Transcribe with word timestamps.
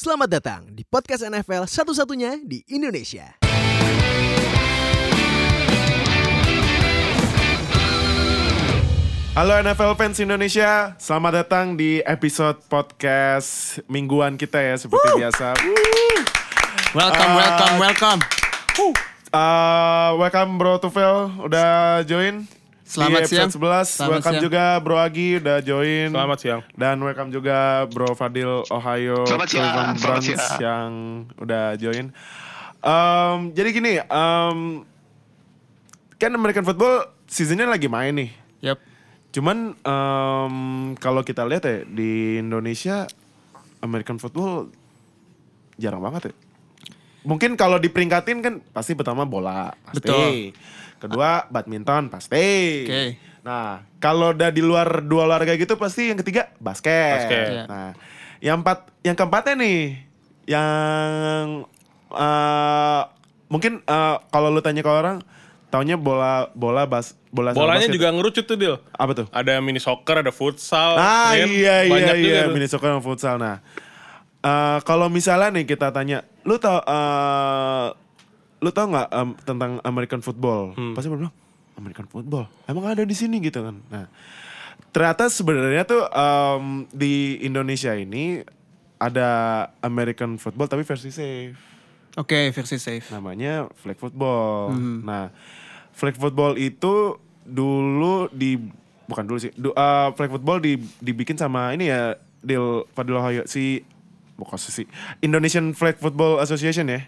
Selamat 0.00 0.32
datang 0.32 0.64
di 0.72 0.80
podcast 0.80 1.20
NFL 1.28 1.68
satu-satunya 1.68 2.40
di 2.40 2.64
Indonesia. 2.72 3.36
Halo 9.30 9.60
NFL 9.60 9.92
fans 9.96 10.16
Indonesia, 10.20 10.96
selamat 10.96 11.32
datang 11.44 11.66
di 11.76 12.00
episode 12.02 12.64
podcast 12.66 13.76
mingguan 13.86 14.40
kita 14.40 14.56
ya 14.56 14.80
seperti 14.80 15.20
biasa. 15.20 15.52
Welcome, 16.92 17.30
Ah. 17.30 17.38
welcome, 17.38 17.74
welcome. 17.78 18.20
Uh, 19.30 20.10
welcome 20.16 20.56
Bro 20.56 20.80
Tufel 20.80 21.28
udah 21.40 22.00
join 22.02 22.48
Selamat 22.90 23.22
di 23.22 23.30
siang. 23.30 23.50
11. 23.54 23.86
Selamat 23.86 24.10
welcome 24.18 24.34
siang. 24.34 24.44
juga 24.50 24.64
Bro 24.82 24.98
Agi 24.98 25.38
udah 25.38 25.58
join. 25.62 26.10
Selamat 26.10 26.38
siang. 26.42 26.60
Dan 26.74 26.98
welcome 27.06 27.30
juga 27.30 27.86
Bro 27.86 28.18
Fadil 28.18 28.66
Ohio 28.66 29.22
Selamat 29.30 29.46
siang, 29.46 29.94
selamat 29.94 30.22
siang. 30.26 30.58
yang 30.58 30.90
udah 31.38 31.78
join. 31.78 32.10
Um, 32.82 33.54
jadi 33.54 33.68
gini, 33.70 34.02
um, 34.10 34.82
kan 36.18 36.34
American 36.34 36.66
football 36.66 37.06
seasonnya 37.30 37.70
lagi 37.70 37.86
main 37.86 38.10
nih. 38.10 38.30
Yap. 38.58 38.82
Cuman 39.30 39.78
em, 39.78 40.54
kalau 40.98 41.22
kita 41.22 41.46
lihat 41.46 41.62
ya 41.62 41.86
di 41.86 42.42
Indonesia 42.42 43.06
American 43.86 44.18
football 44.18 44.66
jarang 45.78 46.02
banget 46.02 46.34
ya. 46.34 46.36
Mungkin 47.22 47.54
kalau 47.54 47.78
diperingkatin 47.78 48.42
kan 48.42 48.54
pasti 48.74 48.98
pertama 48.98 49.22
bola 49.22 49.70
pasti. 49.86 50.02
Betul. 50.02 50.34
Kedua 51.00 51.48
badminton 51.48 52.06
pasti. 52.06 52.46
Oke. 52.84 53.16
Nah 53.40 53.80
kalau 53.96 54.30
udah 54.30 54.48
di 54.48 54.60
luar 54.60 55.00
dua 55.00 55.24
olahraga 55.24 55.56
gitu 55.56 55.74
pasti 55.74 56.12
yang 56.12 56.18
ketiga 56.18 56.52
basket. 56.58 57.24
Basket. 57.24 57.46
Iya. 57.50 57.64
Nah 57.64 57.88
yang 58.38 58.60
empat 58.60 58.78
yang 59.00 59.16
keempatnya 59.16 59.54
nih 59.56 59.80
yang 60.46 61.64
eh, 62.10 63.02
mungkin 63.46 63.80
eh, 63.80 64.16
kalau 64.26 64.48
lu 64.48 64.60
tanya 64.60 64.80
ke 64.80 64.88
orang 64.88 65.24
taunya 65.68 65.94
bola 65.94 66.50
bola 66.52 66.82
bas 66.82 67.14
bola 67.30 67.54
Bolanya 67.54 67.86
basket. 67.86 67.94
juga 67.94 68.08
ngerucut 68.10 68.44
tuh 68.44 68.56
Dil. 68.56 68.74
apa 68.90 69.12
tuh? 69.14 69.26
Ada 69.30 69.56
mini 69.58 69.78
soccer, 69.78 70.20
ada 70.20 70.30
futsal. 70.30 70.98
Ah 70.98 71.32
ya 71.32 71.46
kan? 71.46 71.48
iya 71.48 71.76
iya 71.80 71.92
Banyak 71.94 72.14
juga 72.16 72.26
iya 72.28 72.40
tuh. 72.42 72.52
mini 72.52 72.66
soccer 72.66 72.88
sama 72.90 73.00
futsal. 73.00 73.36
Nah, 73.36 73.56
eh, 74.40 74.78
kalau 74.82 75.06
misalnya 75.06 75.48
nih 75.52 75.64
kita 75.64 75.88
tanya, 75.90 76.26
lu 76.42 76.58
tau 76.58 76.82
eh, 76.82 77.86
lu 78.60 78.70
tau 78.70 78.86
nggak 78.88 79.08
em, 79.08 79.28
tentang 79.44 79.72
American 79.82 80.20
football? 80.20 80.76
Hmm. 80.76 80.92
Pasti 80.92 81.08
bilang 81.08 81.34
American 81.80 82.06
football. 82.08 82.44
Emang 82.68 82.84
ada 82.88 83.02
di 83.04 83.16
sini 83.16 83.40
gitu 83.40 83.64
kan? 83.64 83.76
Nah, 83.88 84.06
ternyata 84.92 85.32
sebenarnya 85.32 85.84
tuh 85.88 86.04
em, 86.06 86.84
di 86.92 87.40
Indonesia 87.40 87.96
ini 87.96 88.44
ada 89.00 89.28
American 89.80 90.36
football 90.36 90.68
tapi 90.68 90.84
versi 90.84 91.08
safe. 91.08 91.56
Oke, 92.20 92.52
versi 92.52 92.76
safe. 92.76 93.08
Namanya 93.08 93.70
flag 93.80 93.96
football. 93.96 94.76
Hmm. 94.76 95.00
Nah, 95.08 95.32
flag 95.96 96.20
football 96.20 96.60
itu 96.60 97.16
dulu 97.48 98.28
di 98.30 98.60
bukan 99.08 99.24
dulu 99.24 99.38
sih. 99.40 99.50
Du, 99.56 99.72
eh, 99.72 100.08
flag 100.14 100.30
football 100.30 100.60
di, 100.60 100.76
dibikin 101.00 101.34
sama 101.40 101.72
ini 101.72 101.88
ya 101.88 102.14
Dil 102.40 102.84
Fadil 102.96 103.20
si 103.44 103.84
bukan 104.40 104.56
sih 104.56 104.88
Indonesian 105.20 105.76
Flag 105.76 106.00
Football 106.00 106.40
Association 106.40 106.88
ya. 106.88 107.04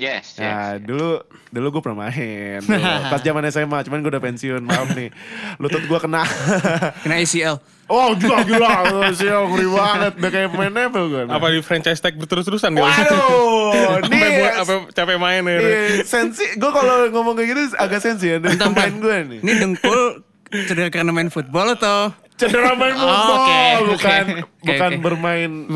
Yes, 0.00 0.32
yes. 0.32 0.40
Nah, 0.40 0.80
dulu 0.80 1.20
dulu 1.52 1.66
gue 1.76 1.82
pernah 1.84 2.08
main 2.08 2.64
dulu. 2.64 2.80
pas 3.12 3.20
zaman 3.20 3.44
SMA, 3.52 3.78
cuman 3.84 4.00
gue 4.00 4.10
udah 4.10 4.24
pensiun, 4.24 4.62
maaf 4.64 4.96
nih. 4.96 5.12
Lutut 5.60 5.84
gue 5.84 5.98
kena. 6.00 6.24
Kena 7.04 7.20
ACL. 7.20 7.60
oh, 7.84 8.16
gila 8.16 8.40
gila. 8.48 8.72
Sih, 9.12 9.28
ngeri 9.28 9.68
banget. 9.68 10.12
Udah 10.16 10.30
kayak 10.30 10.48
pemain 10.48 10.72
NFL 10.72 11.06
gue. 11.06 11.22
Apa 11.28 11.46
di 11.52 11.60
franchise 11.60 12.00
tag 12.00 12.16
berterus-terusan? 12.16 12.72
Waduh, 12.72 14.00
nih 14.10 14.24
buat- 14.40 14.56
apa 14.64 14.72
capek 14.96 15.20
main 15.20 15.42
ya. 15.44 15.58
Iya, 15.60 15.80
sensi. 16.08 16.48
Gue 16.56 16.70
kalau 16.72 17.12
ngomong 17.12 17.36
kayak 17.36 17.48
gitu 17.52 17.62
agak 17.76 18.00
sensi 18.00 18.32
ya 18.32 18.40
dari 18.40 18.56
pemain 18.56 18.94
gue 18.96 19.16
nih. 19.36 19.40
Ini 19.44 19.52
dengkul 19.60 20.24
cedera 20.48 20.88
karena 20.88 21.12
main 21.12 21.28
football 21.28 21.76
atau? 21.76 22.08
Cedera 22.40 22.72
main 22.72 22.92
Oh, 22.92 23.04
football, 23.04 23.36
oke, 23.36 23.60
bukan 23.92 24.24
oke. 24.24 24.42
bukan 24.64 24.90
Oke. 24.90 25.02
bermain. 25.02 25.50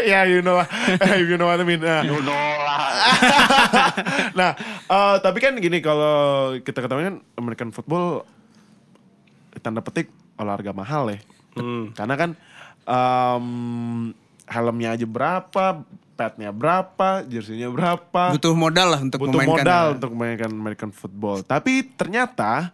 Ya, 0.00 0.22
yeah, 0.22 0.22
you 0.24 0.40
know, 0.40 0.56
you 1.20 1.36
know 1.36 1.44
what 1.44 1.60
I 1.60 1.64
mean. 1.64 1.78
Nah, 1.78 2.00
You 2.00 2.16
know 2.18 2.32
lah. 2.58 2.80
nah, 4.38 4.50
eh, 4.86 5.16
tapi 5.20 5.38
kan 5.38 5.52
gini 5.54 5.78
kalau 5.78 6.16
kita 6.58 6.80
ketahui 6.80 7.04
kan 7.04 7.16
American 7.34 7.70
football 7.70 8.24
tanda 9.58 9.78
petik 9.78 10.08
olahraga 10.34 10.72
mahal 10.72 11.10
ya. 11.10 11.18
Hmm. 11.52 11.92
Karena 11.92 12.14
kan 12.14 12.30
em, 12.84 13.46
helmnya 14.46 14.94
aja 14.94 15.04
berapa, 15.04 15.64
padnya 16.14 16.50
berapa, 16.50 17.20
jersey-nya 17.22 17.68
berapa. 17.68 18.32
Butuh 18.32 18.54
modal 18.54 18.88
lah 18.88 19.00
untuk 19.02 19.18
butuh 19.20 19.34
memainkan. 19.36 19.60
modal 19.60 19.84
untuk 19.92 20.10
memainkan 20.14 20.50
American 20.50 20.90
football. 20.90 21.42
Tapi 21.42 21.84
ternyata 21.90 22.72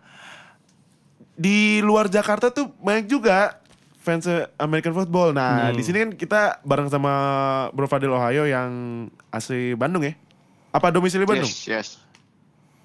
di 1.34 1.82
luar 1.82 2.06
Jakarta 2.06 2.50
tuh 2.50 2.70
banyak 2.78 3.06
juga 3.06 3.58
fans 3.98 4.28
American 4.56 4.92
football. 4.92 5.32
Nah, 5.32 5.70
Hmm. 5.70 5.76
di 5.76 5.82
sini 5.82 5.96
kan 6.04 6.10
kita 6.12 6.40
bareng 6.60 6.88
sama 6.88 7.12
Bro 7.72 7.88
Fadil 7.88 8.12
Ohio 8.12 8.44
yang 8.44 8.70
asli 9.28 9.72
Bandung 9.72 10.04
ya. 10.04 10.12
Apa 10.70 10.90
domisili 10.90 11.24
Bandung? 11.24 11.48
Yes, 11.48 11.64
yes. 11.66 11.88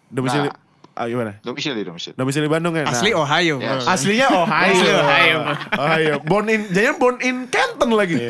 Domisili 0.07 0.47
Nah. 0.47 0.68
Ah, 0.99 1.07
gimana? 1.07 1.31
Domisili, 1.39 1.81
domisili. 1.87 2.13
Domisili 2.19 2.47
Bandung 2.51 2.75
ya. 2.75 2.83
Nah, 2.83 2.91
Asli 2.91 3.15
Ohio. 3.15 3.55
Yes. 3.63 3.87
Aslinya 3.87 4.27
Ohio. 4.35 4.73
Asli 4.75 4.91
Ohio. 4.91 5.39
Ohio. 5.79 6.13
Born 6.27 6.51
in, 6.51 6.67
jangan 6.75 6.95
born 6.99 7.17
in 7.23 7.47
Canton 7.47 7.95
lagi. 7.95 8.27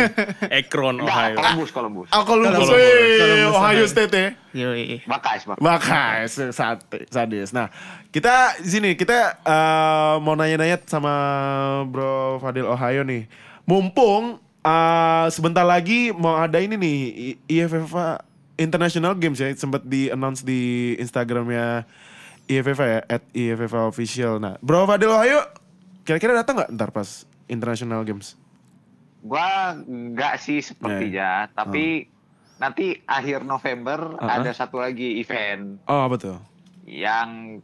Akron, 0.62 1.02
Enggak, 1.02 1.10
Ohio. 1.10 1.36
Columbus, 1.36 1.70
Columbus. 1.74 2.08
Oh, 2.14 2.24
Columbus. 2.24 2.70
Columbus. 2.70 3.18
Columbus, 3.18 3.50
Ohio 3.50 3.50
Ohio. 3.58 3.84
State 3.90 4.14
ya. 4.14 4.28
Yoi. 4.54 5.02
Bakas. 5.10 5.50
Makas, 5.58 6.30
sate, 6.54 7.10
sadis. 7.10 7.50
Nah, 7.50 7.74
kita 8.14 8.62
di 8.62 8.70
sini 8.70 8.90
kita 8.94 9.42
eh, 9.42 10.16
mau 10.22 10.38
nanya-nanya 10.38 10.82
sama 10.86 11.14
Bro 11.90 12.42
Fadil 12.42 12.70
Ohio 12.70 13.02
nih. 13.02 13.26
Mumpung 13.66 14.38
eh, 14.62 15.26
sebentar 15.34 15.66
lagi 15.66 16.14
mau 16.14 16.38
ada 16.38 16.62
ini 16.62 16.78
nih 16.78 16.98
IFFA 17.50 18.22
International 18.60 19.16
Games 19.16 19.40
ya, 19.40 19.48
sempat 19.56 19.88
di 19.88 20.12
announce 20.12 20.44
di 20.44 20.94
Instagramnya 21.00 21.88
IFFA 22.50 22.86
ya, 22.88 23.00
at 23.08 23.24
IFFA 23.32 23.86
official. 23.86 24.38
Nah, 24.38 24.58
Bro 24.60 24.84
Fadil 24.84 25.08
Ohio, 25.08 25.46
kira-kira 26.02 26.34
datang 26.34 26.58
nggak 26.58 26.74
ntar 26.74 26.90
pas 26.90 27.06
International 27.46 28.02
Games? 28.02 28.34
Gua 29.22 29.78
enggak 29.78 30.40
sih 30.40 30.58
sepertinya, 30.60 31.46
tapi 31.48 32.10
nanti 32.58 32.98
akhir 33.04 33.44
November 33.44 34.16
Uh-uh. 34.16 34.28
ada 34.34 34.50
satu 34.50 34.80
lagi 34.80 35.16
event 35.18 35.80
Oh, 35.86 36.08
betul. 36.08 36.42
yang 36.84 37.62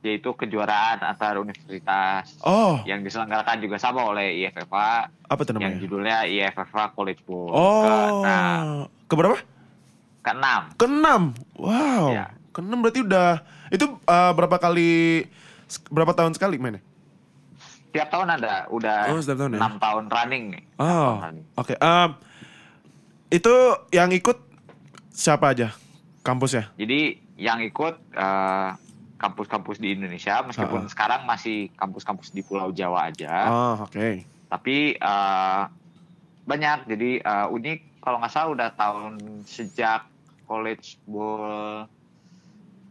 yaitu 0.00 0.30
kejuaraan 0.32 0.98
antar 1.00 1.38
universitas 1.38 2.34
Oh, 2.40 2.78
yang 2.82 3.02
diselenggarakan 3.02 3.58
juga 3.58 3.76
sama 3.76 4.02
oleh 4.04 4.42
IFFA 4.42 5.06
apa 5.08 5.42
yang 5.44 5.54
namanya? 5.56 5.78
judulnya 5.78 6.16
IFFA 6.24 6.90
College 6.90 7.22
Bowl. 7.22 7.48
Oh, 7.48 7.82
Ke-6. 7.82 8.28
keberapa? 9.06 9.36
Ke-6. 10.22 10.46
Keenam. 10.76 11.22
Wow. 11.54 12.04
Iya. 12.10 12.26
Keenam 12.50 12.78
berarti 12.78 13.00
udah 13.00 13.42
itu 13.72 13.86
uh, 14.04 14.32
berapa 14.32 14.56
kali 14.56 15.24
berapa 15.88 16.12
tahun 16.12 16.36
sekali 16.36 16.60
mainnya? 16.60 16.84
Tiap 17.90 18.08
tahun 18.08 18.28
ada, 18.30 18.68
udah 18.68 19.12
Oh, 19.12 19.20
setiap 19.20 19.44
tahun 19.44 19.56
ya? 19.56 19.60
6 19.68 19.84
tahun 19.84 20.04
running 20.08 20.44
nih. 20.50 20.64
Oh. 20.76 21.20
Oke. 21.56 21.76
Um, 21.76 22.16
itu 23.28 23.52
yang 23.90 24.08
ikut 24.10 24.40
siapa 25.08 25.52
aja? 25.52 25.76
Kampusnya? 26.20 26.72
Jadi 26.74 27.20
yang 27.36 27.60
ikut 27.60 28.00
eh, 28.12 28.70
kampus-kampus 29.18 29.76
di 29.76 29.92
Indonesia, 29.92 30.40
meskipun 30.40 30.86
Uh-uh. 30.86 30.92
sekarang 30.92 31.24
masih 31.24 31.68
kampus-kampus 31.74 32.30
di 32.30 32.40
Pulau 32.40 32.72
Jawa 32.72 33.08
aja, 33.08 33.48
Oh, 33.48 33.74
oke. 33.84 34.24
tapi 34.48 34.94
eh, 34.94 35.62
banyak. 36.42 36.88
Jadi 36.88 37.10
eh, 37.18 37.46
unik 37.48 38.00
kalau 38.00 38.16
nggak 38.18 38.32
salah 38.32 38.50
udah 38.50 38.68
tahun 38.72 39.12
sejak 39.44 40.08
College 40.44 40.96
Bowl 41.04 41.84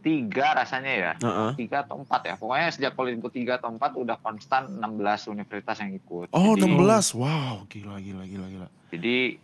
tiga 0.02 0.52
rasanya 0.52 0.92
ya, 0.92 1.12
Heeh. 1.16 1.50
tiga 1.56 1.80
atau 1.80 1.96
empat 1.96 2.20
ya. 2.24 2.34
Pokoknya 2.34 2.68
sejak 2.68 2.92
Bowl 2.92 3.06
tiga 3.30 3.56
atau 3.56 3.70
empat 3.70 3.94
udah 3.94 4.18
konstan 4.18 4.66
16 4.68 4.90
universitas 5.26 5.78
yang 5.78 5.94
ikut. 5.94 6.28
Oh, 6.30 6.52
Jadi- 6.52 6.66
16. 6.68 7.14
Wow, 7.14 7.64
gila 7.66 7.96
gila 7.96 8.24
gila 8.24 8.46
gila. 8.48 8.68
Jadi 8.90 9.38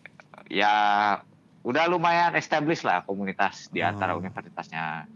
ya 0.49 0.75
udah 1.60 1.84
lumayan 1.87 2.34
established 2.34 2.82
lah 2.82 3.00
komunitas 3.00 3.70
di 3.70 3.81
antara 3.81 4.12
Oh. 4.12 4.20
universitasnya. 4.20 5.06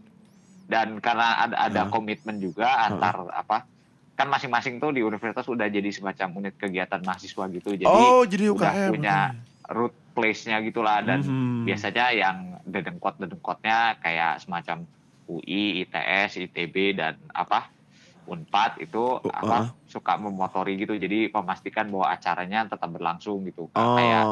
Dan 0.63 0.97
karena 0.97 1.43
ada 1.43 1.55
ada 1.61 1.81
Hah? 1.83 1.91
komitmen 1.91 2.39
juga 2.39 2.65
antar 2.81 3.27
apa 3.29 3.67
kan 4.13 4.29
masing-masing 4.29 4.77
tuh 4.77 4.89
di 4.89 5.01
universitas 5.01 5.43
udah 5.43 5.67
jadi 5.67 5.89
semacam 5.89 6.39
unit 6.39 6.55
kegiatan 6.55 7.01
mahasiswa 7.01 7.43
gitu. 7.51 7.69
Jadi 7.73 7.83
oh, 7.83 8.23
jadi 8.23 8.47
udah 8.47 8.71
UKM. 8.71 8.91
punya 8.91 9.17
root 9.67 9.91
place-nya 10.13 10.61
gitulah 10.61 11.01
dan 11.01 11.19
Mhm. 11.19 11.65
biasanya 11.65 12.05
yang 12.11 12.37
dedengkot-dedengkotnya 12.63 13.97
kayak 13.99 14.39
semacam 14.39 14.85
UI, 15.27 15.83
ITS, 15.83 16.41
ITB 16.49 16.97
dan 16.97 17.15
apa 17.31 17.69
Unpad 18.23 18.79
itu 18.79 19.19
Uh, 19.19 19.27
apa 19.35 19.75
suka 19.83 20.15
memotori 20.15 20.79
gitu 20.79 20.95
jadi 20.95 21.27
memastikan 21.27 21.91
bahwa 21.91 22.07
acaranya 22.07 22.63
tetap 22.71 22.87
berlangsung 22.87 23.43
gitu 23.43 23.67
Oh. 23.75 23.99
kayak 23.99 24.23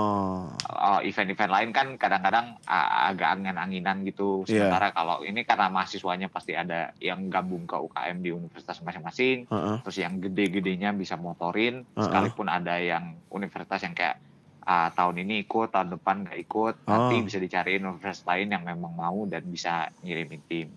uh, 0.72 1.00
event-event 1.04 1.52
lain 1.52 1.70
kan 1.76 1.88
kadang-kadang 2.00 2.56
uh, 2.72 3.12
agak 3.12 3.36
angin-anginan 3.36 4.08
gitu. 4.08 4.48
Iya. 4.48 4.72
Sementara 4.72 4.96
kalau 4.96 5.28
ini 5.28 5.44
karena 5.44 5.68
mahasiswanya 5.68 6.32
pasti 6.32 6.56
ada 6.56 6.96
yang 7.04 7.28
gabung 7.28 7.68
ke 7.68 7.76
UKM 7.76 8.18
di 8.24 8.32
universitas 8.32 8.80
masing-masing, 8.80 9.52
Heeh. 9.52 9.76
terus 9.84 9.98
yang 10.00 10.24
gede-gedenya 10.24 10.96
bisa 10.96 11.20
motorin, 11.20 11.84
Uh-uh. 11.92 12.08
sekalipun 12.08 12.48
ada 12.48 12.80
yang 12.80 13.20
universitas 13.28 13.84
yang 13.84 13.92
kayak 13.92 14.24
ah, 14.62 14.88
tahun 14.96 15.26
ini 15.28 15.44
ikut, 15.44 15.74
tahun 15.74 16.00
depan 16.00 16.16
nggak 16.24 16.40
ikut, 16.48 16.88
nanti 16.88 17.16
Oh. 17.20 17.24
bisa 17.28 17.44
dicariin 17.44 17.84
universitas 17.84 18.24
lain 18.24 18.56
yang 18.56 18.64
memang 18.64 18.94
mau 18.96 19.20
dan 19.28 19.44
bisa 19.52 19.92
ngirimin 20.00 20.42
tim. 20.48 20.70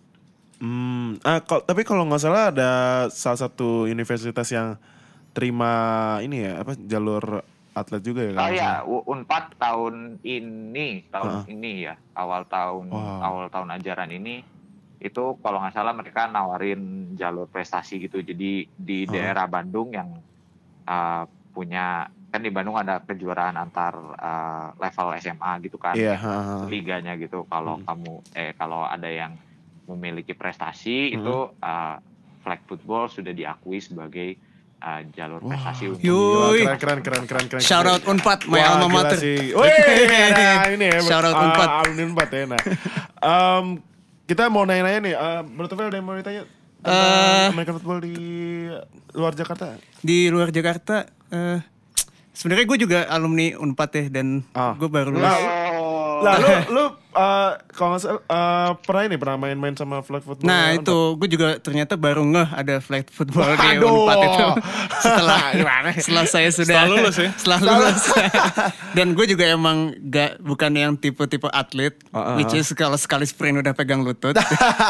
Hmm, 0.56 1.19
ah, 1.23 1.43
kal- 1.43 1.62
tapi 1.62 1.83
kalau 1.83 2.06
nggak 2.06 2.23
salah 2.23 2.49
ada 2.49 2.71
salah 3.11 3.41
satu 3.41 3.85
universitas 3.85 4.47
yang 4.49 4.79
terima 5.35 5.73
ini 6.23 6.47
ya 6.47 6.62
apa 6.62 6.79
jalur 6.79 7.43
atlet 7.73 8.01
juga 8.01 8.23
ya? 8.23 8.39
Oh 8.39 8.51
ya? 8.51 8.73
U- 8.87 9.03
Unpad 9.05 9.59
tahun 9.59 10.23
ini, 10.23 11.11
tahun 11.11 11.43
Uh-uh. 11.43 11.45
ini 11.51 11.91
ya, 11.91 11.95
awal 12.15 12.47
tahun 12.47 12.87
Wow. 12.87 13.19
awal 13.21 13.47
tahun 13.51 13.75
ajaran 13.75 14.11
ini 14.11 14.47
itu 15.03 15.25
kalau 15.37 15.59
nggak 15.61 15.75
salah 15.75 15.93
mereka 15.93 16.31
nawarin 16.31 16.81
jalur 17.12 17.51
prestasi 17.51 17.99
gitu. 18.01 18.23
Jadi 18.23 18.71
di 18.71 18.99
Uh-huh. 19.05 19.12
daerah 19.12 19.45
Bandung 19.45 19.91
yang 19.91 20.23
uh, 20.87 21.23
punya 21.51 22.06
kan 22.31 22.41
di 22.41 22.51
Bandung 22.51 22.75
ada 22.75 22.99
kejuaraan 22.99 23.55
antar 23.55 23.95
uh, 24.17 24.69
level 24.75 25.09
SMA 25.19 25.53
gitu 25.62 25.79
kan, 25.79 25.95
Iya. 25.95 26.15
ha, 26.15 26.35
ha. 26.35 26.56
liganya 26.67 27.15
gitu. 27.15 27.43
Kalau 27.45 27.79
Hmm. 27.79 27.87
kamu 27.87 28.12
eh 28.33 28.51
kalau 28.55 28.83
ada 28.83 29.06
yang 29.06 29.35
memiliki 29.87 30.33
prestasi 30.33 31.11
Hmm. 31.11 31.17
itu 31.17 31.37
uh, 31.55 31.97
flag 32.41 32.61
football 32.65 33.07
sudah 33.07 33.31
diakui 33.31 33.79
sebagai 33.79 34.37
uh, 34.79 35.01
jalur 35.11 35.41
prestasi 35.41 35.89
untuk 35.89 36.01
Yoi. 36.01 36.61
Gila, 36.61 36.77
keren, 36.77 37.01
keren, 37.01 37.25
keren, 37.25 37.25
keren, 37.25 37.45
keren. 37.51 37.63
Shout 37.63 37.85
out 37.85 38.05
Unpad, 38.05 38.45
my 38.47 38.59
Wah, 38.59 38.69
alma 38.77 38.87
mater. 38.91 39.17
sih. 39.17 39.51
Wih, 39.51 39.73
ada 40.31 40.69
ini 40.75 40.87
ya. 40.87 40.99
Shout 41.01 41.23
out 41.23 41.33
ah, 41.33 41.43
Unpad. 41.43 41.69
Alumni 41.81 42.03
Unpad 42.07 42.29
ya. 42.31 42.43
Nah. 42.47 42.61
Em, 43.19 43.67
kita 44.25 44.49
mau 44.49 44.65
nanya-nanya 44.65 45.01
nih, 45.03 45.15
uh, 45.15 45.41
Bro 45.43 45.67
Tufel 45.67 45.87
ada 45.87 45.97
yang 45.97 46.05
mau 46.05 46.15
ditanya 46.15 46.45
tentang 46.79 47.09
Eh. 47.09 47.49
American 47.51 47.75
football 47.75 47.99
di 47.99 48.15
luar 49.11 49.33
Jakarta? 49.33 49.77
Di 49.99 50.29
luar 50.29 50.49
Jakarta, 50.49 50.97
eh 51.31 51.61
sebenarnya 52.31 52.67
gue 52.67 52.79
juga 52.79 52.99
alumni 53.07 53.55
Unpad 53.55 53.91
ya 53.95 54.05
dan 54.11 54.45
Ah. 54.53 54.73
gue 54.75 54.85
baru 54.87 55.13
lulus. 55.13 55.25
Lah, 56.25 56.37
lu 56.37 56.49
lu 56.75 56.85
uh, 57.12 57.53
kalau 57.69 57.88
nggak 57.91 58.00
salah 58.00 58.21
uh, 58.26 58.71
pernah 58.79 59.03
ini 59.05 59.17
pernah 59.17 59.37
main-main 59.38 59.73
sama 59.73 60.00
flag 60.00 60.21
football? 60.21 60.44
Nah 60.44 60.73
Unpad? 60.73 60.81
itu 60.81 60.99
gue 61.15 61.29
juga 61.31 61.49
ternyata 61.59 61.94
baru 61.94 62.25
ngeh 62.25 62.49
ada 62.50 62.75
flag 62.79 63.05
football 63.06 63.53
di 63.53 63.69
Aduh. 63.76 64.03
Unpad 64.03 64.19
itu 64.21 64.47
setelah 65.05 65.38
setelah 66.00 66.25
saya 66.25 66.49
sudah 66.49 66.75
Setelah 66.75 66.88
lulus 66.91 67.17
ya? 67.17 67.31
setelah 67.35 67.59
lulus 67.61 68.03
dan 68.93 69.06
gue 69.12 69.26
juga 69.26 69.44
emang 69.47 69.79
gak 70.05 70.41
bukan 70.41 70.73
yang 70.73 70.93
tipe-tipe 70.94 71.47
atlet 71.49 71.94
Uh-uh. 72.11 72.37
which 72.37 72.53
is 72.53 72.67
kalau 72.73 72.97
sekali 72.97 73.25
sprint 73.25 73.59
udah 73.59 73.73
pegang 73.73 74.00
lutut 74.00 74.35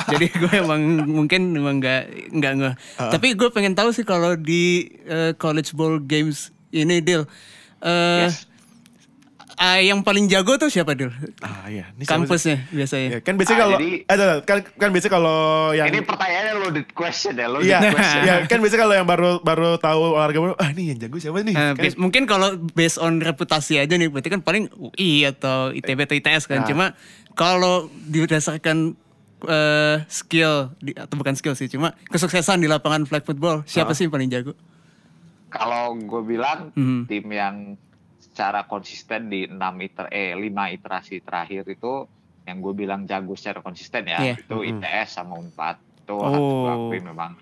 jadi 0.06 0.26
gue 0.30 0.52
emang 0.54 0.80
mungkin 1.04 1.50
emang 1.52 1.78
gak 1.78 2.06
nggak 2.30 2.52
ngeh 2.54 2.74
Uh-uh. 2.74 3.10
tapi 3.10 3.34
gue 3.34 3.48
pengen 3.48 3.72
tahu 3.72 3.90
sih 3.90 4.02
kalau 4.02 4.34
di 4.34 4.86
eh, 5.02 5.34
college 5.34 5.72
ball 5.72 5.98
games 5.98 6.48
ini 6.70 6.98
deal 6.98 7.26
eh 7.80 8.26
Yes. 8.26 8.48
Ah, 9.56 9.76
yang 9.76 10.00
paling 10.00 10.26
jago 10.26 10.54
tuh 10.54 10.66
siapa 10.66 10.92
deal 10.92 11.10
Ah 11.38 11.66
iya, 11.66 11.90
ini 11.90 12.02
siapa 12.02 12.22
kampusnya 12.22 12.66
biasanya 12.68 13.08
Ya, 13.08 13.18
kan 13.20 13.34
biasanya 13.34 13.54
Ah, 13.54 13.62
kalau 13.62 13.76
jadi- 13.76 14.00
eh, 14.00 14.10
ada- 14.10 14.40
kan 14.40 14.58
kan 14.74 14.88
biasanya 14.90 15.12
kalau 15.12 15.38
yang 15.70 15.86
Ini 15.88 16.00
pertanyaannya 16.00 16.54
loaded 16.58 16.86
question 16.90 17.32
ya, 17.32 17.46
loaded 17.46 17.66
Iya, 17.66 17.78
question. 17.88 18.22
iya, 18.26 18.34
kan 18.44 18.58
biasanya 18.58 18.82
kalau 18.82 18.94
yang 18.94 19.06
baru 19.06 19.30
baru 19.40 19.70
tahu 19.76 20.00
olahraga 20.12 20.38
baru, 20.40 20.54
ah 20.56 20.68
ini 20.68 20.82
yang 20.88 20.98
jago 21.00 21.16
siapa 21.16 21.38
nih? 21.40 21.52
Eh, 21.52 21.60
Kan- 21.72 21.76
bas- 21.76 21.98
mungkin 21.98 22.22
kalau 22.24 22.48
based 22.72 22.98
on 22.98 23.18
reputasi 23.18 23.76
aja 23.76 23.92
nih, 23.92 24.08
berarti 24.08 24.28
kan 24.28 24.40
paling 24.40 24.66
UI 24.72 25.22
atau 25.24 25.70
ITB 25.70 25.98
atau 26.02 26.14
ITS 26.14 26.44
kan. 26.44 26.62
Nah. 26.62 26.66
Cuma 26.66 26.86
kalau 27.32 27.86
didasarkan 28.04 28.98
eh, 29.42 29.96
skill 30.08 30.72
di- 30.78 30.96
atau 30.96 31.14
bukan 31.14 31.34
skill 31.34 31.52
sih, 31.52 31.68
cuma 31.68 31.92
kesuksesan 32.06 32.56
di 32.56 32.66
lapangan 32.66 33.04
flag 33.04 33.22
football, 33.22 33.60
siapa 33.64 33.92
Ah. 33.92 33.94
sih 33.94 34.08
yang 34.08 34.14
paling 34.14 34.26
jago? 34.26 34.56
Kalau 35.46 35.94
gue 35.94 36.22
bilang 36.26 36.72
Mhm. 36.72 37.00
tim 37.04 37.26
yang 37.28 37.56
secara 38.34 38.66
konsisten 38.66 39.30
di 39.30 39.46
6 39.46 39.54
iter 39.78 40.10
eh 40.10 40.34
5 40.34 40.74
iterasi 40.74 41.22
terakhir 41.22 41.62
itu 41.70 42.02
yang 42.42 42.58
gue 42.58 42.74
bilang 42.74 43.06
jago 43.06 43.38
secara 43.38 43.62
konsisten 43.62 44.10
ya, 44.10 44.18
Iya. 44.18 44.34
itu. 44.42 44.58
ITS 44.74 45.22
sama 45.22 45.38
Unpad. 45.38 45.78
Itu 46.02 46.18
Oh. 46.18 46.26
harus 46.26 46.42
gue 46.90 46.98
memang. 46.98 47.38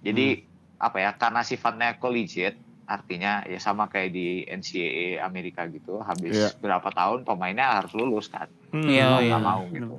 Jadi 0.00 0.46
apa 0.78 0.96
ya? 1.02 1.10
Karena 1.18 1.42
sifatnya 1.42 1.98
collegiate 1.98 2.56
artinya 2.88 3.44
ya 3.44 3.60
sama 3.60 3.90
kayak 3.92 4.10
di 4.14 4.48
NCAA 4.48 5.20
Amerika 5.20 5.68
gitu 5.68 6.00
habis 6.00 6.32
Iya. 6.32 6.48
berapa 6.56 6.88
tahun 6.88 7.26
pemainnya 7.28 7.76
harus 7.76 7.92
lulus 7.92 8.32
kan 8.32 8.48
Iya, 8.72 9.12
mau 9.12 9.20
iya. 9.20 9.28
nggak 9.36 9.44
mau 9.44 9.62
gitu 9.68 9.96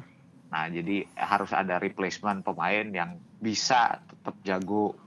nah 0.49 0.65
jadi 0.65 1.05
harus 1.13 1.53
ada 1.53 1.77
replacement 1.77 2.41
pemain 2.41 2.89
yang 2.89 3.21
bisa 3.37 4.01
tetap 4.01 4.33
jago 4.41 4.97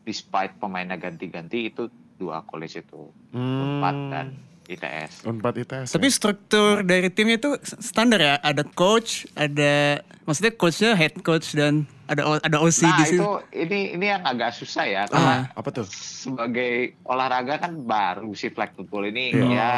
despite 0.00 0.56
pemainnya 0.56 0.96
ganti-ganti 0.96 1.68
itu 1.68 1.92
dua 2.16 2.40
college 2.42 2.76
itu 2.78 3.12
Hmm. 3.28 3.60
Unpad 3.78 3.96
dan 4.08 4.26
ITS 4.66 5.22
Unpad 5.22 5.54
ITS. 5.58 5.88
Tapi 5.90 6.04
ya? 6.04 6.12
struktur 6.12 6.82
dari 6.82 7.06
timnya 7.06 7.36
itu 7.36 7.54
standar 7.62 8.18
ya, 8.18 8.34
ada 8.40 8.66
coach, 8.66 9.24
ada 9.32 10.00
maksudnya 10.22 10.52
coachnya 10.52 10.90
head 10.92 11.14
coach 11.20 11.52
dan 11.52 11.84
ada 12.04 12.22
O- 12.24 12.40
ada 12.40 12.58
OC 12.58 12.80
nah 12.82 12.96
di 12.96 13.04
situ. 13.04 13.18
itu 13.18 13.30
ini 13.56 13.78
ini 13.92 14.06
yang 14.08 14.22
agak 14.22 14.50
susah 14.52 14.84
ya 14.84 15.02
ah, 15.04 15.06
karena 15.06 15.34
apa 15.52 15.68
tuh? 15.72 15.86
sebagai 15.86 16.72
olahraga 17.02 17.60
kan 17.60 17.78
baru 17.78 18.30
si 18.32 18.48
flag 18.48 18.72
football 18.72 19.06
ini 19.06 19.30
Iya. 19.32 19.46
ya 19.52 19.70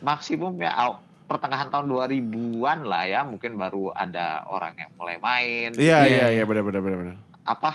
maksimum 0.00 0.58
ya 0.58 0.74
pertengahan 1.24 1.70
tahun 1.70 1.86
2000-an 1.88 2.78
lah 2.82 3.02
ya 3.04 3.20
mungkin 3.22 3.54
baru 3.56 3.90
ada 3.90 4.42
orang 4.44 4.74
yang 4.76 4.90
mulai 4.92 5.16
main 5.16 5.70
Iya, 5.72 5.78
Iya, 5.78 5.98
iya, 6.02 6.06
iya. 6.06 6.26
iya, 6.32 6.44
benar 6.44 6.62
benar 6.62 6.80
benar 6.80 6.98
benar. 7.00 7.16
apa 7.44 7.70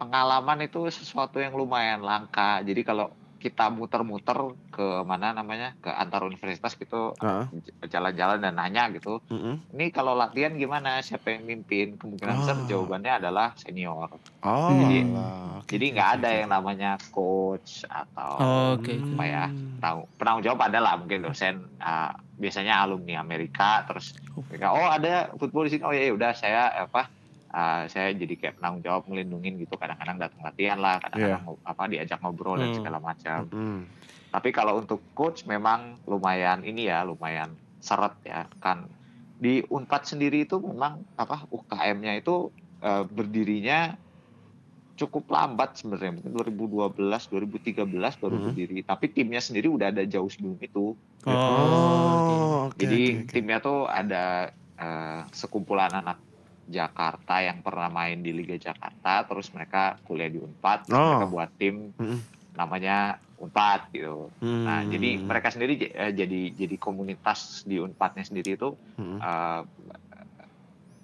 pengalaman 0.00 0.64
itu 0.64 0.88
sesuatu 0.88 1.36
yang 1.36 1.52
lumayan 1.52 2.00
langka 2.00 2.64
jadi 2.64 2.80
kalau 2.80 3.12
kita 3.36 3.72
muter-muter 3.72 4.36
ke 4.68 4.84
mana 5.00 5.32
namanya 5.32 5.72
ke 5.78 5.88
antar 5.88 6.20
universitas 6.22 6.76
gitu 6.76 7.16
Heeh. 7.16 7.48
jalan-jalan 7.88 8.36
dan 8.36 8.52
nanya 8.52 8.88
gitu 8.90 9.16
Mm-mm. 9.26 9.64
ini 9.72 9.88
kalau 9.88 10.12
latihan 10.12 10.52
gimana 10.52 11.00
siapa 11.00 11.32
yang 11.32 11.48
mimpin 11.48 11.96
kemungkinan 11.96 12.36
besar 12.36 12.56
Ah. 12.58 12.66
jawabannya 12.66 13.12
adalah 13.16 13.56
senior 13.56 14.12
Oh, 14.40 14.72
Jadi- 14.74 15.04
alah. 15.06 15.56
Oke, 15.60 15.72
jadi 15.72 15.84
nggak 15.90 16.10
ada 16.16 16.28
yang 16.34 16.48
namanya 16.50 16.90
coach 17.08 17.84
atau 17.86 18.32
Oh, 18.36 18.68
Oke. 18.76 18.92
Hmm. 18.92 19.16
apa 19.16 19.24
ya 19.26 19.44
tahu 19.78 20.00
penanggung 20.16 20.44
jawab 20.44 20.60
adalah 20.62 20.92
mungkin 20.96 21.20
dosen 21.22 21.64
uh, 21.78 22.12
biasanya 22.36 22.76
alumni 22.78 23.20
Amerika 23.20 23.84
terus 23.84 24.16
mereka 24.48 24.68
oh 24.70 24.84
ada 24.86 25.32
football 25.34 25.64
di 25.64 25.72
sini 25.72 25.82
oh 25.82 25.92
ya 25.92 26.08
udah 26.10 26.32
saya 26.32 26.76
apa 26.78 27.08
uh, 27.50 27.84
saya 27.86 28.14
jadi 28.14 28.34
kayak 28.34 28.54
penanggung 28.58 28.82
jawab 28.82 29.02
melindungin 29.06 29.58
gitu 29.58 29.74
kadang-kadang 29.74 30.18
datang 30.18 30.40
latihan 30.42 30.78
lah 30.78 30.98
kadang-kadang 30.98 31.42
ngo- 31.44 31.62
apa 31.62 31.82
diajak 31.86 32.18
ngobrol 32.22 32.56
dan 32.58 32.70
Hmm. 32.70 32.78
segala 32.78 32.98
macam 32.98 33.38
Mm. 33.50 33.80
tapi 34.30 34.48
kalau 34.50 34.78
untuk 34.78 35.02
coach 35.12 35.42
memang 35.44 35.98
lumayan 36.06 36.62
ini 36.62 36.86
ya 36.86 37.02
lumayan 37.02 37.50
seret 37.82 38.14
ya 38.22 38.46
kan 38.62 38.86
di 39.34 39.64
Unpad 39.66 40.06
sendiri 40.06 40.44
itu 40.44 40.60
memang 40.60 41.02
apa 41.16 41.48
UKM-nya 41.48 42.14
itu 42.14 42.52
uh, 42.80 43.02
berdirinya 43.04 43.96
cukup 44.94 45.32
lambat 45.32 45.80
sebenarnya 45.80 46.12
mungkin 46.12 46.32
2012 46.36 47.24
2013 47.26 48.20
baru 48.20 48.36
Mhm. 48.36 48.44
berdiri 48.52 48.78
tapi 48.84 49.08
timnya 49.08 49.40
sendiri 49.40 49.72
udah 49.72 49.90
ada 49.90 50.04
jauh 50.04 50.28
sebelum 50.28 50.60
itu 50.60 50.92
Oh, 51.20 52.16
jadi 52.76 53.00
oke, 53.00 53.28
oke. 53.28 53.32
timnya 53.32 53.60
tuh 53.60 53.84
ada 53.84 54.48
eh, 54.80 55.20
sekumpulan 55.28 55.92
anak 55.92 56.24
Jakarta 56.70 57.38
yang 57.38 57.60
pernah 57.60 57.86
main 57.88 58.16
di 58.16 58.30
Liga 58.30 58.54
Jakarta 58.56 59.22
terus 59.22 59.50
mereka 59.50 59.98
kuliah 60.02 60.26
di 60.26 60.38
Unpad 60.38 60.86
Oh. 60.88 60.96
mereka 60.96 61.26
buat 61.28 61.50
tim 61.52 61.90
namanya 62.52 62.96
Unpad 63.36 63.90
gitu 63.90 64.30
Nah, 64.38 64.80
Hmm. 64.80 64.88
jadi 64.88 65.08
mereka 65.18 65.48
sendiri 65.48 65.74
eh, 65.82 66.12
jadi 66.12 66.40
jadi 66.52 66.76
komunitas 66.76 67.62
di 67.62 67.76
Unpadnya 67.76 68.22
sendiri 68.22 68.54
itu 68.54 68.70
Mm-mm. 68.94 69.18
eh, 69.18 69.62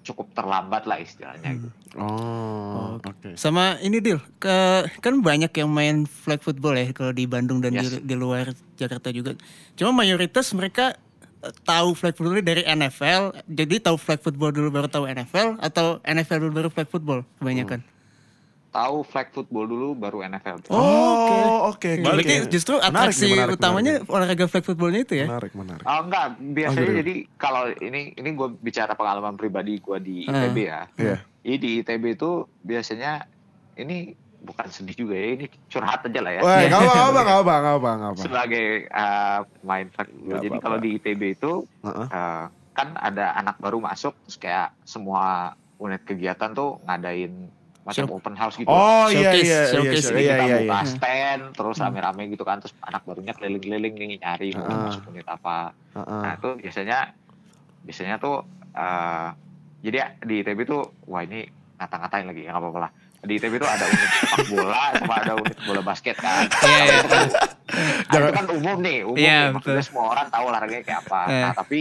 cukup 0.03 0.31
terlambat 0.33 0.87
lah 0.87 1.03
istilahnya. 1.03 1.51
gitu. 1.53 1.67
Oh, 1.99 2.95
oke. 2.97 3.35
Sama 3.35 3.75
ini 3.81 3.99
deal, 3.99 4.23
ke, 4.39 4.55
kan 4.97 5.19
banyak 5.19 5.51
yang 5.51 5.67
main 5.67 6.07
flag 6.07 6.39
football 6.39 6.79
ya 6.79 6.95
kalau 6.95 7.11
di 7.11 7.27
Bandung 7.27 7.59
dan 7.59 7.75
Yes. 7.75 7.91
di, 7.91 8.07
di 8.07 8.15
luar 8.15 8.55
Jakarta 8.77 9.11
juga. 9.11 9.35
Cuma 9.75 9.91
mayoritas 9.97 10.47
mereka 10.55 10.95
tahu 11.63 11.93
flag 11.93 12.13
football 12.13 12.39
dari 12.39 12.63
NFL, 12.63 13.23
jadi 13.45 13.75
tahu 13.81 13.97
flag 13.97 14.19
football 14.19 14.51
dulu 14.51 14.69
baru 14.71 14.87
tahu 14.87 15.05
NFL 15.05 15.59
atau 15.59 15.99
NFL 16.03 16.39
dulu 16.41 16.53
baru 16.55 16.69
flag 16.69 16.87
football 16.87 17.21
kebanyakan. 17.37 17.81
Tahu 18.69 18.97
flag 19.03 19.33
football 19.33 19.65
dulu 19.65 19.97
baru 19.97 20.21
NFL. 20.23 20.69
Oh, 20.69 21.73
oke. 21.73 21.81
oke, 21.81 21.91
Berarti 21.99 22.35
oke. 22.39 22.53
justru 22.53 22.77
Menarik 22.77 22.93
atraksi 23.09 23.29
menarik, 23.31 23.57
utamanya 23.57 23.93
menarik. 23.97 24.13
olahraga 24.13 24.45
flag 24.47 24.65
footballnya 24.65 25.01
itu 25.01 25.15
ya. 25.17 25.27
Menarik, 25.27 25.53
menarik. 25.57 25.81
Oh 25.83 26.01
enggak, 26.05 26.27
biasanya 26.53 26.85
Oh, 26.85 26.97
jadi 27.01 27.15
kalau 27.35 27.63
ini 27.75 28.01
ini 28.13 28.29
gue 28.31 28.49
bicara 28.61 28.93
pengalaman 28.93 29.35
pribadi 29.35 29.81
gue 29.81 29.99
di 29.99 30.17
Ah. 30.29 30.45
ITB 30.45 30.59
ya. 30.61 30.81
Iya. 30.95 31.17
Jadi 31.41 31.57
di 31.57 31.71
ITB 31.81 32.05
itu 32.13 32.31
biasanya 32.61 33.25
ini 33.75 34.13
bukan 34.39 34.67
sedih 34.67 34.97
juga 34.97 35.15
ya 35.15 35.29
ini 35.35 35.47
curhat 35.67 36.01
aja 36.03 36.21
lah 36.21 36.33
ya. 36.33 36.41
Wah, 36.41 36.59
nggak 36.61 36.81
apa, 36.83 37.23
nggak 37.23 37.39
apa, 37.43 37.55
nggak 37.93 38.11
apa. 38.11 38.21
Sebagai 38.21 38.67
uh, 38.89 39.41
main 39.63 39.87
Jadi 39.89 40.47
apa-apa. 40.49 40.61
kalau 40.61 40.79
di 40.79 40.89
ITB 40.95 41.23
itu 41.33 41.53
Heeh. 41.83 42.07
uh, 42.09 42.45
kan 42.73 42.89
ada 42.95 43.33
anak 43.35 43.57
baru 43.57 43.79
masuk, 43.79 44.13
terus 44.23 44.37
kayak 44.37 44.77
semua 44.83 45.53
unit 45.77 46.01
kegiatan 46.03 46.53
tuh 46.53 46.81
ngadain 46.83 47.49
macam 47.83 48.03
Show- 48.03 48.15
open 48.15 48.35
house 48.35 48.57
gitu. 48.57 48.67
Oh 48.67 49.07
iya 49.07 49.31
Showcase, 49.31 49.47
iya 49.47 49.61
iya 49.63 49.63
showcase 49.71 50.07
iya 50.07 50.19
iya 50.19 50.27
kita 50.27 50.45
iya. 50.45 50.57
buka 50.59 50.77
iya. 50.77 50.91
stand, 50.91 51.43
terus 51.55 51.77
rame-rame 51.79 52.23
gitu 52.29 52.43
kan, 52.43 52.59
terus 52.59 52.75
anak 52.81 53.03
barunya 53.03 53.31
keliling-keliling 53.31 53.95
nih 53.95 54.19
nyari 54.19 54.49
mau 54.53 54.67
Ah. 54.67 54.91
masuk 54.91 55.03
unit 55.09 55.25
apa. 55.25 55.71
Heeh. 55.95 56.21
Nah 56.21 56.33
itu 56.35 56.49
biasanya 56.59 56.99
biasanya 57.81 58.17
tuh 58.19 58.43
eh 58.73 59.29
jadi 59.81 60.19
di 60.21 60.43
ITB 60.43 60.59
tuh 60.65 60.83
wah 61.07 61.23
ini 61.23 61.47
ngata-ngatain 61.77 62.27
lagi 62.27 62.43
ya 62.43 62.51
nggak 62.51 62.61
apa-apa 62.61 62.79
lah. 62.81 62.93
Di 63.19 63.33
ITB 63.35 63.57
tuh 63.57 63.67
ada 63.67 63.85
unit 63.85 64.11
sepak 64.13 64.41
bola 64.49 64.83
sama 64.93 65.15
ada 65.19 65.33
unit 65.35 65.59
bola 65.63 65.81
basket 65.81 66.17
kan. 66.17 66.45
Iya, 66.61 66.79
iya. 66.79 66.97
Itu 66.99 67.09
kan, 67.09 67.29
ah, 68.11 68.17
itu 68.19 68.33
kan 68.33 68.47
umum 68.51 68.77
nih, 68.79 68.99
umum 69.03 69.17
Iya, 69.17 69.39
nih. 69.43 69.53
Maksudnya 69.53 69.77
betul. 69.77 69.89
semua 69.89 70.05
orang 70.09 70.27
tahu 70.29 70.45
olahraganya 70.47 70.83
kayak 70.83 71.01
apa. 71.03 71.21
Iya. 71.25 71.41
Nah 71.41 71.53
tapi 71.53 71.81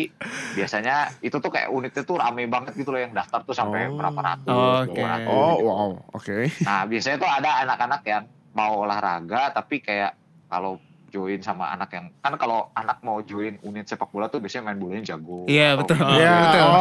biasanya 0.53 0.95
itu 1.19 1.35
tuh 1.35 1.49
kayak 1.49 1.69
unitnya 1.69 2.01
tuh 2.01 2.15
rame 2.15 2.43
banget 2.45 2.73
gitu 2.73 2.89
loh 2.89 2.99
yang 2.99 3.11
daftar 3.11 3.39
tuh 3.41 3.53
sampai 3.53 3.85
Oh. 3.85 3.95
berapa 3.95 4.19
ratus, 4.19 4.49
Oh, 4.49 4.81
berapa 4.81 4.87
oke. 4.87 5.01
ratus 5.03 5.27
Oh 5.27 5.51
gitu. 5.51 5.65
wow, 5.65 5.89
oke. 6.11 6.37
Nah, 6.61 6.81
biasanya 6.85 7.17
tuh 7.17 7.29
ada 7.29 7.49
anak-anak 7.61 8.01
yang 8.03 8.23
mau 8.51 8.73
olahraga 8.79 9.41
tapi 9.51 9.75
kayak 9.79 10.15
kalau 10.45 10.79
join 11.15 11.39
sama 11.39 11.71
anak 11.71 11.89
yang 11.89 12.11
kan 12.19 12.35
kalau 12.35 12.67
anak 12.73 12.99
mau 12.99 13.23
join 13.23 13.55
unit 13.61 13.87
sepak 13.87 14.11
bola 14.11 14.27
tuh 14.27 14.43
biasanya 14.43 14.67
main 14.67 14.77
bolanya 14.77 15.03
jago. 15.07 15.47
Iya, 15.47 15.73
Atau 15.73 15.79
betul. 15.87 15.97
main 16.01 16.19
Iya, 16.19 16.31
betul. 16.35 16.63
oh, 16.65 16.75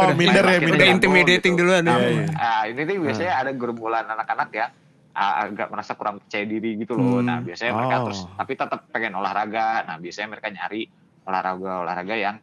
Udah- 0.00 0.16
minder 0.16 0.44
ya, 0.44 0.56
minder. 0.56 0.72
Udah 0.74 0.88
intimidating 0.88 1.52
gitu. 1.52 1.60
duluan. 1.60 1.82
Nah, 1.84 1.96
Iya, 1.96 2.08
iya. 2.08 2.26
ah, 2.34 2.62
ini 2.64 2.80
tuh 2.82 2.94
biasanya 2.98 3.32
ada 3.36 3.50
gerombolan 3.52 4.06
anak-anak 4.06 4.48
yang 4.50 4.70
ah, 5.12 5.34
agak 5.44 5.68
merasa 5.68 5.92
kurang 5.92 6.16
percaya 6.18 6.42
diri 6.42 6.70
gitu 6.74 6.96
loh. 6.96 7.20
Hmm. 7.20 7.28
Nah, 7.28 7.38
biasanya 7.38 7.72
mereka 7.72 7.94
Oh. 7.94 8.04
terus 8.08 8.20
tapi 8.30 8.52
tetap 8.54 8.80
pengen 8.88 9.12
olahraga. 9.14 9.66
Nah, 9.84 9.96
biasanya 9.98 10.28
mereka 10.30 10.48
nyari 10.48 10.82
olahraga-olahraga 11.28 12.14
yang 12.14 12.36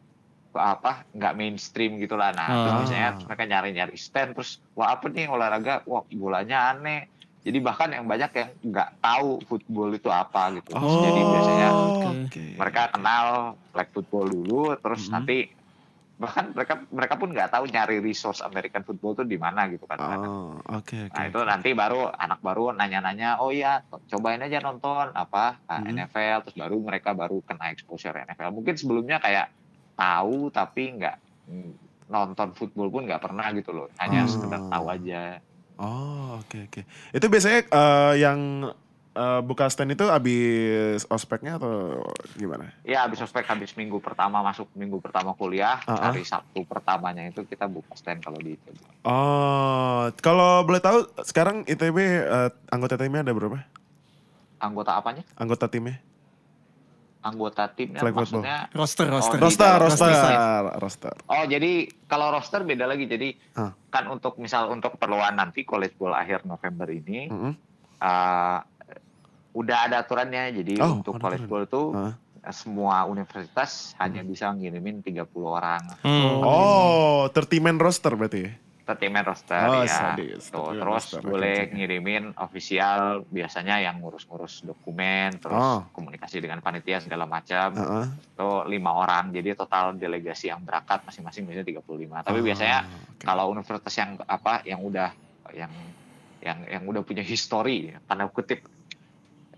apa 0.52 1.08
nggak 1.10 1.34
mainstream 1.34 1.96
gitu 1.98 2.14
lah. 2.14 2.30
Nah, 2.32 2.48
terus 2.48 2.70
Oh. 2.70 2.80
biasanya 2.84 3.10
mereka 3.24 3.44
nyari-nyari 3.46 3.96
stand 3.96 4.36
terus 4.36 4.60
wah 4.72 4.94
apa 4.94 5.08
nih 5.08 5.26
olahraga? 5.26 5.82
Wah, 5.84 6.06
bolanya 6.06 6.70
aneh. 6.70 7.10
Jadi 7.42 7.58
bahkan 7.58 7.90
yang 7.90 8.06
banyak 8.06 8.32
yang 8.38 8.50
nggak 8.62 8.90
tahu 9.02 9.42
football 9.50 9.90
itu 9.92 10.10
apa 10.14 10.54
gitu. 10.54 10.78
Terus 10.78 10.94
Oh, 10.94 11.02
Jadi 11.02 11.22
biasanya 11.26 11.70
oke. 12.06 12.44
mereka 12.54 12.82
kenal 12.94 13.26
flag 13.74 13.90
football 13.90 14.28
dulu 14.30 14.78
terus 14.78 15.10
Mhm. 15.10 15.12
nanti 15.12 15.38
bahkan 16.22 16.54
mereka 16.54 16.74
mereka 16.94 17.14
pun 17.18 17.34
nggak 17.34 17.50
tahu 17.50 17.66
nyari 17.66 17.98
resource 17.98 18.46
American 18.46 18.86
football 18.86 19.18
tuh 19.18 19.26
di 19.26 19.42
mana 19.42 19.66
gitu 19.74 19.90
kan. 19.90 19.98
Oh, 19.98 20.62
oke 20.70 21.10
oke. 21.10 21.18
Nah 21.18 21.24
itu 21.26 21.40
nanti 21.42 21.70
baru 21.74 22.14
anak 22.14 22.46
baru 22.46 22.78
nanya-nanya, 22.78 23.42
oh 23.42 23.50
iya 23.50 23.82
cobain 24.06 24.38
aja 24.38 24.62
nonton 24.62 25.10
apa 25.10 25.66
ah, 25.66 25.82
Mhm. 25.82 25.98
NFL, 25.98 26.46
terus 26.46 26.58
baru 26.62 26.78
mereka 26.78 27.18
baru 27.18 27.42
kena 27.42 27.74
exposure 27.74 28.14
NFL. 28.14 28.54
Mungkin 28.54 28.78
sebelumnya 28.78 29.18
kayak 29.18 29.50
tahu 29.98 30.54
tapi 30.54 30.94
nggak 30.94 31.16
mm, 31.50 31.74
nonton 32.06 32.54
football 32.54 32.94
pun 32.94 33.10
nggak 33.10 33.24
pernah 33.24 33.50
gitu 33.50 33.74
loh, 33.74 33.90
hanya 33.98 34.22
Oh. 34.22 34.30
sekedar 34.30 34.62
tahu 34.70 34.86
aja. 34.94 35.42
Oh, 35.82 36.38
oke 36.38 36.70
oke. 36.70 36.82
Itu 37.10 37.26
biasanya 37.26 37.66
eh, 37.66 38.14
yang 38.22 38.70
eh, 39.18 39.42
buka 39.42 39.66
stand 39.66 39.98
itu 39.98 40.06
habis 40.06 41.10
ospeknya 41.10 41.58
atau 41.58 42.06
gimana? 42.38 42.70
Ya 42.86 43.02
habis 43.02 43.18
ospek 43.18 43.50
habis 43.50 43.74
minggu 43.74 43.98
pertama 43.98 44.46
masuk 44.46 44.70
minggu 44.78 45.02
pertama 45.02 45.34
kuliah, 45.34 45.82
Ah, 45.84 45.98
ah. 45.98 46.02
hari 46.14 46.22
Sabtu 46.22 46.62
pertamanya 46.70 47.26
itu 47.26 47.42
kita 47.44 47.66
buka 47.66 47.98
stand 47.98 48.22
kalau 48.22 48.38
di 48.38 48.54
ITB. 48.54 48.78
Oh, 49.02 50.06
kalau 50.22 50.62
boleh 50.62 50.78
tahu 50.80 51.10
sekarang 51.26 51.66
ITB 51.66 51.98
eh, 51.98 52.50
anggota 52.70 53.02
timnya 53.02 53.26
ada 53.26 53.34
berapa? 53.34 53.66
Anggota 54.62 55.02
apanya? 55.02 55.26
Anggota 55.34 55.66
timnya? 55.66 55.98
Anggota 57.22 57.70
timnya 57.70 57.98
Flag 57.98 58.12
football. 58.12 58.42
maksudnya 58.42 58.58
Roster, 58.72 59.06
roster. 59.06 59.38
Oh, 59.38 59.44
Roster, 59.44 59.72
roster, 59.78 60.10
roster. 60.10 60.34
roster. 60.76 61.14
Oh 61.28 61.44
jadi 61.44 61.72
kalau 62.06 62.30
roster 62.30 62.62
beda 62.62 62.84
lagi 62.84 63.06
jadi 63.06 63.30
Ah. 63.54 63.72
kan 63.88 64.08
untuk 64.08 64.36
misal 64.36 64.68
untuk 64.68 64.96
keperluan 64.96 65.34
nanti 65.34 65.62
college 65.62 65.94
bowl 65.96 66.12
akhir 66.12 66.44
November 66.44 66.88
ini 66.88 67.28
Mm-mm. 67.28 67.54
uh, 68.00 68.58
udah 69.52 69.78
ada 69.84 70.00
aturannya 70.00 70.50
jadi 70.56 70.80
Oh, 70.80 70.98
untuk 70.98 71.16
college 71.16 71.44
aturan. 71.44 71.52
bowl 71.62 71.66
tuh 71.68 71.88
Ah. 71.94 72.14
semua 72.50 73.06
universitas 73.06 73.94
hanya 73.96 74.22
bisa 74.22 74.50
ngirimin 74.50 75.00
30 75.00 75.22
orang 75.46 75.78
Hmm. 76.02 76.42
Oh, 76.42 77.30
30 77.30 77.60
man 77.60 77.78
roster 77.78 78.10
berarti 78.12 78.50
tertimen 78.92 79.24
roster 79.24 79.64
Oh, 79.64 79.82
ya 79.82 79.90
sadis. 80.14 80.48
Tuh, 80.48 80.72
30 80.72 80.78
terus 80.78 80.84
roster, 81.08 81.22
boleh 81.22 81.58
oke. 81.64 81.74
ngirimin 81.74 82.24
ofisial 82.38 83.02
biasanya 83.26 83.80
yang 83.80 83.98
ngurus-ngurus 83.98 84.62
dokumen 84.62 85.38
terus 85.38 85.56
Oh. 85.56 85.82
komunikasi 85.92 86.38
dengan 86.38 86.60
panitia 86.60 87.00
segala 87.00 87.24
macam 87.24 87.72
Heeh. 87.72 88.06
itu 88.28 88.50
lima 88.68 88.92
orang 88.94 89.30
jadi 89.30 89.54
total 89.54 89.96
delegasi 89.96 90.48
yang 90.48 90.60
berangkat 90.60 91.02
masing-masing 91.02 91.44
biasanya 91.44 91.68
35 91.72 91.82
tapi 92.22 92.38
Oh, 92.38 92.44
biasanya 92.44 92.78
oke. 92.84 93.22
kalau 93.22 93.48
universitas 93.48 93.94
yang 93.94 94.20
apa 94.22 94.62
yang 94.64 94.80
udah 94.80 95.10
yang 95.52 95.72
yang 96.40 96.58
yang 96.66 96.84
udah 96.84 97.02
punya 97.02 97.22
histori 97.22 97.94
tanda 98.04 98.26
kutip 98.28 98.66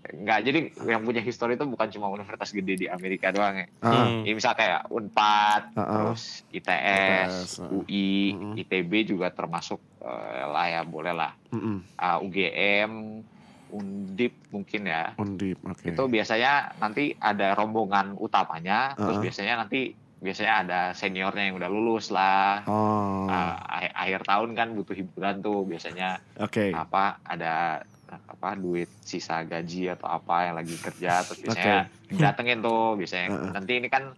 nggak 0.04 0.38
jadi 0.42 0.58
yang 0.84 1.00
punya 1.00 1.18
histori 1.18 1.54
itu 1.54 1.64
bukan 1.64 1.88
cuma 1.88 2.06
universitas 2.06 2.52
gede 2.52 2.74
di 2.76 2.86
Amerika 2.86 3.32
doang 3.32 3.56
ya. 3.56 3.66
Ah, 3.80 3.88
Hmm. 4.04 4.20
Ya, 4.22 4.32
misal 4.32 4.52
kayak 4.52 4.84
Unpad, 4.88 5.62
Ah, 5.72 5.80
ah. 5.80 5.88
terus 5.90 6.22
ITS, 6.50 7.32
ITS. 7.56 7.64
UI, 7.66 8.08
Mm-mm. 8.30 8.54
ITB 8.58 8.92
juga 9.06 9.30
termasuk 9.30 9.80
eh, 9.98 10.44
lah 10.44 10.66
ya 10.68 10.80
boleh 10.82 11.12
lah. 11.12 11.32
mm-mm. 11.50 11.78
Ah, 11.96 12.20
UGM, 12.20 13.24
Undip 13.66 14.44
mungkin 14.50 14.84
ya. 14.84 15.16
Undip, 15.16 15.58
oke. 15.64 15.88
Itu 15.88 16.06
biasanya 16.06 16.76
nanti 16.76 17.16
ada 17.16 17.52
rombongan 17.52 18.12
utamanya, 18.14 18.92
terus 18.94 19.16
Ah. 19.16 19.22
biasanya 19.22 19.54
nanti 19.58 19.90
biasanya 20.14 20.54
ada 20.58 20.80
seniornya 20.92 21.48
yang 21.48 21.56
udah 21.56 21.68
lulus 21.68 22.08
lah. 22.08 22.62
Oh, 22.64 23.24
Ah, 23.24 23.56
akhir, 23.72 23.92
akhir 23.94 24.20
tahun 24.22 24.50
kan 24.52 24.68
butuh 24.74 24.92
hiburan 24.92 25.40
tuh 25.40 25.64
biasanya 25.64 26.20
oke. 26.36 26.70
apa 26.70 27.18
ada 27.24 27.80
apa 28.24 28.54
duit 28.58 28.90
sisa 29.02 29.42
gaji 29.42 29.90
atau 29.92 30.08
apa 30.10 30.50
yang 30.50 30.54
lagi 30.60 30.76
kerja 30.78 31.22
terus 31.26 31.40
biasanya 31.44 31.90
datengin 32.14 32.60
tuh 32.62 32.94
biasanya 32.94 33.28
Heeh. 33.32 33.50
nanti 33.54 33.72
ini 33.78 33.88
kan 33.88 34.14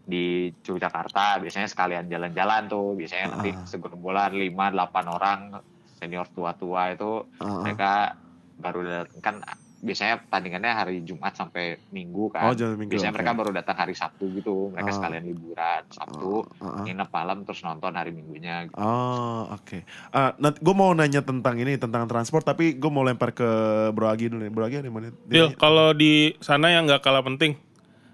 di 0.00 0.50
Yogyakarta 0.64 1.38
biasanya 1.38 1.68
sekalian 1.70 2.10
jalan-jalan 2.10 2.66
tuh 2.66 2.98
biasanya 2.98 3.26
nanti 3.36 3.50
Heeh. 3.54 3.66
segerombolan 3.68 4.32
5 4.34 4.48
8 4.50 5.16
orang 5.16 5.40
senior 6.00 6.26
tua-tua 6.32 6.96
itu 6.96 7.28
Heeh. 7.38 7.60
mereka 7.62 8.16
baru 8.60 8.80
datang 8.84 9.20
kan 9.24 9.36
biasanya 9.80 10.20
tandingannya 10.28 10.70
hari 10.70 11.00
Jumat 11.00 11.32
sampai 11.32 11.80
Minggu 11.88 12.28
Oh, 12.28 12.30
kan 12.30 12.52
jangan 12.52 12.76
minggu. 12.76 12.92
biasanya 12.92 13.10
oke. 13.10 13.16
mereka 13.16 13.32
baru 13.32 13.50
datang 13.50 13.76
hari 13.76 13.94
Sabtu 13.94 14.28
gitu 14.30 14.68
mereka 14.68 14.92
Oh. 14.92 14.96
sekalian 15.00 15.24
liburan 15.24 15.82
Sabtu 15.88 16.20
Oh, 16.20 16.44
heeh. 16.44 16.84
nginep 16.86 17.08
malam 17.08 17.38
terus 17.42 17.60
nonton 17.60 17.92
hari 17.92 18.12
Minggunya 18.12 18.68
gitu. 18.68 18.76
Oh, 18.76 19.48
oke. 19.48 19.80
Ah, 20.10 20.36
nanti 20.36 20.60
gue 20.60 20.74
mau 20.74 20.92
nanya 20.92 21.20
tentang 21.20 21.56
ini 21.56 21.74
tentang 21.74 22.04
transport, 22.04 22.44
tapi 22.44 22.76
gue 22.76 22.90
mau 22.90 23.00
lempar 23.00 23.32
ke 23.32 23.48
Bro 23.90 24.06
Agi 24.06 24.28
dulu 24.28 24.40
nih. 24.40 24.52
Bro 24.52 24.64
Agi 24.64 24.76
ada 24.78 24.88
mana? 24.88 25.08
Dil, 25.24 25.56
kalau 25.56 25.90
di 25.90 26.36
sana 26.38 26.68
yang 26.68 26.84
nggak 26.84 27.00
kalah 27.00 27.22
penting, 27.22 27.56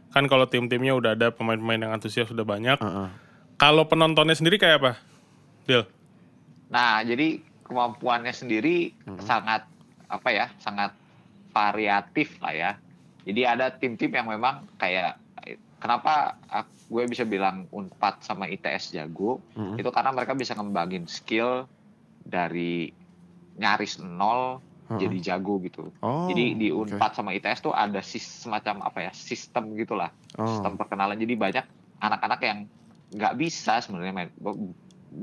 kan 0.09 0.25
kalau 0.27 0.47
tim-timnya 0.47 0.95
udah 0.95 1.13
ada 1.13 1.29
pemain-pemain 1.29 1.77
yang 1.79 1.93
antusias 1.93 2.25
sudah 2.25 2.43
banyak. 2.43 2.79
Heeh. 2.79 3.09
Kalau 3.57 3.85
penontonnya 3.85 4.33
sendiri 4.33 4.57
kayak 4.57 4.79
apa? 4.79 4.93
Dil? 5.65 5.83
Nah, 6.69 7.03
jadi 7.03 7.43
kemampuannya 7.63 8.31
sendiri 8.31 8.95
sangat 9.19 9.67
apa 10.07 10.29
ya, 10.31 10.47
sangat 10.57 10.95
variatif 11.57 12.37
lah 12.39 12.53
ya. 12.53 12.71
Jadi 13.25 13.41
ada 13.43 13.73
tim-tim 13.73 14.13
yang 14.13 14.29
memang 14.29 14.69
kayak 14.77 15.17
kenapa 15.81 16.37
gue 16.87 17.03
bisa 17.09 17.25
bilang 17.25 17.65
Unpad 17.69 18.21
sama 18.21 18.47
ITS 18.47 18.93
jago, 18.93 19.41
Mm-mm. 19.57 19.81
itu 19.81 19.89
karena 19.89 20.13
mereka 20.13 20.37
bisa 20.37 20.53
ngembangin 20.53 21.09
skill 21.09 21.65
dari 22.23 22.93
nyaris 23.57 23.99
nol 23.99 24.61
Heeh. 24.87 25.01
jadi 25.03 25.35
jago 25.35 25.59
gitu. 25.59 25.91
Oh, 25.99 26.31
Jadi 26.31 26.55
di. 26.55 26.69
Unpad 26.71 27.17
sama 27.17 27.35
ITS 27.35 27.59
tuh 27.61 27.75
ada 27.75 27.99
sis- 27.99 28.47
semacam 28.47 28.87
apa 28.87 29.03
ya, 29.03 29.11
sistem 29.11 29.75
gitulah. 29.75 30.13
Oh. 30.37 30.47
sistem 30.47 30.77
perkenalan 30.77 31.17
jadi 31.17 31.35
banyak 31.35 31.65
anak-anak 31.99 32.41
yang 32.45 32.59
nggak 33.09 33.35
bisa 33.35 33.81
sebenarnya 33.81 34.13
main 34.13 34.31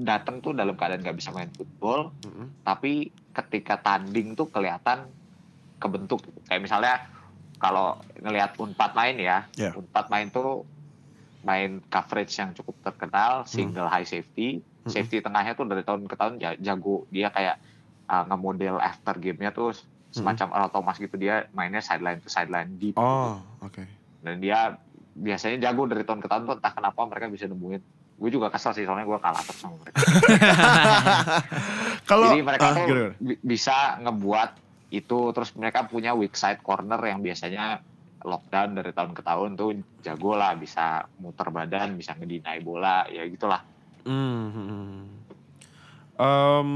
datang 0.04 0.42
tuh 0.42 0.52
dalam 0.52 0.74
keadaan 0.74 1.06
nggak 1.06 1.18
bisa 1.20 1.30
main 1.30 1.52
football 1.54 2.10
Mm-mm. 2.26 2.50
tapi 2.66 3.14
ketika 3.30 3.78
tanding 3.78 4.34
tuh 4.34 4.50
kelihatan 4.50 5.06
kebentuk 5.84 6.22
gitu. 6.22 6.40
kayak 6.48 6.62
misalnya 6.62 6.94
kalau 7.60 7.96
ngelihat 8.18 8.56
unpad 8.56 8.92
main 8.94 9.16
ya 9.16 9.38
Ya. 9.54 9.72
unpad 9.72 10.08
main 10.08 10.28
tuh 10.28 10.64
main 11.42 11.80
coverage 11.86 12.34
yang 12.34 12.52
cukup 12.52 12.74
terkenal 12.82 13.44
single 13.44 13.86
high 13.86 14.04
safety. 14.04 14.60
Hmm. 14.84 14.90
safety 14.90 15.20
tengahnya 15.20 15.54
tuh 15.54 15.64
dari 15.64 15.80
tahun 15.80 16.08
ke 16.08 16.16
tahun 16.16 16.34
ja- 16.40 16.58
jago. 16.58 17.04
Dia 17.08 17.30
kayak 17.30 17.56
uh, 18.06 18.24
ngemodel 18.26 18.78
after 18.78 19.16
game-nya 19.16 19.52
tuh 19.52 19.72
semacam 20.10 20.48
Earl 20.54 20.70
Thomas 20.70 20.96
gitu. 20.98 21.16
Dia 21.16 21.48
mainnya 21.52 21.80
sideline 21.80 22.20
to 22.20 22.28
sideline 22.28 22.76
deep 22.76 22.92
gitu. 22.92 23.00
Oh, 23.00 23.40
oke. 23.60 23.80
dan 24.20 24.40
dia 24.40 24.76
biasanya 25.14 25.62
jago 25.62 25.84
dari 25.84 26.02
tahun 26.04 26.20
ke 26.20 26.28
tahun 26.28 26.42
tuh 26.46 26.54
entah 26.58 26.72
kenapa 26.72 27.00
mereka 27.04 27.26
bisa 27.28 27.46
nemuin. 27.46 27.80
Gue 28.14 28.30
juga 28.30 28.48
kesel 28.48 28.72
sih 28.72 28.84
soalnya 28.84 29.04
gue 29.04 29.18
kalah 29.18 29.40
terus 29.40 29.60
sama 29.60 29.76
mereka. 29.78 29.98
Kalau 32.10 32.30
jadi 32.30 32.42
mereka 32.42 32.66
ah, 32.66 32.74
tuh 32.76 32.86
bisa 33.40 33.98
ngebuat 34.00 34.50
itu 34.94 35.34
terus 35.34 35.50
mereka 35.54 35.84
punya 35.84 36.14
weak 36.14 36.34
side 36.34 36.62
corner 36.62 37.02
yang 37.02 37.20
biasanya 37.20 37.82
lockdown 38.22 38.78
dari 38.78 38.94
tahun 38.94 39.12
ke 39.12 39.22
tahun 39.22 39.50
tuh 39.54 39.70
jago 40.00 40.32
lah 40.34 40.54
bisa 40.54 41.04
muter 41.18 41.50
badan 41.50 41.98
bisa 41.98 42.14
ngedinai 42.14 42.62
bola 42.62 43.04
ya 43.10 43.26
gitulah 43.26 43.60
Hmm, 44.04 44.52
hmm, 44.52 44.68
hmm. 44.68 45.04
Em, 46.14 46.70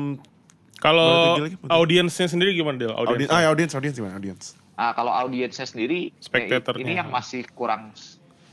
Kalau 0.78 1.42
audiensnya 1.68 2.26
sendiri 2.26 2.54
gimana 2.54 2.78
Del? 2.78 2.90
audiens, 2.90 3.28
Audiens. 3.28 3.32
ah, 3.32 3.42
ya, 3.42 3.48
audiens, 3.50 3.74
audiens 3.74 3.96
gimana? 3.96 4.16
Audiens. 4.16 4.46
Nah, 4.78 4.94
kalau 4.94 5.10
audiensnya 5.12 5.66
sendiri 5.66 6.08
eh, 6.08 6.22
Spectatornya. 6.22 6.86
ini 6.86 6.94
yang 6.96 7.10
masih 7.10 7.44
kurang 7.50 7.92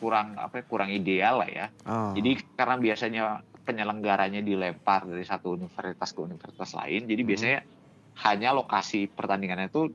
kurang 0.00 0.34
apa 0.34 0.58
ya, 0.58 0.64
kurang 0.64 0.90
ideal 0.90 1.38
lah 1.38 1.46
ya. 1.46 1.66
Ah. 1.84 2.10
Jadi 2.16 2.40
karena 2.56 2.76
biasanya 2.76 3.22
penyelenggaranya 3.62 4.40
dilempar 4.40 5.04
dari 5.04 5.22
satu 5.22 5.54
universitas 5.54 6.10
ke 6.10 6.20
universitas 6.20 6.70
lain, 6.74 7.06
jadi 7.06 7.22
biasanya 7.22 7.58
hanya 8.22 8.54
lokasi 8.54 9.06
pertandingannya 9.06 9.66
itu 9.66 9.90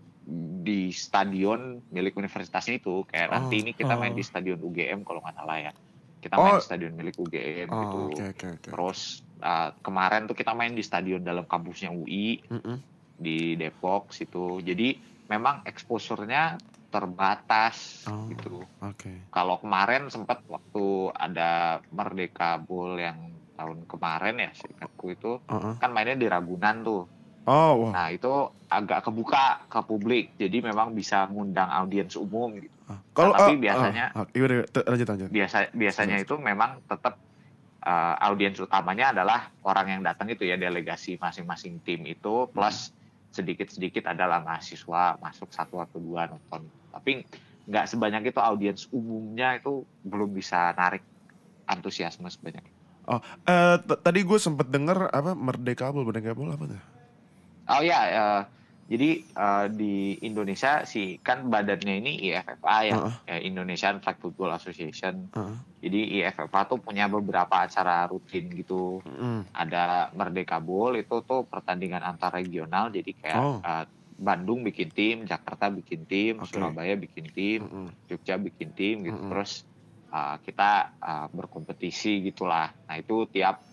di 0.59 0.91
stadion 0.91 1.79
milik 1.89 2.13
universitasnya 2.13 2.77
itu. 2.77 3.07
Kayak 3.07 3.27
Oh, 3.27 3.33
nanti 3.39 3.63
ini 3.63 3.71
kita 3.71 3.95
main 3.95 4.13
oh. 4.13 4.17
di 4.17 4.23
stadion 4.23 4.59
UGM 4.59 5.01
kalau 5.01 5.23
nggak 5.23 5.35
salah 5.35 5.57
ya. 5.57 5.71
Kita 6.19 6.35
Oh. 6.35 6.43
main 6.43 6.59
di 6.59 6.65
stadion 6.65 6.93
milik 6.93 7.15
UGM 7.15 7.67
Oh, 7.67 7.79
gitu. 7.79 7.99
oke, 8.11 8.23
oke, 8.35 8.45
oke. 8.59 8.69
Terus 8.69 8.99
uh, 9.39 9.71
kemarin 9.79 10.27
tuh 10.27 10.35
kita 10.35 10.51
main 10.51 10.71
di 10.71 10.83
stadion 10.83 11.23
dalam 11.23 11.47
kampusnya 11.47 11.89
UI 11.89 12.43
Mm-mm. 12.45 12.77
di 13.15 13.55
Depok 13.55 14.11
situ. 14.11 14.59
Jadi 14.59 14.99
memang 15.25 15.63
exposure-nya 15.63 16.59
terbatas 16.89 18.03
Oh. 18.05 18.27
gitu. 18.27 18.61
Oke. 18.81 19.29
Kalau 19.29 19.57
kemarin 19.57 20.09
sempat 20.09 20.43
waktu 20.45 20.85
ada 21.11 21.79
Merdeka 21.89 22.59
Bowl 22.59 22.97
yang 22.97 23.17
tahun 23.55 23.83
kemarin 23.85 24.39
ya, 24.39 24.51
seingatku 24.53 25.05
itu 25.09 25.31
Uh-uh. 25.41 25.75
kan 25.77 25.89
mainnya 25.89 26.15
di 26.15 26.27
Ragunan 26.27 26.81
tuh. 26.81 27.03
Oh, 27.47 27.87
wah. 27.87 27.91
Nah 27.95 28.07
itu 28.09 28.29
agak 28.69 29.01
kebuka 29.01 29.65
ke 29.65 29.79
publik, 29.81 30.25
jadi 30.35 30.61
memang 30.61 30.93
bisa 30.93 31.25
ngundang 31.27 31.67
audiens 31.67 32.13
umum. 32.13 32.53
Gitu. 32.55 32.69
Ah. 32.85 32.99
Kalau 33.11 33.33
tapi 33.33 33.53
ah, 33.53 33.61
biasanya- 33.61 34.07
iya, 34.31 34.65
te- 34.65 34.85
lanjut 34.85 35.07
lanjut. 35.07 35.29
Biasa 35.29 35.57
biasanya 35.71 36.17
itu 36.19 36.35
memang 36.37 36.81
tetap 36.85 37.17
uh, 37.81 38.15
audiens 38.21 38.59
utamanya 38.59 39.11
adalah 39.11 39.49
orang 39.63 39.97
yang 39.97 40.01
datang 40.01 40.29
itu 40.29 40.43
ya 40.43 40.55
delegasi 40.55 41.17
masing-masing 41.17 41.81
tim 41.81 42.05
itu 42.05 42.49
plus 42.49 42.93
sedikit-sedikit 43.29 44.09
adalah 44.09 44.41
mahasiswa 44.41 45.17
masuk 45.17 45.49
satu 45.49 45.77
atau 45.77 45.97
dua 45.97 46.25
nonton. 46.25 46.65
Tapi 46.89 47.21
nggak 47.69 47.85
sebanyak 47.85 48.33
itu 48.33 48.39
audiens 48.41 48.89
umumnya 48.89 49.53
itu 49.53 49.85
belum 50.01 50.33
bisa 50.33 50.73
narik 50.73 51.05
antusiasme 51.65 52.25
sebanyak. 52.25 52.65
Eh, 53.09 53.77
t- 53.81 53.99
tadi 54.01 54.21
gue 54.21 54.37
sempet 54.37 54.69
denger 54.69 55.09
apa 55.09 55.33
Merdeka 55.33 55.89
Bowl, 55.89 56.05
Merdeka 56.05 56.37
Bowl 56.37 56.49
apa 56.49 56.65
tuh? 56.67 56.81
Oh 57.69 57.81
ya, 57.85 58.01
eh, 58.09 58.41
jadi 58.89 59.09
eh, 59.21 59.65
di 59.69 60.17
Indonesia 60.25 60.81
sih 60.89 61.21
kan 61.21 61.45
badannya 61.45 62.01
ini 62.01 62.11
IFFA 62.33 62.77
ya, 62.89 62.95
Heeh. 62.97 63.13
ya, 63.29 63.37
Indonesian 63.45 64.01
Flag 64.01 64.17
Football 64.17 64.57
Association. 64.57 65.29
Heeh. 65.29 65.55
Jadi 65.79 65.99
IFFA 66.19 66.67
tuh 66.67 66.81
punya 66.81 67.05
beberapa 67.07 67.63
acara 67.63 68.09
rutin 68.09 68.49
gitu. 68.51 68.99
Mm. 69.05 69.47
Ada 69.53 70.11
Merdeka 70.11 70.59
Bowl 70.59 70.97
itu 70.97 71.21
tuh 71.23 71.47
pertandingan 71.47 72.03
antar 72.03 72.35
regional. 72.35 72.89
Jadi 72.89 73.11
kayak 73.15 73.39
Oh. 73.39 73.61
eh, 73.61 73.85
Bandung 74.19 74.67
bikin 74.67 74.91
tim, 74.91 75.23
Jakarta 75.23 75.71
bikin 75.71 76.03
tim, 76.03 76.43
Oke. 76.43 76.51
Surabaya 76.51 76.99
bikin 76.99 77.31
tim, 77.31 77.63
Mm-mm. 77.63 77.87
Jogja 78.11 78.35
bikin 78.35 78.75
tim 78.75 79.07
gitu. 79.07 79.15
Mm-mm. 79.15 79.31
Terus 79.31 79.63
uh, 80.11 80.35
kita 80.43 80.91
uh, 80.99 81.27
berkompetisi 81.31 82.19
gitulah. 82.27 82.67
Nah 82.67 82.95
itu 82.99 83.23
tiap 83.31 83.63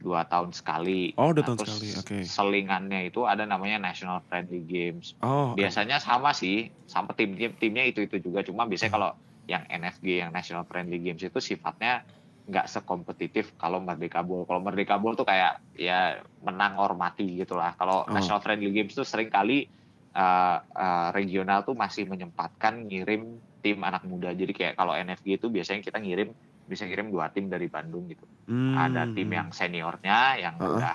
dua 0.00 0.24
tahun 0.24 0.50
sekali. 0.50 1.12
Oh, 1.14 1.30
dua 1.30 1.44
Nah, 1.44 1.54
tahun 1.54 1.58
sekali, 1.60 1.88
oke. 1.94 2.16
Selingannya 2.24 3.00
itu 3.06 3.28
ada 3.28 3.44
namanya 3.44 3.76
National 3.78 4.24
Friendly 4.24 4.64
Games. 4.64 5.12
Oh, 5.20 5.52
Biasanya 5.52 6.00
sama 6.00 6.32
sih, 6.32 6.72
sama 6.88 7.12
tim 7.12 7.36
tim 7.36 7.52
timnya 7.54 7.84
itu 7.84 8.00
itu 8.02 8.16
juga. 8.18 8.40
Cuma 8.40 8.64
Hmm. 8.64 8.72
biasanya 8.72 8.92
kalau 8.92 9.10
yang 9.44 9.62
NFG 9.66 10.06
yang 10.18 10.30
National 10.30 10.64
Friendly 10.64 10.98
Games 10.98 11.20
itu 11.20 11.36
sifatnya 11.36 12.02
nggak 12.48 12.66
sekompetitif 12.66 13.54
kalau 13.54 13.78
Merdeka 13.78 14.24
Bowl. 14.24 14.42
Kalau 14.42 14.58
Merdeka 14.58 14.96
Bowl 14.96 15.14
tuh 15.14 15.22
kayak 15.22 15.60
ya 15.76 16.18
menang 16.40 16.80
or 16.80 16.96
mati 16.96 17.36
gitulah. 17.36 17.76
Kalau 17.76 18.02
Oh. 18.02 18.10
National 18.10 18.40
Friendly 18.40 18.72
Games 18.72 18.90
tuh 18.90 19.04
sering 19.04 19.28
kali 19.28 19.68
uh, 20.10 20.58
uh, 20.64 21.08
regional 21.12 21.62
tuh 21.62 21.76
masih 21.76 22.02
menyempatkan 22.04 22.88
ngirim 22.88 23.38
tim 23.60 23.78
anak 23.84 24.02
muda. 24.02 24.32
Jadi 24.32 24.50
kayak 24.50 24.74
kalau 24.74 24.96
NFG 24.96 25.38
itu 25.38 25.46
biasanya 25.46 25.84
kita 25.84 26.00
ngirim 26.00 26.32
bisa 26.70 26.86
ngirim 26.86 27.10
dua 27.10 27.34
tim 27.34 27.50
dari 27.50 27.66
Bandung 27.66 28.06
gitu. 28.06 28.22
Hmm. 28.46 28.78
Ada 28.78 29.10
tim 29.10 29.26
yang 29.26 29.50
seniornya 29.50 30.38
yang 30.38 30.54
Uh-uh. 30.56 30.78
udah 30.78 30.94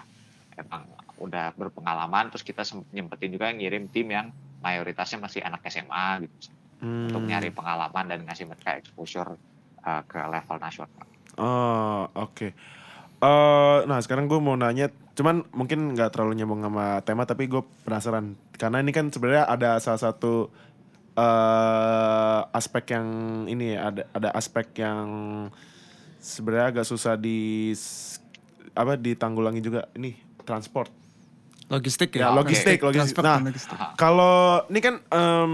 emang 0.55 0.83
udah 1.19 1.51
berpengalaman 1.55 2.31
terus 2.31 2.43
kita 2.47 2.63
nyempetin 2.95 3.35
juga 3.35 3.51
ngirim 3.51 3.91
tim 3.91 4.07
yang 4.07 4.31
mayoritasnya 4.63 5.19
masih 5.19 5.43
anak 5.43 5.67
SMA 5.67 6.23
gitu 6.23 6.55
Hmm. 6.83 7.07
untuk 7.07 7.23
nyari 7.23 7.55
pengalaman 7.55 8.05
dan 8.11 8.19
ngasih 8.27 8.51
mereka 8.51 8.75
exposure 8.75 9.39
uh, 9.87 10.03
ke 10.03 10.19
level 10.19 10.57
nasional. 10.59 11.07
Oh, 11.39 12.03
oke. 12.11 12.51
Eh, 13.25 13.77
nah 13.87 13.99
sekarang 14.03 14.27
gue 14.27 14.37
mau 14.43 14.59
nanya, 14.59 14.91
cuman 15.15 15.47
mungkin 15.55 15.95
nggak 15.95 16.11
terlalu 16.11 16.35
nyambung 16.37 16.61
sama 16.67 16.99
tema, 17.01 17.23
tapi 17.23 17.47
gue 17.47 17.63
penasaran 17.87 18.35
karena 18.59 18.83
ini 18.83 18.91
kan 18.91 19.07
sebenarnya 19.07 19.47
ada 19.47 19.79
salah 19.79 19.99
satu 19.99 20.51
eh 21.15 22.39
aspek 22.51 22.91
yang 22.91 23.07
ini 23.47 23.73
ya, 23.73 23.89
ada 23.89 24.03
ada 24.11 24.29
aspek 24.31 24.67
yang 24.77 25.07
sebenarnya 26.17 26.67
agak 26.71 26.85
susah 26.85 27.15
di 27.15 27.71
apa 28.71 28.93
ditanggulangi 28.95 29.59
juga 29.59 29.87
ini 29.93 30.13
transport. 30.43 30.91
Logistik 31.65 32.13
Ya, 32.13 32.29
ya. 32.29 32.35
logistik, 32.35 32.77
logistik. 32.77 33.17
Transport 33.17 33.25
Nah. 33.73 33.95
Kalau 33.95 34.35
ini 34.69 34.79
kan 34.79 34.95
em, 35.01 35.53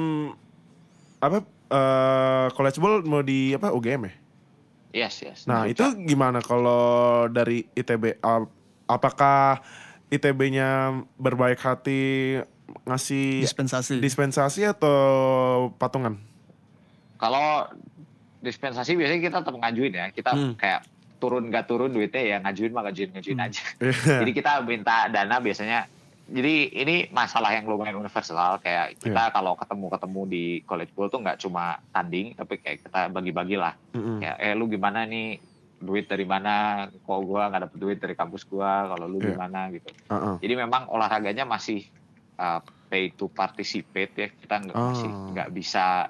apa 1.18 1.38
eh 1.70 2.48
college 2.52 2.78
ball 2.78 3.00
mau 3.02 3.22
di 3.22 3.54
apa 3.54 3.72
UGM 3.72 4.02
ya? 4.04 4.14
Yes, 4.92 5.24
yes. 5.24 5.40
Nah, 5.48 5.64
Jogja. 5.64 5.72
itu 5.72 6.10
gimana 6.10 6.44
kalau 6.44 6.84
dari 7.28 7.64
ITB? 7.72 8.20
Ap- 8.20 8.52
Apakah 8.84 9.64
ITB-nya 10.12 10.92
berbaik 11.16 11.64
hati 11.64 12.36
ngasih 12.84 13.42
dispensasi. 13.42 13.98
dispensasi 13.98 14.62
atau 14.66 14.98
patungan? 15.76 16.18
kalau 17.16 17.70
dispensasi 18.40 18.98
biasanya 18.98 19.22
kita 19.22 19.38
tetap 19.40 19.54
ngajuin 19.54 19.94
ya. 19.94 20.06
Kita 20.10 20.32
Hmm. 20.32 20.58
kayak 20.58 20.82
turun 21.18 21.46
nggak 21.48 21.66
turun 21.66 21.94
duitnya 21.94 22.18
ya 22.20 22.38
ngajuin 22.40 22.72
mah 22.72 22.84
ngajuin 22.84 23.10
ngajuin 23.14 23.38
Hmm. 23.38 23.46
aja. 23.46 23.62
Iya. 23.80 24.18
Jadi 24.20 24.32
kita 24.34 24.52
minta 24.62 25.06
dana 25.08 25.38
biasanya. 25.38 25.86
Jadi 26.26 26.54
ini 26.74 26.96
masalah 27.10 27.52
yang 27.52 27.68
lumayan 27.68 27.94
universal 27.94 28.58
kayak 28.58 28.98
kita 28.98 29.22
Iya. 29.22 29.30
kalau 29.30 29.54
ketemu-ketemu 29.54 30.22
di 30.26 30.44
college 30.64 30.90
bowl 30.92 31.06
tuh 31.08 31.20
nggak 31.20 31.38
cuma 31.38 31.64
tanding 31.92 32.34
tapi 32.34 32.58
kayak 32.58 32.82
kita 32.82 33.00
bagi-bagi 33.08 33.54
lah. 33.56 33.78
Mm-mm. 33.92 34.18
Kayak 34.18 34.36
eh 34.40 34.54
lu 34.56 34.66
gimana 34.66 35.04
nih 35.04 35.38
duit 35.78 36.08
dari 36.08 36.24
mana? 36.24 36.88
Kok 36.90 37.20
gua 37.22 37.46
nggak 37.48 37.62
dapet 37.64 37.78
duit 37.78 37.98
dari 38.00 38.16
kampus 38.16 38.42
gua? 38.44 38.90
Kalau 38.90 39.06
lu 39.06 39.20
Iya. 39.20 39.30
gimana 39.30 39.70
gitu. 39.70 39.94
Uh-uh. 40.08 40.40
Jadi 40.40 40.54
memang 40.56 40.88
olahraganya 40.88 41.44
masih 41.44 41.86
uh, 42.36 42.60
pay 42.88 43.12
to 43.12 43.28
participate 43.28 44.14
ya. 44.14 44.28
Kita 44.30 44.56
nggak 44.60 44.76
Oh. 44.76 44.92
masih 44.92 45.10
nggak 45.32 45.50
bisa 45.52 46.08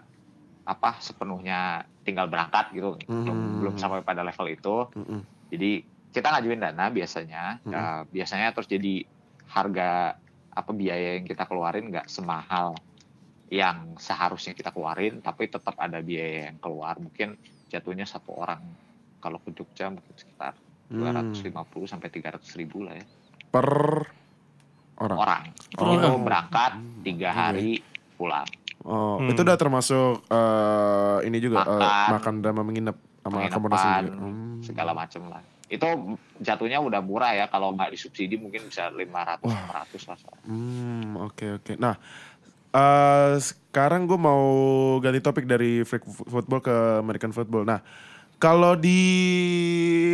apa 0.62 0.90
sepenuhnya 0.98 1.82
tinggal 2.02 2.28
berangkat 2.28 2.74
gitu. 2.74 2.98
Belum, 3.06 3.34
Hmm. 3.34 3.58
belum 3.62 3.76
sampai 3.78 4.02
pada 4.02 4.22
level 4.22 4.48
itu. 4.48 4.76
Mm-mm. 4.94 5.22
Jadi 5.50 5.72
kita 6.12 6.28
ngajuin 6.28 6.60
dana 6.60 6.86
biasanya. 6.88 7.44
Hmm. 7.62 7.74
Uh, 7.74 8.02
biasanya 8.10 8.52
terus 8.52 8.68
jadi 8.68 9.06
harga 9.48 10.18
apa 10.52 10.72
biaya 10.72 11.16
yang 11.16 11.26
kita 11.26 11.48
keluarin 11.48 11.88
nggak 11.88 12.08
semahal 12.08 12.76
yang 13.52 14.00
seharusnya 14.00 14.56
kita 14.56 14.72
keluarin, 14.72 15.20
tapi 15.20 15.48
tetap 15.48 15.76
ada 15.76 16.00
biaya 16.00 16.48
yang 16.52 16.58
keluar. 16.58 16.96
Mungkin 16.96 17.36
jatuhnya 17.68 18.04
satu 18.04 18.32
orang 18.36 18.64
kalau 19.20 19.40
ke 19.40 19.52
Jogja 19.52 19.88
mungkin 19.88 20.16
sekitar 20.16 20.56
Hmm. 20.88 21.00
250 21.08 21.88
sampai 21.88 22.12
300 22.12 22.52
ribu 22.58 22.84
lah 22.84 23.00
ya 23.00 23.06
Per 23.48 23.68
orang. 25.02 25.18
orang. 25.18 25.44
Oh. 25.76 25.92
Itu 25.92 26.08
berangkat 26.20 26.72
tiga 27.02 27.28
Iya. 27.28 27.36
hari 27.36 27.70
pulang. 28.14 28.46
Oh, 28.82 29.18
Hmm. 29.18 29.30
itu 29.30 29.42
udah 29.42 29.56
termasuk 29.56 30.26
eh, 30.28 31.18
ini 31.24 31.38
juga 31.38 31.62
eh, 31.62 31.70
Makan. 31.72 32.08
makan 32.12 32.34
dan 32.40 32.54
menginap 32.56 32.98
sama 33.20 33.38
akomodasi. 33.44 33.88
Hmm. 34.10 34.62
segala 34.62 34.94
macam 34.94 35.26
lah. 35.28 35.42
Itu 35.68 35.88
jatuhnya 36.38 36.78
udah 36.80 37.00
murah 37.00 37.34
ya 37.34 37.46
kalau 37.46 37.72
nggak 37.72 37.90
disubsidi 37.92 38.36
mungkin 38.36 38.62
bisa 38.64 38.90
500 38.90 39.42
600 39.42 40.06
lah. 40.08 40.38
Hmm, 40.44 41.18
oke 41.20 41.46
oke. 41.58 41.74
Nah, 41.76 41.98
eh 42.72 43.34
sekarang 43.38 44.04
gue 44.04 44.16
mau 44.16 44.44
ganti 44.98 45.18
topik 45.20 45.46
dari 45.46 45.82
flag 45.82 46.02
fo- 46.04 46.26
football 46.26 46.60
ke 46.60 46.76
American 47.00 47.30
football. 47.30 47.64
Nah, 47.64 47.82
kalau 48.38 48.74
di 48.76 49.02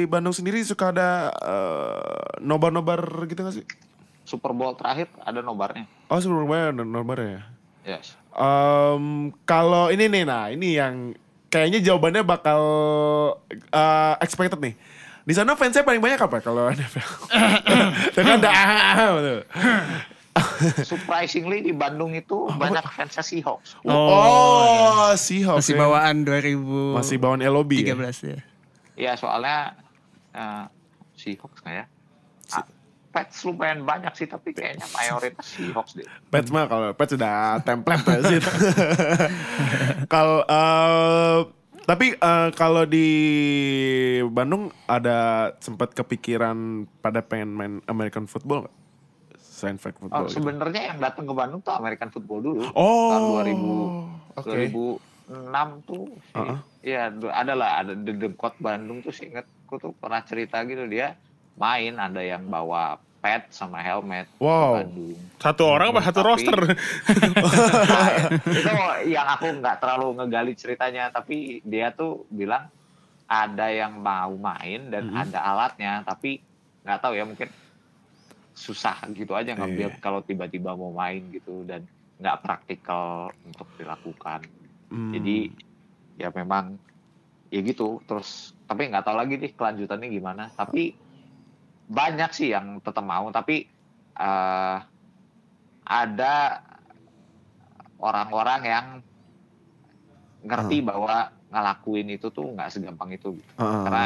Bandung 0.06 0.32
sendiri 0.32 0.60
suka 0.62 0.90
ada 0.90 1.10
eh, 1.34 2.02
nobar-nobar 2.40 3.00
gitu 3.26 3.40
gak 3.42 3.56
sih? 3.56 3.66
Super 4.28 4.52
Bowl 4.52 4.76
terakhir 4.76 5.08
ada 5.24 5.40
nobarnya. 5.40 5.88
Oh, 6.12 6.20
sebelumnya 6.20 6.76
ada 6.76 6.84
nobar 6.84 7.18
ya. 7.24 7.42
Yes. 7.88 8.20
Em, 8.36 9.32
kalau 9.48 9.88
ini 9.88 10.12
nih, 10.12 10.28
nah 10.28 10.52
ini 10.52 10.76
yang 10.76 11.16
kayaknya 11.48 11.80
jawabannya 11.80 12.28
bakal 12.28 12.62
eh, 13.48 14.14
expected 14.20 14.60
nih. 14.60 14.76
Di 15.24 15.32
sana 15.32 15.56
fansnya 15.56 15.88
paling 15.88 16.04
banyak 16.04 16.20
apa 16.20 16.44
kalau 16.44 16.68
NFL? 16.76 17.12
Dengan 18.12 18.44
ada 18.44 18.52
ah, 18.52 18.68
ah, 18.68 18.84
ah, 19.00 19.10
betul. 19.16 19.40
surprisingly 20.86 21.66
di 21.66 21.74
Bandung 21.74 22.12
itu 22.12 22.52
banyak 22.52 22.84
fansnya 22.84 23.24
Seahawks. 23.24 23.80
Oh, 23.88 25.16
Seahawks. 25.16 25.64
Masih 25.64 25.76
ya. 25.76 25.82
bawaan 25.88 26.16
2013 26.28 27.00
Masih 27.00 27.16
bawaan 27.16 27.42
LOB 27.48 27.72
ya. 27.80 27.96
ya. 27.96 28.40
Iya 29.00 29.12
soalnya 29.16 29.80
eh, 30.36 30.66
Seahawks 31.16 31.64
nggak 31.64 31.76
ya? 31.80 31.86
Pets 33.18 33.42
lumayan 33.44 33.82
banyak 33.82 34.14
sih 34.14 34.26
tapi 34.26 34.54
kayaknya 34.54 34.86
mayoritas 34.92 35.42
Seahawks 35.48 35.98
deh. 35.98 36.06
Pets 36.30 36.50
mah 36.50 36.66
kalau 36.66 36.94
Pets 36.94 37.12
sudah 37.12 37.34
template 37.60 38.06
ya 38.06 38.20
sih. 38.24 38.40
Kalau 40.08 40.40
eh, 40.42 41.40
tapi 41.84 42.14
eh, 42.14 42.50
kalau 42.54 42.84
di 42.84 43.08
Bandung 44.28 44.70
ada 44.86 45.18
sempat 45.58 45.92
kepikiran 45.92 46.56
pada 47.00 47.20
pengen 47.22 47.50
main 47.50 47.74
American 47.86 48.24
football 48.26 48.64
nggak? 48.64 48.76
Selain 49.40 49.78
flag 49.78 49.96
Oh, 49.96 50.02
football. 50.02 50.24
gitu. 50.24 50.36
sebenarnya 50.38 50.82
yang 50.86 51.00
datang 51.00 51.26
ke 51.26 51.34
Bandung 51.34 51.60
tuh 51.60 51.74
American 51.74 52.10
football 52.10 52.40
dulu. 52.40 52.64
Oh, 52.72 53.10
tahun 53.10 53.24
2000 54.38 54.38
oke. 54.38 55.00
2006 55.28 55.90
tuh. 55.90 56.06
Iya, 56.82 57.10
du- 57.10 57.34
ada 57.34 57.52
lah 57.52 57.82
ada 57.82 57.92
The 57.92 58.14
Demkot 58.16 58.56
Bandung 58.58 59.02
tuh 59.02 59.10
sih 59.10 59.28
ingetku 59.28 59.76
tuh 59.76 59.92
pernah 59.92 60.22
cerita 60.22 60.62
gitu 60.64 60.86
dia 60.86 61.18
main 61.56 61.98
ada 61.98 62.22
yang 62.22 62.46
bawa 62.46 63.02
pet 63.18 63.50
sama 63.50 63.80
helmet 63.80 64.30
Wow. 64.38 64.80
Bandung. 64.80 65.18
Satu 65.38 65.64
orang 65.66 65.88
apa 65.90 66.02
satu 66.02 66.20
Tapi- 66.20 66.30
roster? 66.30 66.60
Nah, 66.62 68.10
itu 68.58 68.72
yang 69.08 69.28
aku 69.28 69.48
nggak 69.54 69.78
terlalu 69.78 70.08
ngegali 70.16 70.54
ceritanya 70.54 71.10
tapi 71.10 71.60
dia 71.62 71.90
tuh 71.90 72.26
bilang 72.28 72.70
ada 73.26 73.68
yang 73.68 73.98
mau 73.98 74.32
main 74.34 74.88
dan 74.88 75.04
Mhm. 75.06 75.18
ada 75.20 75.40
alatnya 75.44 76.02
tapi 76.02 76.40
nggak 76.82 77.00
tahu 77.00 77.14
ya 77.14 77.24
mungkin 77.24 77.50
susah 78.54 78.98
gitu 79.12 79.32
aja 79.32 79.54
ngambil 79.54 79.90
Iya. 79.92 80.00
kalau 80.00 80.22
tiba-tiba 80.22 80.74
mau 80.74 80.90
main 80.90 81.22
gitu 81.30 81.62
dan 81.64 81.86
nggak 82.18 82.38
praktikal 82.40 83.30
untuk 83.44 83.68
dilakukan 83.76 84.42
Hmm. 84.88 85.12
jadi 85.12 85.52
ya 86.18 86.30
memang 86.32 86.80
ya 87.48 87.62
gitu 87.62 88.02
terus 88.04 88.56
tapi 88.64 88.88
nggak 88.88 89.04
tahu 89.04 89.16
lagi 89.16 89.38
nih 89.38 89.52
kelanjutannya 89.52 90.08
gimana 90.10 90.44
tapi 90.50 90.98
banyak 91.88 92.32
sih 92.36 92.52
yang 92.52 92.84
tetap 92.84 93.04
mau 93.04 93.32
tapi 93.32 93.64
eh, 94.20 94.78
ada 95.88 96.36
orang-orang 97.98 98.62
yang 98.68 98.86
ngerti 100.44 100.84
bahwa 100.86 101.32
ngelakuin 101.48 102.12
itu 102.12 102.28
tuh 102.30 102.52
nggak 102.54 102.70
segampang 102.70 103.16
itu 103.16 103.40
Ah, 103.56 103.88
karena 103.88 104.06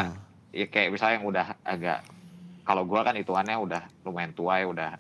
ya 0.53 0.65
kayak 0.69 0.89
misalnya 0.93 1.15
yang 1.19 1.27
udah 1.27 1.45
agak 1.65 1.99
kalau 2.61 2.85
gua 2.85 3.01
kan 3.01 3.17
hitungannya 3.17 3.57
udah 3.57 3.81
lumayan 4.05 4.31
tua 4.37 4.61
ya 4.61 4.69
udah 4.69 4.91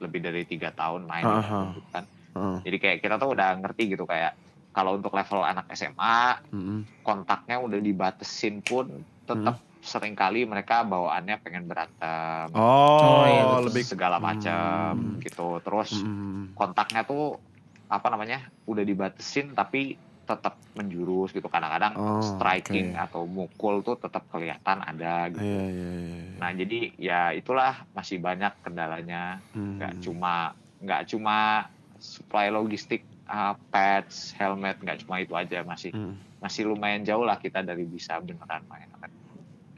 lebih 0.00 0.20
dari 0.24 0.42
tiga 0.48 0.72
tahun 0.72 1.04
main 1.04 1.28
Aha. 1.28 1.76
gitu 1.76 1.80
kan. 1.92 2.04
Ah, 2.32 2.58
jadi 2.64 2.76
kayak 2.80 2.98
kita 3.04 3.20
tuh 3.20 3.36
udah 3.36 3.58
ngerti 3.60 3.92
gitu 3.92 4.08
kayak 4.08 4.32
kalau 4.70 4.96
untuk 4.96 5.12
level 5.12 5.42
anak 5.42 5.66
SMA 5.74 6.40
mm-mm. 6.54 7.04
kontaknya 7.04 7.58
udah 7.58 7.78
dibatesin 7.82 8.62
pun 8.62 9.02
tetap 9.26 9.58
sering 9.80 10.12
kali 10.12 10.44
mereka 10.44 10.84
bawaannya 10.84 11.40
pengen 11.40 11.64
berantem 11.64 12.52
Oh, 12.52 13.00
Oh, 13.00 13.24
iya, 13.24 13.64
lebih 13.64 13.80
segala 13.82 14.20
macam 14.20 15.16
Hmm. 15.16 15.22
gitu 15.24 15.58
terus 15.64 16.04
Mm-mm. 16.04 16.52
kontaknya 16.52 17.02
tuh 17.02 17.40
apa 17.88 18.06
namanya 18.12 18.52
udah 18.68 18.84
dibatesin 18.84 19.56
tapi 19.56 19.96
tetap 20.22 20.62
menjurus 20.78 21.34
gitu 21.34 21.50
kadang-kadang 21.50 21.98
Oh, 21.98 22.22
striking 22.22 22.94
oke. 22.94 23.02
atau 23.02 23.26
mukul 23.26 23.82
tuh 23.82 23.98
tetap 23.98 24.30
kelihatan 24.30 24.78
ada 24.78 25.26
gitu 25.32 25.42
Iya, 25.42 25.64
iya, 25.66 25.90
iya. 25.90 26.22
nah 26.38 26.50
jadi 26.54 26.78
ya 26.94 27.20
itulah 27.34 27.82
masih 27.90 28.22
banyak 28.22 28.52
kendalanya 28.62 29.42
Hmm. 29.50 29.80
cuma 29.98 30.54
nggak 30.78 31.08
cuma 31.10 31.66
supply 31.98 32.52
logistik 32.52 33.02
uh, 33.26 33.56
pads 33.72 34.36
helmet 34.36 34.78
nggak 34.78 35.02
cuma 35.02 35.18
itu 35.18 35.34
aja 35.34 35.64
masih 35.64 35.90
Hmm. 35.90 36.14
masih 36.38 36.68
lumayan 36.68 37.02
jauh 37.02 37.24
lah 37.24 37.36
kita 37.36 37.60
dari 37.60 37.84
bisa 37.84 38.20
beneran 38.20 38.64
main 38.68 38.88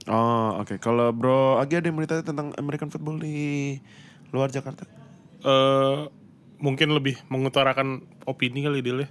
Oh, 0.09 0.59
oke. 0.59 0.79
Kalau 0.79 1.15
Bro 1.15 1.59
Agi 1.59 1.79
ada 1.79 1.87
yang 1.87 1.99
ditanya 1.99 2.25
tentang 2.25 2.51
American 2.59 2.91
football 2.91 3.19
di 3.19 3.79
luar 4.33 4.49
Jakarta? 4.49 4.87
eh 5.43 5.99
mungkin 6.62 6.95
lebih 6.95 7.19
mengutarakan 7.27 8.07
opini 8.23 8.62
kali 8.62 8.79
Dil 8.81 9.03
ya. 9.03 9.09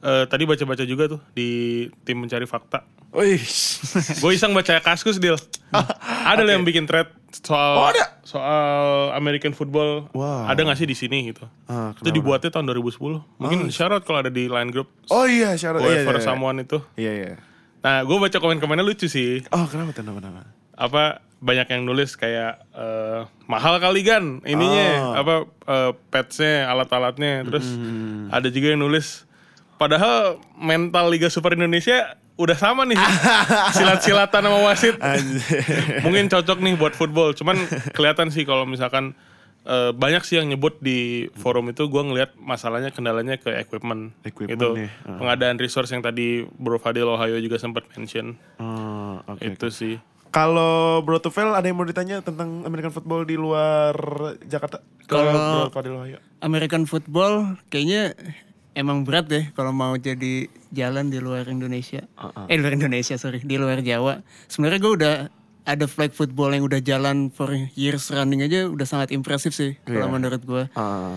Eh, 0.00 0.24
tadi 0.30 0.46
baca-baca 0.46 0.86
juga 0.86 1.10
tuh 1.10 1.20
di 1.34 1.84
tim 2.06 2.22
mencari 2.22 2.46
fakta. 2.46 2.86
Wih. 3.10 3.42
Gue 4.22 4.38
iseng 4.38 4.54
baca 4.54 4.78
kaskus 4.78 5.18
Dil. 5.18 5.34
ada 6.30 6.46
loh 6.46 6.54
yang 6.54 6.62
bikin 6.62 6.86
thread 6.86 7.10
soal 7.34 7.74
Oh, 7.82 7.86
ada? 7.90 8.22
soal 8.22 9.10
American 9.12 9.50
football. 9.52 10.06
Wow. 10.14 10.46
Ada 10.46 10.62
gak 10.62 10.78
sih 10.78 10.86
di 10.86 10.94
sini 10.94 11.34
gitu? 11.34 11.50
Ah, 11.66 11.90
Itu 11.98 12.14
dibuatnya 12.14 12.54
tahun 12.54 12.70
2010. 12.70 13.18
Mungkin 13.42 13.58
syarat 13.74 14.06
kalau 14.06 14.22
ada 14.22 14.30
di 14.30 14.46
line 14.46 14.70
group. 14.70 14.86
Oh 15.10 15.26
iya, 15.26 15.58
syarat. 15.58 15.82
Iya, 15.82 16.06
iya, 16.06 16.14
iya. 16.14 16.22
someone 16.22 16.62
itu. 16.62 16.78
Iya, 16.94 17.12
iya. 17.12 17.38
Nah, 17.80 18.02
gue 18.02 18.16
baca 18.18 18.36
komen-komennya 18.36 18.84
lucu 18.84 19.06
sih. 19.06 19.40
Oh, 19.48 19.64
kenapa 19.64 19.90
tuh? 19.90 20.02
Kenapa? 20.02 20.20
kenapa? 20.20 20.40
Apa 20.74 21.02
banyak 21.38 21.68
yang 21.70 21.82
nulis 21.82 22.12
kayak 22.14 22.60
eh, 22.70 23.20
mahal 23.46 23.76
kali 23.76 24.04
kan 24.04 24.44
ininya 24.44 24.88
Oh. 25.00 25.12
apa 25.16 25.34
eh, 25.66 25.90
padsnya 26.06 26.68
alat-alatnya 26.68 27.48
terus 27.48 27.64
Hmm. 27.66 28.28
ada 28.28 28.44
juga 28.46 28.70
yang 28.70 28.84
nulis 28.84 29.24
padahal 29.76 30.36
mental 30.52 31.08
Liga 31.08 31.26
Super 31.26 31.56
Indonesia 31.56 32.12
udah 32.36 32.52
sama 32.52 32.84
nih 32.84 33.00
silat-silatan 33.76 34.40
sama 34.42 34.60
wasit 34.62 35.00
mungkin 36.00 36.28
cocok 36.28 36.60
nih 36.60 36.76
buat 36.76 36.92
football 36.92 37.32
cuman 37.32 37.56
kelihatan 37.90 38.28
sih 38.28 38.44
kalau 38.44 38.64
misalkan 38.64 39.16
eh, 39.62 39.90
banyak 39.90 40.22
sih 40.22 40.36
yang 40.36 40.46
nyebut 40.46 40.78
di 40.78 40.98
forum 41.34 41.68
itu 41.68 41.84
gue 41.84 42.02
ngelihat 42.02 42.34
masalahnya 42.34 42.88
kendalanya 42.88 43.36
ke 43.36 43.52
equipment, 43.54 44.12
Equipment 44.22 44.54
gitu 44.54 44.68
nih, 44.74 44.90
ah. 45.04 45.16
pengadaan 45.16 45.56
resource 45.56 45.88
yang 45.88 46.00
tadi 46.00 46.42
Bro 46.50 46.78
Fadil 46.78 47.06
Ohio 47.06 47.36
juga 47.36 47.56
sempat 47.56 47.84
mention 47.90 48.36
Oh, 48.56 49.20
oke. 49.26 49.40
itu 49.42 49.68
sih 49.68 49.94
Kalau 50.28 51.02
Bro 51.02 51.18
Tufel 51.18 51.50
ada 51.50 51.64
yang 51.64 51.74
mau 51.74 51.82
ditanya 51.82 52.20
tentang 52.20 52.62
American 52.62 52.90
football 52.90 53.24
di 53.24 53.34
luar 53.34 53.92
Jakarta? 54.42 54.78
Kalau- 55.04 55.66
Bro 55.66 55.74
Fadil 55.74 55.94
Wahyu. 55.94 56.18
American 56.38 56.86
football 56.86 57.58
kayaknya 57.66 58.14
emang 58.72 59.02
berat 59.02 59.26
deh 59.26 59.50
kalau 59.52 59.70
mau 59.70 59.92
jadi 59.92 60.46
jalan 60.70 61.10
di 61.10 61.18
luar 61.18 61.44
Indonesia. 61.44 62.06
Uh-uh. 62.14 62.46
Eh 62.46 62.54
luar 62.54 62.72
Indonesia 62.72 63.18
sorry, 63.18 63.42
di 63.42 63.58
luar 63.58 63.82
Jawa. 63.82 64.22
Sebenarnya 64.46 64.78
gue 64.78 64.92
udah 64.94 65.14
ada 65.62 65.84
flag 65.84 66.10
football 66.10 66.50
yang 66.50 66.62
udah 66.62 66.78
jalan 66.78 67.28
for 67.28 67.48
years 67.74 68.08
running 68.08 68.40
aja 68.40 68.66
udah 68.66 68.84
sangat 68.84 69.10
impresif 69.10 69.50
sih 69.50 69.76
kalau 69.82 70.06
Iya. 70.06 70.12
menurut 70.12 70.42
gue. 70.42 70.64
Ah. 70.72 71.14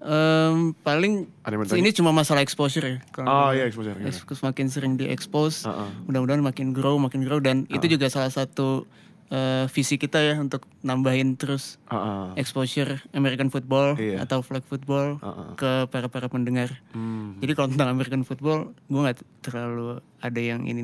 Em, 0.00 0.72
paling 0.80 1.28
ini 1.70 1.92
cuma 1.92 2.08
masalah 2.10 2.40
exposure 2.40 2.80
ya. 2.82 2.96
Kalau 3.10 3.28
Oh 3.28 3.50
iya 3.50 3.68
exposure. 3.68 3.92
gimana? 3.92 4.08
Exposure 4.08 4.44
makin 4.46 4.66
sering 4.66 4.92
diekspos, 4.96 5.62
Uh-uh. 5.62 5.92
mudah-mudahan 6.06 6.40
makin 6.40 6.72
grow, 6.72 6.96
makin 6.96 7.20
grow 7.20 7.36
dan 7.36 7.68
itu 7.68 7.84
juga 7.86 8.08
salah 8.08 8.30
satu 8.30 8.88
eh, 9.28 9.70
visi 9.70 9.94
kita 9.94 10.18
ya 10.18 10.34
untuk 10.36 10.66
nambahin 10.80 11.36
terus 11.36 11.78
Ah, 11.86 11.94
ah. 11.94 12.26
exposure 12.34 12.98
American 13.12 13.46
football 13.46 13.94
Iya. 13.94 14.24
atau 14.24 14.40
flag 14.40 14.64
football 14.64 15.20
Uh-uh. 15.20 15.54
ke 15.54 15.86
para 15.86 16.08
para 16.08 16.26
pendengar. 16.26 16.80
Hmm. 16.90 17.36
Jadi 17.38 17.52
kalau 17.52 17.68
tentang 17.68 17.92
American 17.92 18.24
football, 18.24 18.72
gue 18.82 19.00
nggak 19.00 19.20
terlalu 19.40 20.00
ada 20.18 20.40
yang 20.40 20.64
ini 20.64 20.82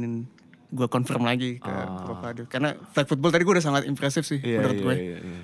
gue 0.77 0.87
confirm 0.87 1.25
lagi 1.25 1.57
ke 1.57 1.73
Prof. 1.73 2.21
Adil. 2.23 2.45
Karena 2.47 2.77
flag 2.93 3.09
football 3.09 3.33
tadi 3.33 3.43
gue 3.43 3.55
udah 3.57 3.65
sangat 3.65 3.83
impresif 3.85 4.23
sih 4.23 4.39
Iya, 4.39 4.61
menurut 4.61 4.77
iya, 4.77 4.85
gue. 4.85 4.95
iya, 4.95 5.17
iya. 5.19 5.41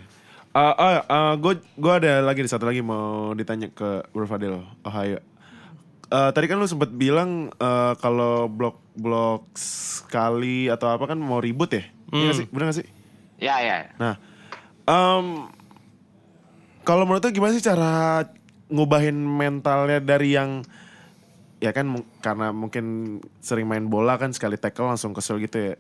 Ah, 0.53 0.75
ah, 0.77 1.01
ah, 1.09 1.33
gue 1.35 1.57
gue 1.57 1.93
ada 1.97 2.21
lagi 2.21 2.45
satu 2.45 2.69
lagi 2.69 2.85
mau 2.85 3.33
ditanya 3.33 3.73
ke 3.73 4.05
Bro 4.13 4.29
Fadil 4.29 4.61
Ohio. 4.85 5.25
Eh, 6.07 6.31
tadi 6.31 6.45
kan 6.45 6.61
lu 6.61 6.69
sempat 6.69 6.93
bilang 6.93 7.49
eh, 7.51 7.93
kalau 7.97 8.45
blok 8.47 8.77
blok 8.93 9.49
sekali 9.57 10.69
atau 10.69 10.93
apa 10.93 11.09
kan 11.09 11.17
mau 11.17 11.41
ribut 11.41 11.73
ya? 11.73 11.89
Iya 12.13 12.23
nggak 12.23 12.37
sih? 12.37 12.47
Bener 12.53 12.65
gak 12.69 12.79
sih? 12.79 12.87
ya 13.41 13.57
ya 13.59 13.91
Nah, 13.97 14.15
em, 14.85 15.49
kalau 16.85 17.03
menurut 17.03 17.25
lu 17.25 17.33
gimana 17.33 17.57
sih 17.57 17.65
cara 17.65 18.23
ngubahin 18.69 19.17
mentalnya 19.17 19.99
dari 19.99 20.37
yang 20.37 20.63
ya 21.63 21.71
kan 21.71 21.87
karena 22.19 22.51
mungkin 22.51 22.85
sering 23.39 23.71
main 23.71 23.87
bola 23.87 24.19
kan 24.19 24.35
sekali 24.35 24.59
tackle 24.59 24.91
langsung 24.91 25.15
kesel 25.15 25.39
gitu 25.39 25.73
ya. 25.73 25.75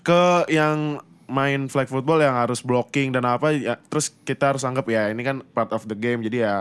Ke 0.00 0.48
yang 0.48 1.04
main 1.28 1.68
flag 1.68 1.92
football 1.92 2.24
yang 2.24 2.32
harus 2.32 2.64
blocking 2.64 3.12
dan 3.12 3.28
apa 3.28 3.52
ya, 3.52 3.76
terus 3.92 4.14
kita 4.24 4.56
harus 4.56 4.64
anggap 4.64 4.86
ya 4.88 5.12
ini 5.12 5.20
kan 5.20 5.42
part 5.52 5.74
of 5.74 5.84
the 5.84 5.94
game 5.98 6.22
jadi 6.22 6.38
ya 6.46 6.54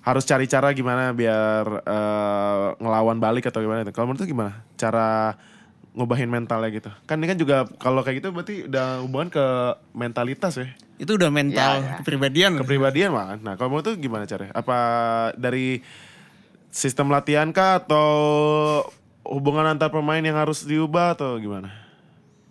harus 0.00 0.24
cari 0.24 0.48
cara 0.48 0.72
gimana 0.72 1.12
biar 1.12 1.64
eh, 1.84 2.66
ngelawan 2.80 3.20
balik 3.20 3.46
atau 3.52 3.60
gimana 3.60 3.84
itu. 3.84 3.92
Kalau 3.92 4.08
menurut 4.10 4.24
lu 4.24 4.32
gimana 4.32 4.52
cara 4.74 5.36
ngubahin 5.92 6.32
mentalnya 6.32 6.70
gitu? 6.72 6.90
Kan 7.04 7.20
ini 7.20 7.28
kan 7.28 7.38
juga 7.38 7.56
kalau 7.76 8.00
kayak 8.00 8.24
gitu 8.24 8.28
berarti 8.32 8.54
udah 8.66 9.04
hubungan 9.04 9.28
ke 9.28 9.44
mentalitas 9.92 10.56
ya. 10.56 10.66
Itu 10.96 11.16
udah 11.20 11.28
mental 11.28 11.80
Ya, 11.80 11.84
ya. 11.84 11.96
kepribadian. 12.00 12.60
Kepribadian 12.60 13.10
mah. 13.12 13.36
Nah, 13.40 13.56
kalau 13.56 13.76
menurut 13.76 13.88
tuh 13.92 13.96
gimana 14.00 14.24
caranya? 14.24 14.52
Apa 14.56 14.78
dari 15.36 15.80
sistem 16.70 17.06
latihan 17.08 17.50
kah 17.50 17.78
atau 17.78 18.08
hubungan 19.22 19.66
antar 19.68 19.90
pemain 19.90 20.18
yang 20.18 20.34
harus 20.34 20.62
diubah 20.62 21.12
atau 21.12 21.36
gimana? 21.36 21.70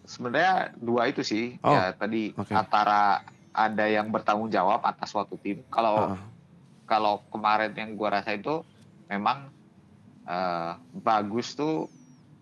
sebenarnya 0.03 0.73
dua 0.75 1.05
itu 1.05 1.21
sih 1.21 1.61
Oh, 1.61 1.69
ya 1.69 1.93
tadi 1.93 2.33
oke. 2.33 2.49
antara 2.49 3.21
ada 3.51 3.85
yang 3.85 4.09
bertanggung 4.09 4.49
jawab 4.49 4.81
atas 4.81 5.05
suatu 5.07 5.37
tim 5.37 5.61
kalau 5.67 6.09
Ah. 6.09 6.21
kalau 6.83 7.21
kemarin 7.29 7.69
yang 7.71 7.93
gua 7.93 8.17
rasa 8.17 8.33
itu 8.33 8.65
memang 9.05 9.53
eh, 10.25 10.71
bagus 10.95 11.53
tuh 11.53 11.85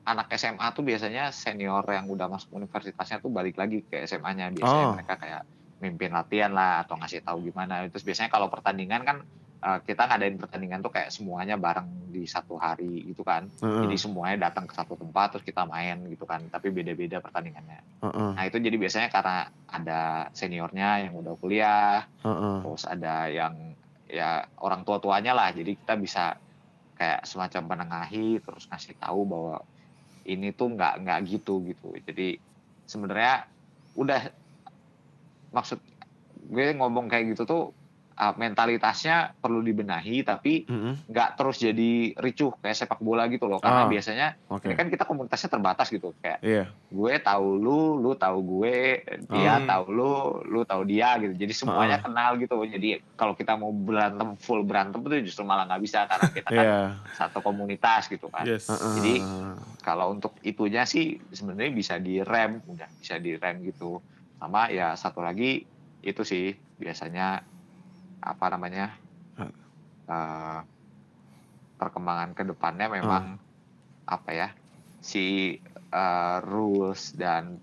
anak 0.03 0.31
SMA 0.33 0.63
tuh 0.71 0.81
biasanya 0.81 1.27
senior 1.29 1.83
yang 1.85 2.03
udah 2.05 2.27
masuk 2.29 2.51
universitasnya 2.53 3.19
tuh 3.19 3.27
balik 3.27 3.55
lagi 3.55 3.79
ke 3.81 3.99
SMA-nya 4.01 4.47
biasanya 4.49 4.85
Oh. 4.85 4.93
mereka 4.93 5.15
kayak 5.15 5.43
mimpin 5.77 6.09
latihan 6.09 6.51
lah 6.51 6.81
atau 6.81 6.95
ngasih 6.95 7.19
tahu 7.21 7.43
gimana 7.43 7.83
terus 7.85 8.01
biasanya 8.01 8.27
kalau 8.27 8.47
pertandingan 8.47 9.03
kan 9.03 9.17
eh, 9.65 9.79
kita 9.87 10.03
ngadain 10.09 10.37
pertandingan 10.39 10.79
tuh 10.85 10.91
kayak 10.93 11.09
semuanya 11.13 11.55
bareng 11.59 12.11
di 12.13 12.23
satu 12.29 12.57
hari 12.59 13.07
gitu 13.09 13.21
kan. 13.25 13.49
Heeh, 13.61 13.81
jadi 13.83 13.95
semuanya 13.99 14.49
datang 14.49 14.65
ke 14.69 14.73
satu 14.77 14.95
tempat 14.99 15.37
terus 15.37 15.45
kita 15.45 15.63
main 15.69 16.05
gitu 16.09 16.25
kan. 16.29 16.47
Tapi 16.49 16.69
beda-beda 16.73 17.19
pertandingannya. 17.23 17.81
Heeh, 18.01 18.31
nah 18.37 18.43
itu 18.45 18.57
jadi 18.61 18.77
biasanya 18.77 19.09
karena 19.13 19.37
ada 19.67 20.01
seniornya 20.35 21.09
yang 21.09 21.13
udah 21.17 21.33
kuliah 21.41 22.05
heeh. 22.23 22.57
terus 22.63 22.83
ada 22.87 23.29
yang 23.31 23.55
ya 24.07 24.45
orang 24.61 24.81
tua 24.87 24.97
tuanya 25.03 25.33
lah. 25.37 25.49
Jadi 25.53 25.77
kita 25.81 25.95
bisa 25.99 26.35
kayak 26.97 27.25
semacam 27.29 27.63
menengahi 27.77 28.41
terus 28.43 28.65
ngasih 28.71 28.95
tahu 28.99 29.21
bahwa 29.29 29.55
ini 30.27 30.51
tuh 30.55 30.73
nggak 30.75 30.93
nggak 31.03 31.19
gitu 31.29 31.63
gitu. 31.69 31.95
Jadi 32.07 32.37
sebenarnya 32.87 33.45
udah 33.97 34.21
maksud 35.51 35.79
gue 36.53 36.65
ngomong 36.77 37.07
kayak 37.11 37.35
gitu 37.35 37.43
tuh 37.47 37.61
uh, 38.17 38.33
mentalitasnya 38.33 39.37
perlu 39.37 39.61
dibenahi 39.61 40.21
tapi 40.21 40.65
nggak 41.05 41.29
terus 41.33 41.57
jadi 41.57 41.91
ricuh 42.13 42.57
kayak 42.57 42.73
sepak 42.75 42.97
bola 42.97 43.25
gitu 43.25 43.45
loh 43.45 43.57
karena 43.57 43.85
Ah. 43.85 43.87
biasanya 43.87 44.27
Oke. 44.49 44.67
ini 44.67 44.73
kan 44.73 44.87
kita 44.87 45.05
komunitasnya 45.05 45.49
terbatas 45.49 45.87
gitu 45.87 46.17
kayak 46.17 46.41
Iya. 46.41 46.65
gue 46.87 47.13
tahu 47.19 47.47
lu, 47.55 47.79
lu 47.97 48.11
tahu 48.13 48.37
gue, 48.43 49.05
dia 49.27 49.53
Hmm. 49.55 49.65
tahu 49.65 49.83
lu, 49.89 50.11
lu 50.45 50.61
tahu 50.63 50.81
dia 50.83 51.15
gitu. 51.17 51.33
Jadi 51.33 51.53
semuanya 51.53 51.99
Ah. 51.99 52.03
kenal 52.03 52.31
gitu. 52.35 52.57
Jadi 52.59 52.89
kalau 53.13 53.33
kita 53.33 53.53
mau 53.53 53.69
berantem 53.69 54.33
full 54.35 54.61
berantem 54.61 54.97
itu 55.03 55.29
justru 55.29 55.43
malah 55.43 55.63
nggak 55.65 55.81
bisa 55.81 56.03
karena 56.05 56.27
kita 56.27 56.49
kan 56.49 56.65
Iya. 56.65 56.79
satu 57.13 57.39
komunitas 57.39 58.07
gitu 58.07 58.27
kan. 58.27 58.43
Yes. 58.43 58.67
Heeh. 58.67 58.93
Jadi 58.97 59.13
kalau 59.79 60.11
untuk 60.11 60.33
itunya 60.41 60.83
sih 60.83 61.21
sebenarnya 61.29 61.71
bisa 61.71 61.95
direm, 61.97 62.59
udah 62.65 62.89
bisa 62.97 63.15
direm 63.17 63.61
gitu. 63.63 64.01
Sama 64.35 64.67
ya 64.67 64.93
satu 64.93 65.21
lagi 65.21 65.63
itu 65.99 66.21
sih 66.21 66.51
biasanya 66.77 67.41
apa 68.27 68.45
namanya 68.51 68.91
Ah. 69.37 69.47
eh, 70.07 70.59
perkembangan 71.77 72.33
ke 72.33 72.43
depannya 72.43 72.87
memang 72.89 73.37
apa 74.07 74.29
ya 74.33 74.49
si 74.99 75.55
eh, 75.87 76.37
rules 76.43 77.15
dan 77.15 77.55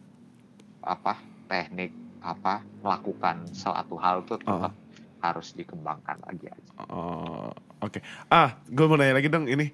apa 0.81 1.16
teknik 1.44 1.92
apa 2.24 2.64
melakukan 2.81 3.44
suatu 3.50 4.00
hal 4.00 4.24
tuh 4.24 4.40
tetap 4.40 4.72
harus 5.20 5.53
dikembangkan 5.53 6.20
lagi 6.20 6.48
aja. 6.48 6.72
Oh, 6.88 7.48
oke. 7.81 8.00
Ah, 8.29 8.61
gue 8.64 8.85
mau 8.85 8.96
nanya 8.96 9.16
lagi 9.16 9.29
dong 9.29 9.48
ini 9.48 9.72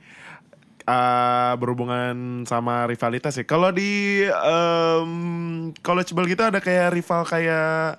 ah, 0.87 1.55
berhubungan 1.55 2.43
sama 2.47 2.87
rivalitas 2.87 3.35
ya. 3.35 3.43
Kalau 3.43 3.71
di 3.71 4.23
em, 4.27 5.13
college 5.83 6.11
ball 6.11 6.27
gitu 6.27 6.43
ada 6.43 6.59
kayak 6.59 6.95
rival 6.95 7.23
kayak 7.27 7.99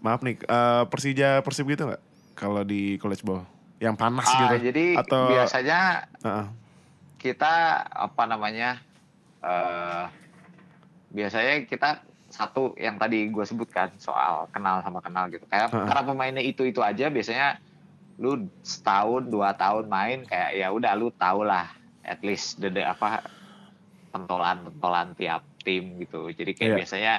maaf 0.00 0.20
nih 0.24 0.36
eh, 0.40 0.82
Persija 0.88 1.44
Persib 1.44 1.68
gitu 1.68 1.88
nggak? 1.88 2.02
Kalau 2.38 2.62
di 2.62 2.94
college 2.96 3.20
ball 3.20 3.42
yang 3.78 3.94
panas 3.94 4.26
Ah, 4.26 4.54
gitu. 4.54 4.70
jadi 4.70 4.86
Atau- 4.94 5.26
biasanya 5.28 6.06
Heeh. 6.18 6.46
kita 7.18 7.54
apa 7.84 8.22
namanya 8.24 8.78
eh 9.38 10.04
biasanya 11.08 11.62
kita 11.64 12.02
satu 12.28 12.74
yang 12.76 12.94
tadi 12.94 13.26
gue 13.26 13.40
sebutkan 13.42 13.90
soal 13.96 14.46
kenal 14.48 14.82
sama 14.82 14.98
kenal 14.98 15.26
gitu 15.26 15.46
kayak 15.46 15.70
Heeh. 15.70 15.86
karena 15.86 16.02
pemainnya 16.04 16.42
itu 16.42 16.62
itu 16.62 16.78
aja 16.78 17.06
biasanya 17.08 17.58
lu 18.18 18.34
setahun 18.60 19.26
dua 19.26 19.54
tahun 19.54 19.86
main 19.86 20.22
kayak 20.22 20.50
ya 20.54 20.68
udah 20.68 20.92
lu 20.94 21.10
tau 21.12 21.42
lah 21.42 21.70
at 22.02 22.18
least 22.20 22.58
the- 22.58 22.70
apa 22.82 23.22
pentolan 24.10 24.66
pentolan 24.68 25.14
tiap 25.14 25.42
tim 25.62 25.98
gitu 25.98 26.30
jadi 26.30 26.50
kayak 26.52 26.68
Iya. 26.68 26.78
biasanya 26.78 27.14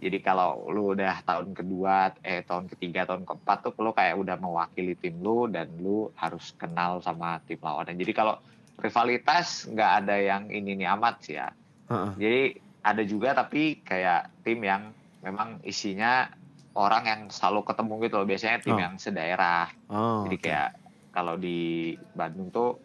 jadi 0.00 0.18
kalau 0.18 0.66
lu 0.72 0.96
udah 0.96 1.20
tahun 1.22 1.52
kedua 1.52 2.16
eh 2.24 2.40
tahun 2.42 2.66
ketiga 2.66 3.04
tahun 3.04 3.22
keempat 3.22 3.58
tuh 3.62 3.72
lu 3.78 3.92
kayak 3.92 4.16
udah 4.16 4.36
mewakili 4.36 4.96
tim 4.96 5.20
lu 5.20 5.44
dan 5.46 5.68
lu 5.76 6.08
harus 6.16 6.56
kenal 6.56 6.98
sama 6.98 7.38
tim 7.44 7.60
lawannya 7.60 7.94
jadi 7.94 8.12
kalau 8.12 8.40
rivalitas 8.76 9.68
nggak 9.68 9.90
ada 10.02 10.16
yang 10.16 10.48
ini 10.48 10.74
nih 10.74 10.88
amat 10.96 11.14
sih 11.20 11.36
ya 11.36 11.52
Heeh. 11.86 12.10
jadi 12.16 12.42
ada 12.80 13.02
juga 13.04 13.36
tapi 13.36 13.84
kayak 13.84 14.40
tim 14.40 14.64
yang 14.64 14.88
memang 15.20 15.60
isinya 15.62 16.32
orang 16.72 17.04
yang 17.04 17.20
selalu 17.28 17.66
ketemu 17.66 17.94
gitu 18.08 18.14
loh. 18.16 18.24
Biasanya 18.24 18.56
tim 18.62 18.72
Oh. 18.72 18.80
yang 18.80 18.94
sedaerah. 18.96 19.68
Oh, 19.90 20.24
Jadi 20.24 20.36
oke. 20.38 20.44
kayak 20.48 20.70
kalau 21.10 21.34
di 21.36 21.92
Bandung 22.14 22.48
tuh 22.48 22.78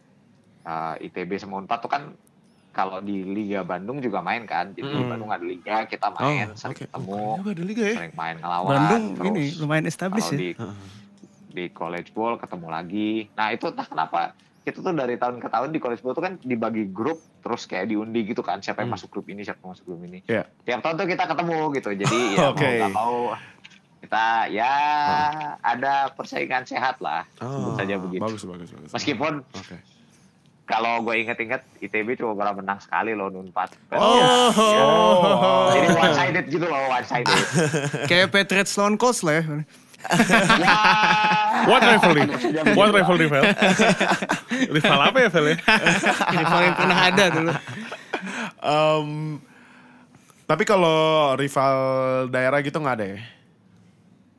uh, 0.65 0.99
ITB 0.99 1.37
sama 1.37 1.61
Unpad 1.61 1.79
tuh 1.79 1.87
kan 1.87 2.03
kalau 2.75 2.99
di 2.99 3.23
Liga 3.23 3.63
Bandung 3.63 3.97
juga 3.97 4.19
main 4.19 4.43
kan. 4.43 4.69
Jadi 4.69 4.83
di 4.85 4.99
Mm. 4.99 5.09
Bandung 5.09 5.31
ada 5.31 5.39
liga, 5.41 5.87
kita 5.87 6.11
main, 6.13 6.51
Oh, 6.51 6.59
sering 6.59 6.75
oke. 6.75 6.83
ketemu, 6.83 7.19
Oh, 7.33 7.47
ada 7.47 7.63
liga 7.63 7.83
ya? 7.85 7.95
sering 7.95 8.13
main 8.13 8.35
ngelawan. 8.35 8.67
Bandung 8.69 9.03
terus 9.15 9.27
ini 9.29 9.43
lumayan 9.55 9.85
established 9.85 10.29
ya. 10.29 10.37
di 10.37 10.49
di 11.49 11.65
college 11.71 12.11
ball 12.11 12.35
ketemu 12.35 12.67
lagi. 12.67 13.11
Nah 13.31 13.47
itu 13.49 13.65
entah 13.65 13.85
kenapa 13.85 14.35
kita 14.61 14.77
tuh 14.77 14.91
dari 14.91 15.15
tahun 15.15 15.39
ke 15.39 15.47
tahun 15.47 15.69
di 15.69 15.79
college 15.79 16.01
ball 16.01 16.11
tuh 16.11 16.19
kan 16.21 16.35
dibagi 16.37 16.83
grup 16.85 17.15
terus 17.39 17.63
kayak 17.63 17.87
diundi 17.87 18.25
gitu 18.25 18.41
kan 18.41 18.59
siapa 18.59 18.81
yang 18.81 18.89
Hmm. 18.89 18.97
masuk 18.97 19.07
grup 19.09 19.25
ini 19.25 19.39
siapa 19.39 19.57
yang 19.59 19.71
masuk 19.71 19.85
grup 19.85 20.03
ini. 20.03 20.19
Iya. 20.25 20.43
Tiap 20.61 20.79
tahun 20.81 20.95
tuh 20.97 21.07
kita 21.07 21.23
ketemu 21.25 21.57
gitu. 21.71 21.89
Jadi 21.95 22.19
ya 22.35 22.43
Oke. 22.45 22.59
mau 22.59 22.75
nggak 22.75 22.91
mau 22.93 23.15
kita 24.01 24.25
ya 24.51 24.73
ada 25.59 25.93
persaingan 26.11 26.61
sehat 26.63 26.99
lah. 26.99 27.23
Oh, 27.39 27.47
Sebut 27.47 27.73
saja 27.79 27.95
begitu. 27.97 28.21
Bagus, 28.21 28.43
bagus, 28.43 28.69
bagus. 28.69 28.91
Meskipun 28.91 29.33
Oke. 29.49 29.77
Kalau 30.65 30.97
gue 31.05 31.15
inget-inget 31.21 31.61
ITB 31.77 32.17
cuma 32.17 32.33
pernah 32.33 32.53
menang 32.57 32.79
sekali 32.81 33.13
loh 33.13 33.29
Unpad. 33.29 33.69
Oh, 33.93 35.69
Jadi 35.69 35.87
one 35.93 36.13
sided 36.17 36.45
gitu 36.49 36.65
loh 36.65 36.89
one 36.89 37.05
sided. 37.05 37.37
kayak 38.09 38.33
Patriots 38.33 38.73
lawan 38.81 38.97
Colts 38.97 39.21
lah 39.21 39.41
ya. 39.41 39.43
ya. 40.57 40.75
What 41.69 41.81
rivalry? 41.85 42.25
What 42.77 42.89
rivalry, 42.93 43.25
Vel? 43.29 43.45
Rival 44.69 44.99
apa 45.01 45.17
ya, 45.21 45.29
Vel 45.29 45.45
ya? 45.53 45.57
Ini 46.33 46.43
paling 46.45 46.73
pernah 46.77 46.97
ada 47.09 47.25
dulu. 47.29 47.51
Em, 48.65 49.09
tapi 50.45 50.63
kalau 50.65 51.33
rival 51.37 51.75
daerah 52.29 52.61
gitu 52.61 52.77
nggak 52.77 52.95
ada 53.01 53.07
ya? 53.17 53.21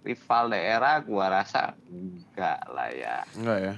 Rival 0.07 0.45
daerah 0.55 0.95
gua 1.03 1.27
rasa 1.43 1.75
enggak 1.91 2.63
lah 2.71 2.89
ya. 2.95 3.17
Enggak 3.35 3.59
ya? 3.59 3.75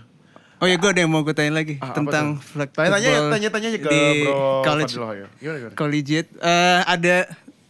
Oh 0.58 0.66
ya 0.66 0.74
gue 0.74 0.90
ada 0.90 1.00
yang 1.00 1.08
mau 1.08 1.22
gue 1.22 1.30
tanya 1.30 1.54
lagi 1.54 1.78
Ah, 1.78 1.94
tentang 1.94 2.36
flag 2.36 2.66
Tanya-tanya, 2.68 2.98
football 3.08 3.30
tanya-tanya 3.30 3.68
aja 3.68 3.78
ke 3.78 3.88
di 3.88 4.02
Bro 4.20 4.62
college. 4.62 4.92
Gimana, 4.92 5.14
gimana? 5.38 5.74
collegiate. 5.74 6.28
Eh, 6.34 6.80
ada 6.84 7.16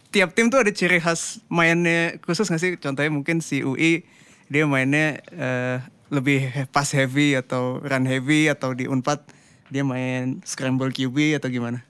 tiap 0.09 0.33
tim 0.33 0.49
tuh 0.49 0.59
ada 0.59 0.73
ciri 0.73 0.97
khas 0.97 1.45
mainnya 1.47 2.17
khusus 2.23 2.49
nggak 2.49 2.59
sih? 2.59 2.73
Contohnya 2.77 3.13
mungkin 3.13 3.39
si 3.39 3.61
UI 3.61 4.09
dia 4.49 4.65
mainnya 4.65 5.21
eh, 5.29 5.77
lebih 6.09 6.49
pass 6.69 6.97
heavy 6.97 7.37
atau 7.37 7.77
run 7.79 8.09
heavy 8.09 8.49
atau 8.49 8.73
di 8.73 8.89
Unpad 8.89 9.21
dia 9.69 9.85
main 9.85 10.41
scramble 10.43 10.89
QB 10.89 11.37
atau 11.37 11.53
gimana? 11.53 11.85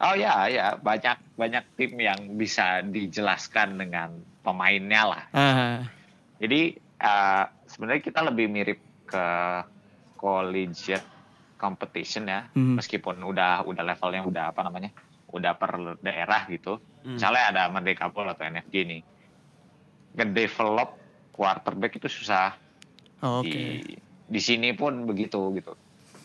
Oh 0.00 0.18
ya, 0.18 0.50
ya 0.50 0.74
banyak 0.74 1.38
banyak 1.38 1.62
tim 1.78 1.94
yang 1.94 2.18
bisa 2.34 2.82
dijelaskan 2.82 3.78
dengan 3.78 4.10
pemainnya 4.40 5.02
lah. 5.06 5.24
Ah, 5.30 5.78
Jadi 6.42 6.74
eh, 6.98 7.44
sebenarnya 7.70 8.02
kita 8.02 8.26
lebih 8.26 8.50
mirip 8.50 8.82
ke 9.10 9.26
collegiate 10.14 11.06
competition 11.58 12.24
ya, 12.24 12.46
Mhm. 12.54 12.78
meskipun 12.78 13.18
udah 13.20 13.66
udah 13.66 13.82
levelnya 13.82 14.22
udah 14.22 14.44
apa 14.48 14.60
namanya, 14.62 14.94
udah 15.28 15.52
per 15.54 15.72
daerah 15.98 16.46
gitu. 16.46 16.78
Hmm. 17.02 17.18
Misalnya 17.18 17.44
ada 17.50 17.62
Merdeka 17.68 18.08
Bowl 18.08 18.28
atau 18.28 18.46
NFG 18.46 18.74
nih, 18.86 19.02
ngedevelop 20.14 20.90
quarterback 21.30 21.96
itu 21.96 22.08
susah. 22.08 22.54
oh, 23.20 23.44
oke. 23.44 23.50
Di 23.50 23.84
di 24.30 24.40
sini 24.40 24.72
pun 24.72 25.04
begitu 25.04 25.50
gitu. 25.52 25.74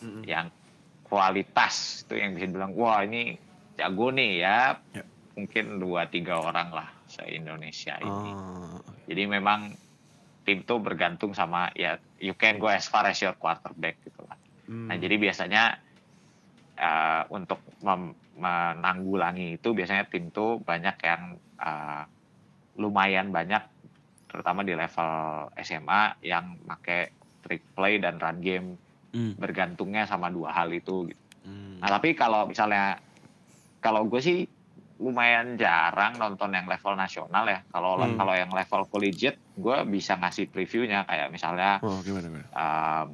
Mm-mm. 0.00 0.22
Yang 0.24 0.48
kualitas 1.02 2.06
itu 2.06 2.14
yang 2.16 2.32
bisa 2.32 2.46
bilang 2.48 2.72
wah 2.72 3.02
ini 3.02 3.36
jago 3.74 4.08
nih 4.08 4.40
ya. 4.40 4.80
Ya. 4.94 5.04
Mungkin 5.36 5.76
dua 5.76 6.08
tiga 6.08 6.40
orang 6.40 6.72
lah 6.72 6.88
se 7.04 7.20
Indonesia 7.28 8.00
ini. 8.00 8.30
Oh, 8.32 8.80
Jadi 9.04 9.22
memang 9.28 9.76
tim 10.46 10.62
tuh 10.62 10.78
bergantung 10.78 11.34
sama 11.34 11.74
ya 11.74 11.98
you 12.22 12.38
can 12.38 12.62
go 12.62 12.70
as 12.70 12.86
far 12.86 13.02
as 13.10 13.18
your 13.18 13.34
quarterback 13.34 13.98
gitu 14.06 14.22
lah. 14.22 14.38
hmm. 14.70 14.86
Nah 14.86 14.96
jadi 14.96 15.18
biasanya 15.18 15.62
eh, 16.78 17.22
untuk 17.34 17.60
menanggulangi 17.82 19.58
itu 19.58 19.74
biasanya 19.74 20.06
tim 20.06 20.30
tuh 20.30 20.62
banyak 20.62 20.96
yang 21.02 21.34
eh, 21.58 22.02
lumayan 22.78 23.34
banyak 23.34 23.66
terutama 24.30 24.62
di 24.62 24.78
level 24.78 25.10
SMA 25.58 26.22
yang 26.22 26.60
pakai 26.62 27.10
trick 27.42 27.62
play 27.74 27.98
dan 27.98 28.22
run 28.22 28.38
game 28.40 28.68
Hmm. 29.16 29.32
bergantungnya 29.40 30.04
sama 30.04 30.28
dua 30.28 30.52
hal 30.52 30.68
itu. 30.76 31.08
Gitu. 31.08 31.22
Hmm. 31.48 31.80
Nah 31.80 31.88
tapi 31.88 32.12
kalau 32.12 32.44
misalnya 32.44 33.00
kalau 33.80 34.04
gue 34.04 34.20
sih 34.20 34.44
lumayan 35.00 35.56
jarang 35.56 36.20
nonton 36.20 36.52
yang 36.52 36.68
level 36.68 36.92
nasional 37.00 37.48
ya. 37.48 37.64
Kalau 37.72 37.96
Hmm. 37.96 38.20
kalau 38.20 38.34
yang 38.36 38.52
level 38.52 38.84
collegiate, 38.92 39.40
gue 39.56 39.76
bisa 39.88 40.14
ngasih 40.14 40.46
previewnya 40.46 41.02
kayak 41.02 41.28
misalnya 41.28 41.80
Oh, 41.80 41.98
gimana 42.00 42.28
gimana? 42.28 42.46
um, 42.52 43.10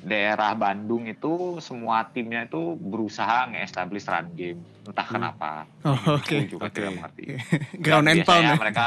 daerah 0.00 0.50
Bandung 0.52 1.06
itu 1.06 1.32
semua 1.58 2.02
timnya 2.04 2.42
itu 2.42 2.74
berusaha 2.74 3.46
nge-establish 3.48 4.02
run 4.04 4.28
game. 4.32 4.58
Entah 4.82 5.02
Hmm. 5.04 5.14
kenapa. 5.14 5.52
Oh, 5.80 5.94
Aku 5.94 6.18
oke. 6.18 6.36
juga 6.48 6.66
Oke. 6.66 6.74
tidak 6.74 6.90
mengerti. 6.92 7.24
Ground 7.84 8.06
and 8.08 8.22
pound 8.22 8.42
ya. 8.44 8.54
mereka 8.56 8.86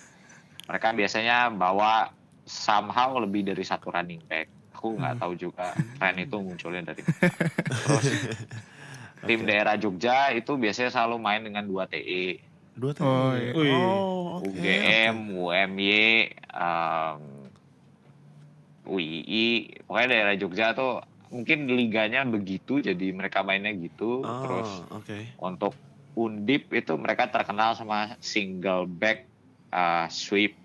mereka 0.68 0.88
biasanya 0.92 1.48
bawa 1.48 2.12
somehow 2.44 3.16
lebih 3.16 3.46
dari 3.46 3.64
satu 3.64 3.88
running 3.88 4.20
back. 4.22 4.46
Aku 4.70 4.92
Hmm. 4.92 5.00
nggak 5.00 5.14
tahu 5.16 5.32
juga 5.34 5.66
tren 5.96 6.16
itu 6.18 6.36
munculnya 6.36 6.82
dari. 6.84 7.00
Terus 7.80 8.04
tim 9.22 9.40
daerah 9.42 9.74
Jogja 9.74 10.30
itu 10.30 10.52
biasanya 10.54 10.92
selalu 10.92 11.16
main 11.16 11.40
dengan 11.40 11.64
dua 11.64 11.88
TE. 11.88 12.36
Dua 12.76 12.92
tahun. 12.92 13.08
Oh, 13.08 13.32
iya. 13.34 13.52
Wih. 13.56 13.72
Oh, 13.72 14.22
oke. 14.44 14.52
UGM, 14.52 15.16
UMY, 15.32 16.04
um, 16.52 17.20
UII, 18.86 19.46
pokoknya 19.88 20.08
daerah 20.12 20.34
Jogja 20.36 20.76
tuh 20.76 21.02
mungkin 21.32 21.66
liganya 21.66 22.22
begitu, 22.22 22.78
jadi 22.78 23.10
mereka 23.16 23.42
mainnya 23.42 23.74
gitu. 23.74 24.22
Oh, 24.22 24.42
Terus 24.44 24.70
oke. 24.92 25.18
untuk 25.42 25.74
Undip 26.16 26.72
itu 26.72 26.96
mereka 26.96 27.28
terkenal 27.28 27.76
sama 27.76 28.16
single 28.24 28.88
back 28.88 29.28
uh, 29.68 30.08
sweep 30.08 30.56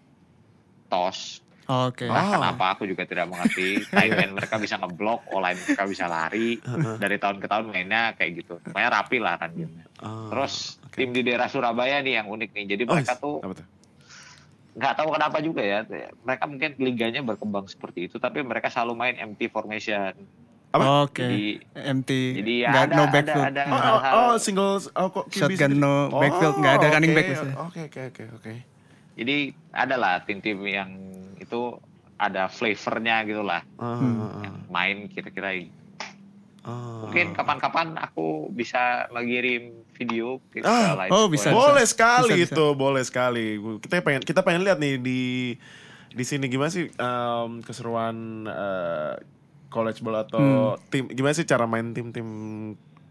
toss. 0.87 1.43
Oke. 1.71 2.03
Oh. 2.03 2.11
Nah, 2.11 2.35
kenapa 2.35 2.65
aku 2.73 2.83
juga 2.83 3.03
tidak 3.03 3.25
mengerti. 3.25 3.79
End 3.87 4.35
mereka 4.35 4.55
bisa 4.57 4.75
ngeblok, 4.75 5.23
online 5.29 5.55
mereka 5.57 5.83
bisa 5.85 6.05
lari. 6.05 6.59
Dari 6.97 7.15
tahun 7.15 7.37
ke 7.37 7.47
tahun 7.47 7.65
mainnya 7.65 8.11
kayak 8.13 8.31
gitu. 8.37 8.59
Pokoknya 8.61 8.89
rapi 8.91 9.17
lah 9.17 9.35
kan. 9.37 9.55
Oh, 10.01 10.27
Terus 10.27 10.81
oke. 10.81 10.97
tim 10.97 11.09
di 11.09 11.21
daerah 11.21 11.47
Surabaya 11.47 11.99
nih 11.99 12.19
yang 12.19 12.27
unik 12.27 12.49
nih. 12.51 12.65
Jadi 12.69 12.81
Oh, 12.83 12.91
mereka 12.91 13.15
tuh 13.15 13.39
apa 13.39 13.53
tuh? 13.55 13.67
nggak 14.71 14.93
tahu 14.95 15.09
kenapa 15.11 15.37
juga 15.39 15.61
ya. 15.61 15.79
Mereka 16.21 16.43
mungkin 16.45 16.71
liganya 16.77 17.21
berkembang 17.21 17.67
seperti 17.67 18.07
itu, 18.07 18.15
tapi 18.17 18.39
mereka 18.41 18.67
selalu 18.67 18.93
main 18.93 19.15
empty 19.17 19.47
formation. 19.47 20.11
Oke. 20.71 21.19
Jadi 21.19 21.43
MT. 21.73 22.09
jadi 22.33 22.53
ya 22.57 22.69
Nggak- 22.69 22.85
ada, 22.85 22.95
no 22.95 23.01
ada, 23.01 23.11
backfield. 23.13 23.45
ada 23.45 23.61
Oh, 23.61 23.71
oh, 23.71 23.79
hal-hal. 23.81 24.13
oh, 24.13 24.35
single 24.37 24.79
oh 24.93 25.07
kok 25.09 25.25
QB 25.29 25.35
Shotgun, 25.53 25.71
no 25.75 26.07
backfield, 26.09 26.55
nggak 26.57 26.73
ada 26.73 26.87
running 26.89 27.11
oke, 27.11 27.17
back 27.19 27.27
biasanya. 27.27 27.55
Oke, 27.61 27.79
oke, 27.85 28.01
oke, 28.09 28.23
oke. 28.33 28.53
Jadi 29.13 29.35
ada 29.69 29.95
lah 29.95 30.13
tim-tim 30.23 30.55
yang 30.63 30.89
itu 31.41 31.81
ada 32.15 32.45
flavornya 32.47 33.25
gitu 33.25 33.41
lah. 33.41 33.65
Ah, 33.75 33.97
Hmm. 33.97 34.15
ah, 34.21 34.31
Yang 34.45 34.55
main 34.69 34.97
kira-kira 35.09 35.49
ah. 36.61 37.01
mungkin 37.01 37.33
kapan-kapan 37.33 37.97
aku 37.97 38.53
bisa 38.53 39.09
mengirim 39.09 39.81
video 39.97 40.37
ke 40.47 40.61
Ah, 40.61 40.93
live 40.95 41.11
oh, 41.11 41.25
bisa. 41.25 41.49
boleh 41.49 41.81
sekali 41.83 42.37
Bisa, 42.37 42.45
bisa. 42.45 42.53
itu, 42.53 42.65
boleh 42.71 43.01
sekali. 43.01 43.45
Kita 43.81 43.99
pengen 43.99 44.21
kita 44.21 44.41
pengen 44.41 44.61
lihat 44.61 44.77
nih 44.77 45.01
di 45.01 45.21
di 46.11 46.23
sini 46.23 46.45
gimana 46.45 46.69
sih 46.69 46.91
em, 46.91 47.51
keseruan 47.63 48.45
eh, 48.45 49.13
college 49.71 50.03
ball 50.03 50.21
atau 50.21 50.75
tim 50.91 51.07
gimana 51.07 51.31
sih 51.31 51.47
cara 51.47 51.63
main 51.63 51.95
tim-tim 51.95 52.27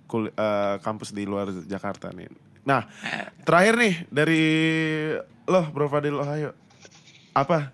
kul- 0.05 0.31
eh, 0.31 0.77
kampus 0.79 1.11
di 1.11 1.25
luar 1.25 1.51
Jakarta 1.65 2.13
nih. 2.13 2.29
Nah, 2.61 2.85
terakhir 3.43 3.75
nih 3.75 3.95
dari 4.07 4.43
lo 5.49 5.65
Bro 5.73 5.89
Fadil 5.89 6.21
Ohio. 6.21 6.53
Apa 7.33 7.73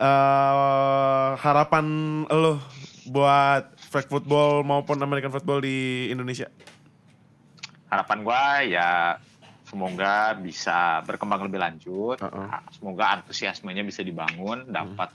eh 0.00 1.30
harapan 1.36 1.86
lo 2.32 2.56
buat 3.04 3.76
flag 3.76 4.06
football 4.08 4.64
maupun 4.64 4.96
American 5.04 5.32
football 5.32 5.60
di 5.60 6.08
Indonesia? 6.08 6.48
harapan 7.90 8.18
gua 8.22 8.62
ya 8.62 9.18
semoga 9.66 10.34
bisa 10.38 11.02
berkembang 11.06 11.46
lebih 11.46 11.60
lanjut. 11.62 12.16
Uh-uh. 12.18 12.46
Nah, 12.46 12.62
Semoga 12.74 13.18
antusiasmenya 13.18 13.86
bisa 13.86 14.02
dibangun, 14.02 14.66
dapat 14.66 15.10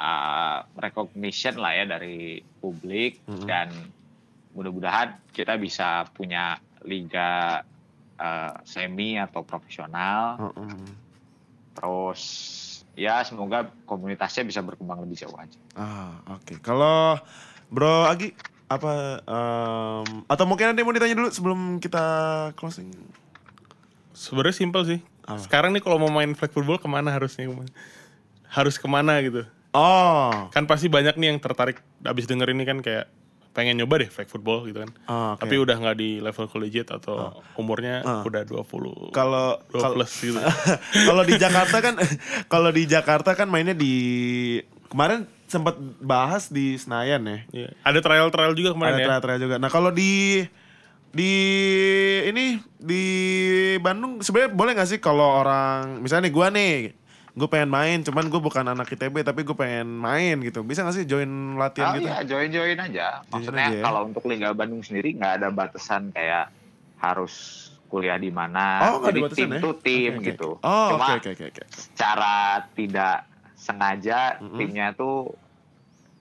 uh, 0.00 0.64
recognition 0.76 1.60
lah 1.60 1.72
ya 1.76 1.84
dari 1.84 2.40
publik 2.60 3.20
Mm-mm. 3.28 3.44
dan 3.44 3.68
mudah-mudahan 4.56 5.20
kita 5.34 5.60
bisa 5.60 6.08
punya 6.12 6.56
liga 6.88 7.60
uh, 8.16 8.52
semi 8.64 9.20
atau 9.20 9.44
profesional. 9.44 10.40
Heeh. 10.40 10.76
Terus 11.74 12.22
ya 12.94 13.22
semoga 13.26 13.70
komunitasnya 13.84 14.46
bisa 14.46 14.60
berkembang 14.62 15.02
lebih 15.02 15.18
jauh 15.18 15.34
aja. 15.36 15.58
Ah, 15.74 16.18
oke. 16.30 16.58
Kalau 16.62 17.18
Bro 17.70 18.06
Agi 18.06 18.34
apa 18.64 19.20
em, 19.22 20.24
atau 20.24 20.44
mungkin 20.48 20.72
ada 20.72 20.78
yang 20.78 20.88
mau 20.88 20.96
ditanya 20.96 21.14
dulu 21.14 21.28
sebelum 21.30 21.60
kita 21.78 22.04
closing? 22.56 22.90
Sebenarnya 24.14 24.54
simpel 24.56 24.82
sih. 24.86 25.00
Apa? 25.26 25.40
Sekarang 25.42 25.70
nih 25.74 25.82
kalau 25.82 25.98
mau 25.98 26.10
main 26.10 26.32
flag 26.38 26.54
football 26.54 26.78
ke 26.78 26.86
mana 26.86 27.10
harusnya? 27.10 27.50
Harus 28.48 28.78
ke 28.78 28.86
mana 28.86 29.18
gitu? 29.20 29.42
Oh, 29.74 30.46
Kan 30.54 30.70
pasti 30.70 30.86
banyak 30.86 31.18
nih 31.18 31.34
yang 31.34 31.38
tertarik 31.42 31.82
abis 32.06 32.30
denger 32.30 32.54
ini 32.54 32.62
kan 32.62 32.78
kayak 32.78 33.10
pengen 33.54 33.78
nyoba 33.78 34.02
deh 34.02 34.10
flag 34.10 34.26
football 34.26 34.66
gitu 34.66 34.82
kan. 34.82 34.90
ah, 35.06 35.32
oke. 35.32 35.40
Tapi 35.40 35.54
udah 35.56 35.76
nggak 35.76 35.96
di 35.96 36.18
level 36.18 36.46
collegiate 36.46 36.90
atau 36.90 37.38
umurnya 37.54 38.02
Ah. 38.02 38.20
udah 38.20 38.42
20 38.42 39.10
kalau 39.10 39.62
20 39.68 39.78
kalau 39.78 39.94
plus 39.94 40.12
gitu. 40.20 40.38
kalau 41.08 41.22
di 41.22 41.34
Jakarta 41.34 41.76
kan 41.78 41.94
kalau 42.46 42.68
di 42.68 42.82
Jakarta 42.84 43.30
kan 43.32 43.46
mainnya 43.46 43.72
di 43.72 43.94
kemarin 44.86 45.24
sempat 45.46 45.74
bahas 45.98 46.48
di 46.48 46.74
Senayan 46.74 47.22
ya. 47.22 47.38
Iya. 47.54 47.68
Ada 47.80 47.98
trial-trial 48.00 48.52
juga 48.52 48.74
kemarin 48.74 48.92
Ada 48.92 49.00
ya. 49.00 49.06
trial-trial 49.08 49.40
juga. 49.40 49.56
Nah, 49.56 49.70
kalau 49.70 49.88
di 49.88 50.42
di 51.08 51.32
ini 52.26 52.44
di 52.74 53.04
Bandung 53.78 54.18
sebenarnya 54.18 54.50
boleh 54.50 54.72
nggak 54.74 54.88
sih 54.88 54.98
kalau 54.98 55.38
orang 55.38 56.02
misalnya 56.02 56.26
nih 56.26 56.34
gua 56.34 56.50
nih 56.50 56.74
gue 57.34 57.48
pengen 57.48 57.66
main 57.66 57.98
cuman 58.00 58.30
gue 58.30 58.38
bukan 58.38 58.62
anak 58.64 58.86
ITB 58.88 59.20
tapi 59.20 59.42
gue 59.42 59.52
pengen 59.52 59.90
main 59.90 60.38
gitu 60.38 60.62
bisa 60.62 60.80
nggak 60.80 60.94
sih 60.94 61.04
join 61.04 61.26
latihan 61.54 61.90
Oh 61.90 61.98
gitu 61.98 62.06
iya, 62.06 62.18
join-join 62.22 62.78
aja. 62.78 63.06
Maksudnya 63.26 63.66
aja 63.68 63.76
ya. 63.76 63.82
kalau 63.82 64.00
untuk 64.06 64.22
Liga 64.24 64.50
Bandung 64.50 64.80
sendiri 64.80 65.12
nggak 65.12 65.42
ada 65.42 65.48
batasan 65.50 66.08
kayak 66.08 66.54
harus 66.96 67.34
kuliah 67.84 68.16
di 68.16 68.30
mana. 68.30 68.86
Oh, 68.88 69.02
Jadi 69.02 69.20
tim 69.34 69.50
ya? 69.50 69.60
tuh 69.60 69.74
tim 69.76 70.12
oke, 70.16 70.24
gitu. 70.24 70.50
oke. 70.56 70.62
oh 70.62 70.88
Cuma 70.90 71.06
oke 71.12 71.26
oke 71.26 71.30
oke 71.32 71.44
oke 71.48 71.62
secara 71.68 72.34
tidak 72.72 73.26
sengaja 73.54 74.38
Mm-mm. 74.38 74.54
timnya 74.54 74.86
tuh 74.92 75.34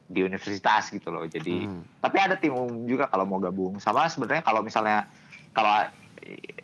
di 0.06 0.20
universitas 0.20 0.90
gitu 0.90 1.10
loh. 1.10 1.26
Jadi 1.26 1.62
Hmm. 1.62 1.86
tapi 2.00 2.18
ada 2.18 2.36
tim 2.36 2.54
umum 2.54 2.86
juga 2.86 3.06
kalau 3.06 3.24
mau 3.24 3.38
gabung. 3.38 3.78
Sama 3.78 4.06
sebenarnya 4.06 4.42
kalau 4.42 4.62
misalnya 4.62 5.06
kalau 5.50 5.86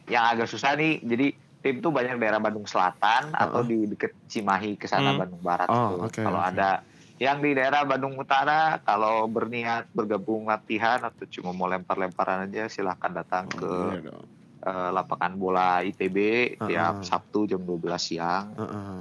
yang 0.06 0.26
agak 0.26 0.46
susah 0.46 0.74
nih, 0.74 0.98
jadi 1.00 1.38
tim 1.60 1.76
tuh 1.78 1.90
banyak 1.90 2.16
daerah 2.16 2.38
Bandung 2.38 2.64
Selatan 2.64 3.32
atau 3.32 3.62
di 3.62 3.84
deket 3.86 4.16
Cimahi 4.26 4.74
ke 4.74 4.86
sana 4.86 5.12
Hmm. 5.12 5.20
Bandung 5.20 5.42
Barat 5.42 5.68
Oh, 5.68 5.76
tuh. 5.98 6.08
oke, 6.08 6.22
kalau 6.22 6.38
oke. 6.38 6.50
ada 6.50 6.82
yang 7.18 7.38
di 7.38 7.52
daerah 7.52 7.84
Bandung 7.84 8.16
Utara, 8.16 8.80
kalau 8.80 9.28
berniat 9.28 9.92
bergabung 9.92 10.46
latihan 10.46 11.00
atau 11.02 11.28
cuma 11.28 11.52
mau 11.52 11.68
lempar-lemparan 11.68 12.48
aja, 12.48 12.66
silahkan 12.66 13.12
datang 13.14 13.44
ke 13.50 13.60
Oh, 13.60 13.92
iya 13.92 14.00
dong. 14.02 14.24
eh, 14.62 14.90
lapangan 14.90 15.34
bola 15.34 15.70
ITB 15.82 16.18
Uh-uh. 16.56 16.64
tiap 16.66 16.96
Sabtu 17.02 17.44
jam 17.46 17.60
12 17.60 17.76
siang. 17.98 18.56
Heeh. 18.56 19.00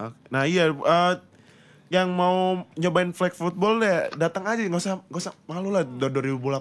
Oke. 0.00 0.18
Nah 0.28 0.42
iya 0.44 0.66
eh, 0.66 1.14
yang 1.88 2.10
mau 2.10 2.58
nyobain 2.74 3.10
flag 3.10 3.30
football 3.32 3.78
ya 3.78 4.10
datang 4.12 4.42
aja 4.44 4.58
nggak 4.60 4.80
usah 4.80 4.98
nggak 5.04 5.20
usah 5.20 5.34
malu 5.44 5.70
lah 5.70 5.82
do- 5.82 6.10
2018 6.10 6.58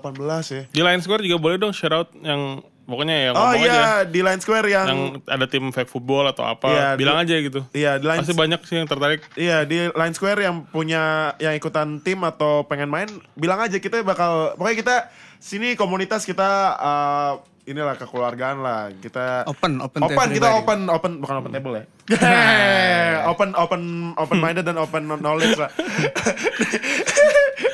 ya. 0.47 0.63
Di 0.67 0.81
Lion 0.83 0.99
Square 0.99 1.21
juga 1.21 1.37
boleh 1.39 1.57
dong 1.57 1.71
shout 1.71 1.89
out 1.91 2.09
yang 2.15 2.61
pokoknya 2.83 3.15
ya 3.17 3.29
oh 3.31 3.53
iya 3.53 3.71
aja. 3.71 3.81
di 4.05 4.19
Line 4.19 4.37
Square 4.37 4.65
yang, 4.65 4.85
Yang 4.85 4.99
ada 5.25 5.45
tim 5.45 5.69
flag 5.69 5.85
football 5.85 6.25
atau 6.25 6.41
apa, 6.43 6.65
Iya, 6.67 6.87
bilang 6.93 7.17
di- 7.17 7.21
aja 7.23 7.33
gitu. 7.39 7.59
iya 7.71 7.95
di 7.95 8.03
Line 8.03 8.21
Pasti 8.21 8.33
banyak 8.33 8.59
sih 8.61 8.75
yang 8.75 8.85
tertarik. 8.85 9.19
Iya 9.33 9.63
di 9.63 9.87
Line 9.87 10.11
Square 10.11 10.39
yang 10.39 10.61
punya 10.65 11.33
yang 11.37 11.53
ikutan 11.53 11.97
tim 11.97 12.21
atau 12.21 12.61
pengen 12.63 12.87
main 12.87 13.07
bilang 13.33 13.57
aja 13.57 13.75
kita 13.75 13.99
bakal 14.01 14.53
pokoknya 14.53 14.77
kita 14.77 14.95
sini 15.37 15.73
komunitas 15.73 16.21
kita 16.21 16.73
eh, 16.75 17.31
inilah 17.65 17.95
kekeluargaan 17.95 18.59
lah 18.59 18.89
kita 18.93 19.45
Open, 19.45 19.79
open. 19.79 19.97
open 20.01 20.27
kita 20.29 20.43
everybody. 20.43 20.59
open 20.59 20.79
open 20.89 21.11
bukan 21.17 21.33
open 21.39 21.49
table 21.49 21.73
ya 21.73 21.83
open 23.31 23.49
open 23.53 23.81
open 24.13 24.37
minded 24.37 24.61
dan 24.61 24.75
open 24.75 25.01
knowledge 25.17 25.55
lah 25.55 25.69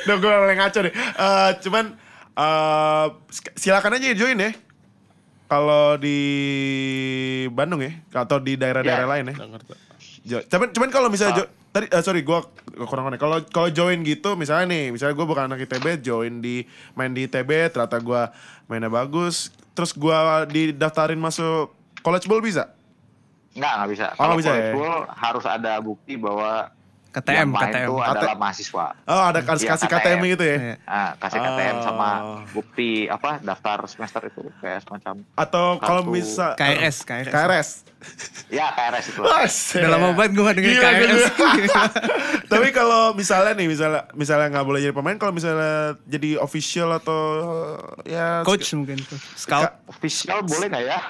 Duh 0.00 0.16
gue 0.16 0.32
ngaco 0.52 0.78
deh 0.80 0.92
Eh, 0.94 1.50
cuman 1.60 1.84
eh, 2.32 3.04
sik- 3.28 3.52
silakan 3.56 3.96
aja 3.96 4.12
join 4.12 4.38
ya 4.38 4.50
kalau 5.50 5.98
di 5.98 6.18
Bandung 7.50 7.82
ya 7.82 7.92
atau 8.14 8.38
di 8.38 8.54
daerah-daerah 8.54 9.02
Ya. 9.02 9.10
lain 9.10 9.24
ya. 9.26 9.36
Jo- 10.22 10.44
cuman 10.46 10.68
cuman 10.70 10.88
kalau 10.88 11.08
misalnya 11.08 11.42
jo- 11.42 11.50
tadi 11.70 11.88
eh, 11.88 12.02
sorry 12.02 12.20
gue 12.20 12.38
kurang 12.80 13.04
connect. 13.04 13.18
Kalau 13.18 13.42
kalau 13.44 13.68
join 13.68 13.98
gitu 14.00 14.36
misalnya 14.36 14.68
nih, 14.68 14.84
misalnya 14.90 15.12
gue 15.12 15.26
bukan 15.26 15.44
anak 15.46 15.64
ITB, 15.64 15.98
join 16.00 16.38
di 16.38 16.62
main 16.92 17.10
di 17.10 17.24
ITB, 17.24 17.50
ternyata 17.68 17.98
gue 17.98 18.22
mainnya 18.66 18.86
bagus, 18.86 19.50
terus 19.72 19.90
gue 19.90 20.18
didaftarin 20.46 21.16
masuk 21.16 21.72
college 22.00 22.24
ball 22.24 22.38
bisa? 22.38 22.70
Enggak, 23.50 23.72
nggak 23.76 23.90
bisa. 23.90 24.06
Oh, 24.14 24.22
nggak 24.28 24.38
bisa 24.38 24.50
college 24.50 24.62
ya? 24.62 24.74
ball 24.76 24.98
harus 25.10 25.44
ada 25.44 25.72
bukti 25.80 26.14
bahwa 26.14 26.70
KTM, 27.10 27.36
yang 27.36 27.50
main 27.50 27.62
KTM. 27.66 27.84
itu 27.84 27.94
adalah 28.00 28.36
mahasiswa. 28.36 28.86
Oh 29.04 29.22
ada 29.24 29.40
kasih 29.40 29.64
Iya, 29.64 29.70
kasih 29.72 29.86
KTM. 29.86 29.98
KTM 30.00 30.20
gitu 30.30 30.44
ya? 30.44 30.56
Iya. 30.56 30.74
Ah, 30.84 31.10
kasih 31.16 31.38
KTM 31.38 31.76
sama 31.80 32.08
Oh. 32.20 32.38
bukti 32.52 32.90
apa 33.06 33.30
daftar 33.40 33.78
semester 33.84 34.22
itu 34.24 34.42
kayak 34.58 34.80
semacam 34.80 35.14
Atau 35.34 35.66
kalau 35.78 36.02
misal 36.04 36.54
KRS, 36.54 37.02
KRS. 37.02 37.28
KRS. 37.28 37.70
ya 38.48 38.70
KRS 38.70 39.06
itu. 39.08 39.20
Udah 39.20 39.90
lama 39.90 40.14
banget 40.14 40.32
gue 40.32 40.50
denger 40.54 40.72
Gila, 40.72 40.82
KRS. 40.86 41.22
gila. 41.36 41.82
Tapi 42.52 42.68
kalau 42.70 43.02
misalnya 43.12 43.52
nih, 43.52 43.66
misalnya 43.66 44.02
misalnya 44.12 44.46
nggak 44.50 44.64
boleh 44.64 44.80
jadi 44.80 44.92
pemain, 44.92 45.16
kalau 45.16 45.30
misalnya 45.30 45.74
jadi 46.04 46.38
official 46.38 46.94
atau 46.94 47.20
ya 48.02 48.40
Coach 48.40 48.72
mungkin. 48.72 48.98
Scout. 49.34 49.68
Official 49.86 50.40
boleh 50.42 50.66
nggak 50.66 50.84
ya? 50.84 51.00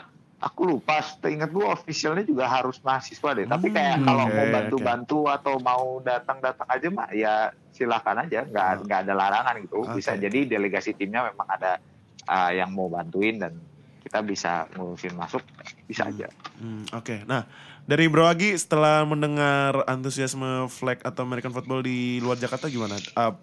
Aku 0.41 0.65
lupa, 0.65 1.05
ingat 1.29 1.53
gue 1.53 1.67
officialnya 1.69 2.25
juga 2.25 2.49
harus 2.49 2.81
mahasiswa 2.81 3.37
deh. 3.37 3.45
Tapi 3.45 3.67
kayak 3.69 4.01
Hmm, 4.01 4.07
kalau 4.09 4.25
oke, 4.25 4.33
mau 4.33 4.47
bantu-bantu 4.49 5.19
atau 5.29 5.55
mau 5.61 5.85
datang-datang 6.01 6.65
aja 6.65 6.89
mah 6.89 7.09
ya 7.13 7.35
silakan 7.77 8.25
aja, 8.25 8.49
nggak 8.49 8.89
nggak 8.89 9.01
ada 9.05 9.13
larangan 9.13 9.55
gitu. 9.61 9.85
Oh. 9.85 9.93
Bisa 9.93 10.17
jadi 10.17 10.49
delegasi 10.49 10.97
timnya 10.97 11.29
memang 11.29 11.45
ada 11.45 11.77
uh, 12.25 12.51
yang 12.57 12.73
mau 12.73 12.89
bantuin 12.89 13.37
dan 13.37 13.53
kita 14.01 14.25
bisa 14.25 14.65
ngurusin 14.81 15.13
masuk, 15.13 15.45
bisa 15.85 16.09
aja. 16.09 16.33
Hmm, 16.57 16.89
Oke, 16.97 17.21
nah 17.29 17.45
dari 17.85 18.09
Bro 18.09 18.25
Agi 18.25 18.57
setelah 18.57 19.05
mendengar 19.05 19.85
antusiasme 19.85 20.73
flag 20.73 21.05
atau 21.05 21.21
American 21.25 21.53
football 21.53 21.85
di 21.85 22.17
luar 22.25 22.41
Jakarta 22.41 22.73
gimana? 22.73 22.97
Uh, 23.13 23.37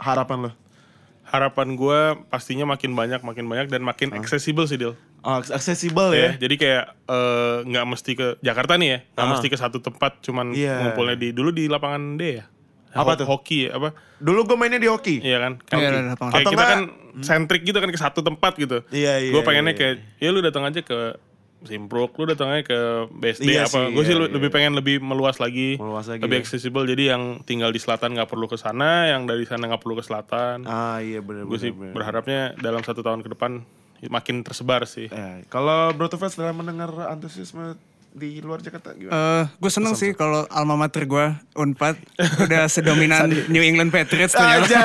harapan 0.00 0.48
lo? 0.48 0.50
Harapan 1.28 1.76
gue 1.76 2.00
pastinya 2.32 2.64
makin 2.64 2.96
banyak, 2.96 3.20
makin 3.20 3.44
banyak 3.44 3.68
dan 3.68 3.84
makin 3.84 4.16
accessible 4.16 4.64
sih 4.64 4.80
Dil. 4.80 4.96
Oh, 5.20 5.42
accessible 5.42 6.10
Ya, 6.10 6.30
ya? 6.30 6.30
jadi 6.38 6.54
kayak 6.54 6.84
eh, 7.04 7.56
nggak 7.64 7.84
mesti 7.86 8.12
ke 8.12 8.26
Jakarta 8.38 8.74
nih 8.74 8.88
ya, 8.88 8.98
nggak 9.08 9.24
Ah. 9.24 9.30
mesti 9.32 9.46
ke 9.46 9.56
satu 9.56 9.78
tempat, 9.78 10.20
cuman 10.20 10.52
Iya. 10.52 10.78
ngumpulnya 10.80 11.16
di 11.16 11.28
dulu 11.30 11.50
di 11.50 11.66
lapangan 11.66 12.14
D 12.14 12.22
ya. 12.34 12.44
Apa 12.90 13.12
Ho- 13.12 13.18
tuh? 13.18 13.26
Hoki 13.28 13.66
ya, 13.66 13.76
apa? 13.76 13.92
Dulu 14.16 14.44
gue 14.44 14.56
mainnya 14.56 14.78
di 14.78 14.86
hoki. 14.86 15.20
Iya 15.20 15.38
kan? 15.40 15.52
Iya, 15.60 15.88
Hoki. 15.90 16.08
lapangan. 16.08 16.32
Kayak 16.32 16.40
Atau 16.40 16.52
kita 16.52 16.62
nggak- 16.62 16.72
kan 16.72 16.82
sentrik 17.20 17.62
gitu 17.62 17.78
kan 17.78 17.90
ke 17.90 17.98
satu 17.98 18.20
tempat 18.20 18.52
gitu. 18.56 18.78
Iya, 18.88 19.20
iya, 19.20 19.30
Gue 19.30 19.42
pengennya 19.42 19.70
iya, 19.70 19.78
kayak, 19.78 19.94
ya 20.16 20.28
lu 20.30 20.40
datang 20.40 20.64
aja 20.64 20.80
ke 20.80 21.18
Simpruk, 21.58 22.14
lu 22.14 22.24
datang 22.24 22.48
aja 22.48 22.62
ke 22.62 22.78
BSD 23.12 23.50
Iya 23.50 23.66
apa. 23.66 23.90
Gue 23.90 24.06
sih 24.06 24.14
iya, 24.14 24.22
iya. 24.22 24.30
lebih 24.30 24.46
pengen 24.48 24.72
lebih 24.72 25.02
meluas 25.02 25.36
lagi, 25.36 25.74
Meluas 25.74 26.06
lagi 26.06 26.22
lebih 26.22 26.38
ya. 26.38 26.42
accessible. 26.46 26.86
Jadi 26.86 27.04
yang 27.04 27.22
tinggal 27.42 27.68
di 27.68 27.82
selatan 27.82 28.14
nggak 28.14 28.24
perlu 28.26 28.46
ke 28.46 28.54
sana, 28.54 29.10
yang 29.10 29.26
dari 29.26 29.42
sana 29.42 29.66
nggak 29.66 29.82
perlu 29.82 29.98
ke 29.98 30.06
selatan. 30.06 30.62
Ah 30.64 31.02
iya 31.02 31.18
benar 31.18 31.44
gue 31.44 31.58
sih 31.58 31.74
berharapnya 31.74 32.54
dalam 32.56 32.80
satu 32.80 33.02
tahun 33.02 33.20
ke 33.20 33.34
depan 33.34 33.66
makin 34.06 34.46
tersebar 34.46 34.86
sih. 34.86 35.10
Eh, 35.10 35.42
kalau 35.50 35.90
Bro 35.90 36.06
Tufel 36.06 36.30
setelah 36.30 36.54
mendengar 36.54 36.90
antusiasme 37.10 37.74
di 38.08 38.38
luar 38.40 38.62
Jakarta 38.62 38.94
gimana? 38.94 39.14
Eh, 39.14 39.44
gue 39.58 39.70
seneng 39.70 39.94
sih 39.98 40.14
kalau 40.14 40.46
alma 40.48 40.78
mater 40.78 41.04
gue 41.04 41.26
Unpad 41.54 41.98
udah 42.46 42.70
sedominan 42.70 43.26
New 43.50 43.62
England 43.62 43.90
Patriots. 43.90 44.38
Aja. 44.38 44.82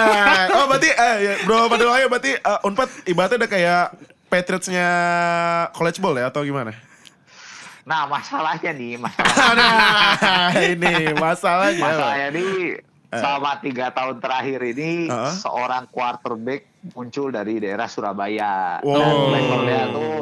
Oh 0.58 0.66
berarti 0.66 0.90
eh, 0.90 1.16
ya, 1.22 1.34
Bro 1.46 1.70
Padel 1.70 1.90
Ayo 1.94 2.08
berarti 2.10 2.34
eh, 2.34 2.60
Unpad 2.68 2.90
ibaratnya 3.06 3.38
udah 3.46 3.52
kayak 3.52 3.86
Patriots-nya 4.28 4.88
college 5.78 6.02
ball 6.02 6.18
ya 6.18 6.34
atau 6.34 6.42
gimana? 6.42 6.74
Nah 7.84 8.08
masalahnya 8.08 8.72
nih, 8.74 8.96
masalah 8.96 9.54
Nah, 9.60 10.56
ini 10.58 11.14
masalahnya. 11.14 11.84
masalahnya 11.84 12.28
nih 12.34 12.93
selama 13.16 13.52
tiga 13.60 13.86
tahun 13.90 14.18
terakhir 14.18 14.60
ini 14.66 15.08
Heeh. 15.08 15.34
seorang 15.38 15.86
quarterback 15.88 16.66
muncul 16.92 17.30
dari 17.30 17.58
daerah 17.58 17.86
Surabaya 17.86 18.80
dan 18.80 19.14
Wow. 19.16 19.30
levelnya 19.30 19.82
tuh 19.90 20.18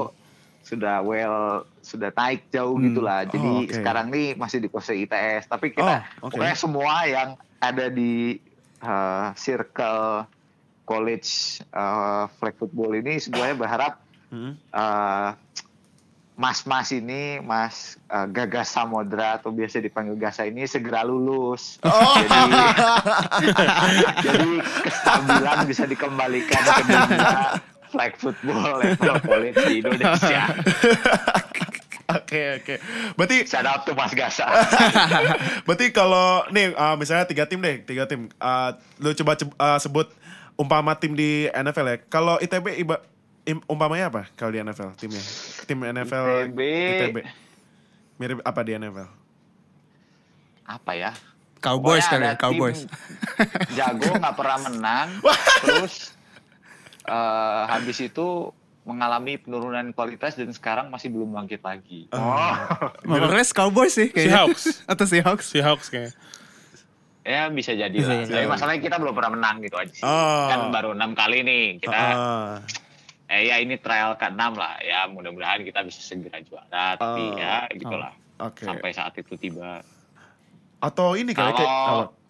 sudah 0.62 1.02
well 1.02 1.40
sudah 1.82 2.14
naik 2.14 2.48
jauh 2.48 2.78
gitulah 2.78 3.26
jadi 3.26 3.42
Oh, 3.44 3.66
oke. 3.66 3.74
sekarang 3.74 4.08
nih 4.08 4.36
masih 4.36 4.60
dikuasai 4.60 5.04
ITS 5.04 5.48
tapi 5.48 5.74
kita 5.74 6.06
Oh, 6.22 6.30
oke. 6.30 6.38
pokoknya 6.38 6.56
semua 6.56 6.94
yang 7.04 7.30
ada 7.58 7.90
di 7.90 8.38
uh, 8.80 9.34
circle 9.34 10.30
college 10.84 11.30
uh, 11.72 12.30
flag 12.36 12.54
football 12.56 12.94
ini 12.94 13.18
semuanya 13.18 13.56
berharap 13.56 13.94
Hmm. 14.28 14.56
uh, 14.72 15.36
Mas-mas 16.42 16.90
ini, 16.90 17.38
Mas 17.38 18.02
uh, 18.10 18.26
Gagas 18.26 18.74
Samodra 18.74 19.38
atau 19.38 19.54
biasa 19.54 19.78
dipanggil 19.78 20.18
Gasa 20.18 20.50
ini 20.50 20.66
segera 20.66 21.06
lulus. 21.06 21.78
Oh. 21.86 22.18
Jadi, 22.18 22.62
jadi 24.26 24.50
kestabilan 24.82 25.58
bisa 25.70 25.86
dikembalikan 25.86 26.62
ke 26.66 26.82
dunia 26.90 27.62
flag 27.94 28.18
football 28.18 28.82
level 28.82 29.22
college 29.22 29.58
di 29.70 29.86
Indonesia. 29.86 30.42
Oke 32.12 32.60
oke. 32.60 32.76
Berarti 33.16 33.48
Shout 33.48 33.64
out 33.64 33.88
to 33.88 33.96
Mas 33.96 34.12
Gasa. 34.12 34.44
berarti 35.64 35.96
kalau 35.96 36.44
nih 36.52 36.76
uh, 36.76 37.00
misalnya 37.00 37.24
tiga 37.24 37.48
tim 37.48 37.64
deh, 37.64 37.88
tiga 37.88 38.04
tim. 38.04 38.28
Uh, 38.36 38.76
lu 39.00 39.16
coba 39.16 39.40
uh, 39.40 39.80
sebut 39.80 40.12
umpama 40.60 40.92
tim 41.00 41.16
di 41.16 41.48
NFL 41.56 41.88
ya. 41.88 41.98
Kalau 42.12 42.36
ITB 42.44 42.84
iba, 42.84 43.00
im- 43.46 43.66
umpamanya 43.66 44.10
apa 44.10 44.22
kalau 44.34 44.52
di 44.54 44.60
NFL 44.62 44.94
timnya? 44.98 45.24
Tim 45.66 45.80
NFL 45.82 46.26
ITB. 46.52 46.60
ITB. 46.62 47.18
Mirip 48.18 48.38
apa 48.46 48.60
di 48.62 48.72
NFL? 48.78 49.10
Apa 50.68 50.92
ya? 50.94 51.12
Cowboys 51.62 52.06
kali 52.10 52.26
ya, 52.26 52.34
Cowboys. 52.38 52.90
Jago 53.78 54.18
nggak 54.18 54.34
pernah 54.34 54.58
menang. 54.66 55.08
terus 55.62 56.14
eh, 57.06 57.64
habis 57.70 57.98
itu 58.02 58.50
mengalami 58.82 59.38
penurunan 59.38 59.94
kualitas 59.94 60.34
dan 60.34 60.50
sekarang 60.50 60.90
masih 60.90 61.14
belum 61.14 61.38
bangkit 61.38 61.62
lagi. 61.62 62.10
Oh. 62.10 62.58
Mores 63.06 63.54
Cowboys 63.54 63.94
sih 63.94 64.10
kayaknya. 64.10 64.50
Seahawks. 64.50 64.64
Atau 64.92 65.06
Seahawks. 65.06 65.46
Seahawks 65.54 65.88
kayaknya. 65.94 66.14
Ya 67.22 67.46
bisa 67.54 67.78
jadi 67.78 67.94
Bisa 67.94 68.10
lah. 68.10 68.26
jadi. 68.26 68.34
Tapi 68.34 68.48
masalahnya 68.50 68.82
kita 68.82 68.98
belum 68.98 69.14
pernah 69.14 69.32
menang 69.38 69.62
gitu 69.62 69.78
aja 69.78 69.94
sih. 69.94 70.02
Oh. 70.02 70.50
Kan 70.50 70.74
baru 70.74 70.98
enam 70.98 71.14
kali 71.14 71.46
nih 71.46 71.66
kita. 71.78 71.94
Ah. 71.94 72.56
Eh 73.32 73.48
ya 73.48 73.64
ini 73.64 73.80
trial 73.80 74.20
ke-6 74.20 74.44
lah. 74.60 74.76
Ya 74.84 75.08
mudah-mudahan 75.08 75.64
kita 75.64 75.88
bisa 75.88 76.04
segera 76.04 76.44
juara. 76.44 77.00
Oh. 77.00 77.16
Tapi 77.16 77.24
ya 77.40 77.64
gitulah. 77.72 78.12
Oke. 78.44 78.68
Sampai 78.68 78.92
saat 78.92 79.16
itu 79.16 79.40
tiba. 79.40 79.80
Atau 80.84 81.16
ini 81.16 81.32
kali 81.32 81.56
kayak 81.56 81.72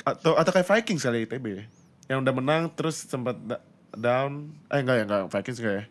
atau 0.06 0.38
atau 0.38 0.52
kayak 0.54 0.68
Vikings 0.70 1.02
kali 1.02 1.26
ITB. 1.26 1.66
Yang 2.06 2.20
udah 2.22 2.34
menang 2.38 2.62
terus 2.78 3.02
sempat 3.10 3.34
down. 3.98 4.54
Eh 4.70 4.86
enggak 4.86 4.96
ya, 5.02 5.04
enggak 5.10 5.22
Vikings 5.34 5.60
enggak 5.66 5.76
ya? 5.76 5.86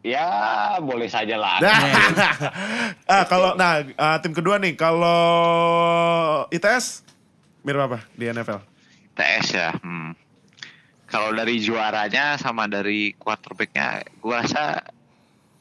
Ya 0.00 0.28
boleh 0.80 1.12
saja 1.12 1.36
lah. 1.36 1.60
ah 3.12 3.24
kalau 3.28 3.52
nah 3.60 3.84
ah, 4.00 4.16
tim 4.24 4.32
kedua 4.32 4.56
nih 4.56 4.72
kalau 4.72 6.48
ITS 6.48 7.04
mirip 7.60 7.84
apa 7.84 8.00
di 8.16 8.24
NFL? 8.32 8.64
TS 9.12 9.46
ya. 9.52 9.76
Hmm. 9.76 10.16
Kalau 11.10 11.34
dari 11.34 11.58
juaranya 11.58 12.38
sama 12.38 12.70
dari 12.70 13.10
quarterbacknya, 13.18 14.06
gua 14.22 14.46
rasa 14.46 14.78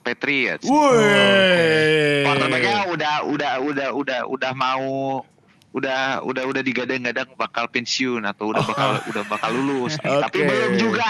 Patriots. 0.06 0.70
Woi. 0.70 2.24
Quarterbacknya 2.24 2.78
udah 2.94 3.16
udah 3.26 3.54
udah 3.66 3.88
udah 3.98 4.20
udah 4.30 4.52
mau 4.54 5.26
udah 5.70 6.26
udah 6.26 6.44
udah 6.50 6.62
digadang-gadang 6.66 7.30
bakal 7.38 7.70
pensiun 7.70 8.26
atau 8.26 8.50
udah 8.50 8.66
bakal 8.66 8.90
udah 9.06 9.24
bakal 9.30 9.52
lulus 9.54 9.98
nih. 10.02 10.18
tapi 10.18 10.42
belum 10.42 10.74
juga 10.82 11.10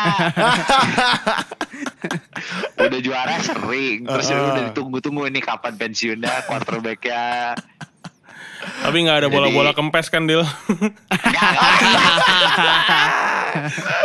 udah 2.92 3.00
juara 3.00 3.40
sering 3.40 4.04
terus 4.04 4.28
Uh-uh. 4.28 4.52
udah 4.52 4.64
ditunggu-tunggu 4.68 5.32
ini 5.32 5.40
kapan 5.40 5.80
pensiunnya 5.80 6.44
quarterbacknya 6.44 7.56
Tapi 8.60 8.98
nggak 9.08 9.18
ada 9.26 9.30
bola-bola 9.32 9.72
kempes 9.72 10.12
kan, 10.12 10.28
Dil? 10.28 10.44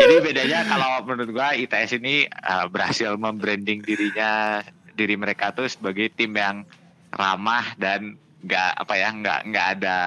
Jadi 0.01 0.15
bedanya 0.25 0.65
kalau 0.65 1.05
menurut 1.05 1.31
gua 1.35 1.53
ITS 1.59 1.99
ini 2.01 2.25
uh, 2.29 2.67
berhasil 2.71 3.15
membranding 3.19 3.83
dirinya 3.85 4.63
diri 4.95 5.19
mereka 5.19 5.51
tuh 5.51 5.67
sebagai 5.67 6.09
tim 6.15 6.33
yang 6.35 6.63
ramah 7.11 7.75
dan 7.77 8.15
nggak 8.45 8.71
apa 8.77 8.95
ya 8.95 9.09
nggak 9.11 9.41
nggak 9.51 9.67
ada 9.79 9.99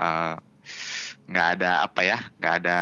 uh, 0.00 0.34
nggak 1.28 1.48
ada 1.58 1.70
apa 1.84 2.00
ya 2.02 2.18
nggak 2.40 2.54
ada 2.64 2.78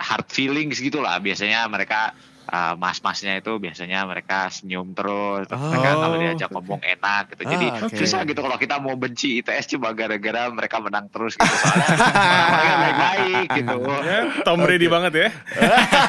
hard 0.00 0.28
feelings 0.32 0.80
gitulah 0.80 1.20
biasanya 1.20 1.68
mereka 1.68 2.16
uh, 2.50 2.74
mas-masnya 2.74 3.36
itu 3.36 3.56
biasanya 3.56 4.02
mereka 4.02 4.46
senyum 4.48 4.90
terus 4.90 5.46
mereka 5.46 5.88
Oh, 5.90 6.00
kalau 6.00 6.16
diajak 6.16 6.46
oke. 6.46 6.54
ngomong 6.56 6.80
enak 6.80 7.22
gitu 7.30 7.42
jadi 7.46 7.66
Ah, 7.70 7.82
oke. 7.82 7.96
susah 7.96 8.20
gitu 8.22 8.38
kalau 8.38 8.56
kita 8.56 8.76
mau 8.76 8.94
benci 8.94 9.38
ITS 9.38 9.70
cuma 9.70 9.90
gara-gara 9.90 10.46
mereka 10.48 10.76
menang 10.78 11.06
terus 11.08 11.34
gitu 11.34 11.46
soalnya 11.46 12.76
baik-baik 12.80 13.46
gitu 13.54 13.76
Ya, 14.00 14.18
Tom 14.42 14.58
Brady 14.60 14.86
banget 14.86 15.12
ya. 15.14 15.28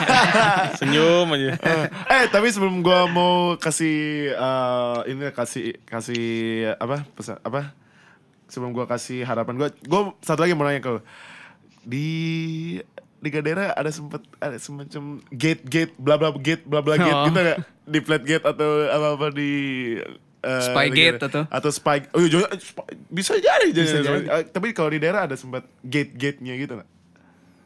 Senyum 0.78 1.28
aja. 1.30 1.56
eh 2.08 2.24
tapi 2.28 2.48
sebelum 2.48 2.82
gua 2.82 3.06
mau 3.06 3.32
kasih 3.56 3.98
eh, 4.32 4.98
ini 5.08 5.30
kasih 5.30 5.78
kasih 5.84 6.26
apa 6.76 7.06
pesan 7.12 7.38
apa 7.40 7.74
sebelum 8.48 8.72
gua 8.72 8.86
kasih 8.86 9.22
harapan 9.22 9.56
gua 9.56 9.70
gua 9.84 10.02
satu 10.20 10.42
lagi 10.42 10.54
mau 10.54 10.64
nanya 10.64 10.80
ke 10.80 10.90
lu. 10.90 11.02
di 11.82 12.08
Liga 13.22 13.40
Daerah 13.40 13.72
ada 13.72 13.88
sempet 13.88 14.20
ada 14.36 14.58
semacam 14.58 15.04
gate 15.30 15.62
gate 15.64 15.94
bla 15.96 16.16
bla 16.16 16.34
gate 16.34 16.64
bla 16.64 16.80
bla 16.80 16.96
gate 16.96 17.14
Oh. 17.16 17.26
gitu 17.26 17.38
nggak 17.38 17.60
di 17.84 18.00
flat 18.00 18.24
gate 18.24 18.42
atau 18.44 18.70
apa 18.88 19.08
apa 19.14 19.28
di 19.30 19.52
eh, 20.42 20.64
Spy 20.64 20.86
Liga 20.86 20.96
gate 20.96 21.16
Daerah? 21.16 21.30
atau? 21.30 21.44
atau 21.48 21.70
spy 21.70 21.98
oh 22.10 22.20
iya 22.20 22.50
spy- 22.56 22.98
bisa 23.08 23.34
jadi 23.36 23.68
Bisa 23.70 23.98
jadi. 24.00 24.02
jadi. 24.02 24.26
Eh, 24.28 24.44
tapi 24.48 24.68
kalau 24.72 24.90
di 24.90 24.98
daerah 24.98 25.24
ada 25.24 25.36
sempat 25.36 25.64
gate-gate-nya 25.82 26.54
gitu 26.56 26.76
nggak? 26.76 26.90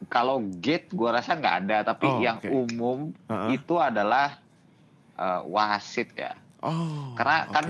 Kalau 0.06 0.38
gate 0.56 0.92
gua 0.92 1.16
rasa 1.16 1.34
nggak 1.34 1.56
ada, 1.64 1.78
tapi 1.86 2.06
Oh, 2.06 2.20
yang 2.20 2.38
oke. 2.38 2.52
umum 2.52 3.00
Uh-uh. 3.26 3.50
itu 3.50 3.76
adalah 3.76 4.38
eh, 5.14 5.42
wasit 5.46 6.12
ya. 6.14 6.36
Oh. 6.60 7.16
Karena 7.16 7.48
kan 7.48 7.64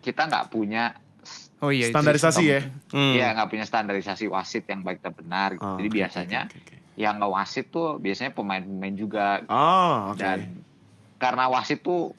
kita 0.00 0.24
nggak 0.24 0.48
punya 0.48 0.96
Oh 1.60 1.68
iya. 1.68 1.92
standarisasi 1.92 2.42
ya. 2.42 2.60
Hmm. 2.88 3.12
ya 3.12 3.36
nggak 3.36 3.48
punya 3.48 3.62
standarisasi 3.62 4.24
wasit 4.26 4.64
yang 4.64 4.80
baik 4.80 4.98
dan 4.98 5.12
benar. 5.12 5.52
gitu. 5.52 5.60
Oh, 5.62 5.76
Jadi 5.76 5.86
oke, 5.86 5.94
biasanya 5.94 6.40
oke, 6.48 6.79
yang 7.00 7.16
ngewasit 7.16 7.66
tuh 7.68 7.96
biasanya 7.96 8.30
pemain-pemain 8.30 8.92
juga 8.94 9.40
Oh, 9.46 10.12
oke. 10.12 10.20
dan 10.20 10.60
karena 11.16 11.48
wasit 11.48 11.80
tuh 11.80 12.12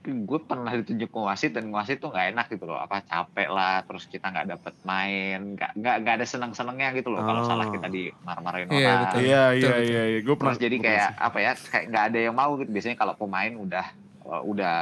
gue 0.00 0.40
pernah 0.40 0.72
ditunjuk 0.72 1.08
ke 1.08 1.20
wasit 1.20 1.52
dan 1.52 1.68
wasit 1.68 1.98
tuh 1.98 2.08
nggak 2.08 2.32
enak 2.32 2.46
gitu 2.48 2.64
loh 2.64 2.78
apa 2.78 3.02
capek 3.02 3.48
lah 3.48 3.84
terus 3.84 4.06
kita 4.06 4.28
nggak 4.28 4.48
dapet 4.48 4.72
main 4.82 5.54
nggak 5.54 5.76
nggak 5.76 5.96
nggak 6.00 6.14
ada 6.16 6.26
senang 6.26 6.52
senangnya 6.52 6.88
gitu 6.92 7.10
loh 7.10 7.20
kalau 7.20 7.42
Oh. 7.42 7.46
salah 7.46 7.68
kita 7.68 7.84
di 7.86 8.08
marah-marahin 8.18 8.68
Iya, 8.70 8.80
orang 8.80 9.00
betul. 9.02 9.20
Iya, 9.20 9.28
iya, 9.28 9.44
Betul, 9.52 9.76
iya, 9.84 10.02
iya. 10.06 10.18
Gue 10.20 10.34
pernah. 10.34 10.48
terus 10.48 10.62
jadi 10.62 10.76
kayak 10.78 11.08
pernah 11.10 11.26
apa 11.26 11.38
ya 11.38 11.52
kayak 11.54 11.84
nggak 11.86 12.04
ada 12.06 12.18
yang 12.18 12.34
mau 12.34 12.50
gitu 12.56 12.70
biasanya 12.70 12.96
kalau 12.96 13.14
pemain 13.14 13.52
udah 13.52 13.86
uh, 14.24 14.42
udah 14.42 14.74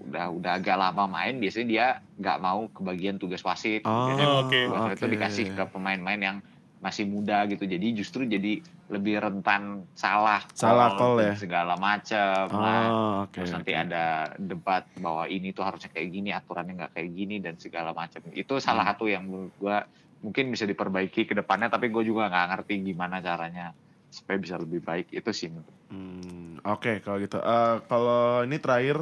udah 0.00 0.24
udah 0.32 0.52
agak 0.54 0.76
lama 0.76 1.04
main 1.08 1.34
biasanya 1.36 1.66
dia 1.66 1.86
nggak 2.16 2.38
mau 2.38 2.60
kebagian 2.68 3.16
tugas 3.16 3.42
wasit 3.42 3.82
Oh, 3.82 4.06
biasanya 4.06 4.28
Oh, 4.28 4.38
oke. 4.40 4.58
tugas 4.62 4.96
itu 4.96 5.06
dikasih 5.08 5.46
ke 5.50 5.62
pemain-pemain 5.68 6.20
yang 6.20 6.36
masih 6.80 7.04
muda 7.04 7.44
gitu 7.44 7.68
jadi 7.68 7.86
justru 7.92 8.24
jadi 8.24 8.64
lebih 8.88 9.20
rentan 9.20 9.84
salah 9.92 10.40
Salah 10.56 10.96
call 10.96 11.20
dan 11.20 11.28
ya? 11.30 11.36
segala 11.36 11.76
macam 11.76 12.44
lah 12.50 12.84
Oh, 12.88 13.12
oke. 13.28 13.36
terus 13.36 13.52
nanti 13.52 13.72
oke. 13.72 13.84
ada 13.84 14.04
debat 14.34 14.88
bahwa 14.96 15.28
ini 15.28 15.52
tuh 15.52 15.62
harusnya 15.62 15.92
kayak 15.92 16.08
gini 16.08 16.32
aturannya 16.32 16.74
nggak 16.74 16.92
kayak 16.96 17.10
gini 17.12 17.36
dan 17.38 17.54
segala 17.60 17.92
macam 17.92 18.24
itu 18.32 18.54
salah 18.58 18.82
Hmm. 18.82 18.92
satu 18.96 19.04
yang 19.06 19.28
menurut 19.28 19.52
gua 19.60 19.84
mungkin 20.20 20.48
bisa 20.48 20.64
diperbaiki 20.64 21.24
ke 21.24 21.32
depannya 21.32 21.68
tapi 21.68 21.88
gue 21.88 22.04
juga 22.04 22.28
nggak 22.28 22.46
ngerti 22.52 22.74
gimana 22.82 23.20
caranya 23.20 23.72
supaya 24.08 24.36
bisa 24.36 24.56
lebih 24.56 24.80
baik 24.80 25.08
itu 25.12 25.30
sih 25.32 25.48
Hmm, 25.88 26.60
Oke 26.60 27.00
kalau 27.00 27.16
gitu. 27.18 27.40
Eh, 27.40 27.76
kalau 27.88 28.44
ini 28.44 28.56
terakhir 28.56 29.00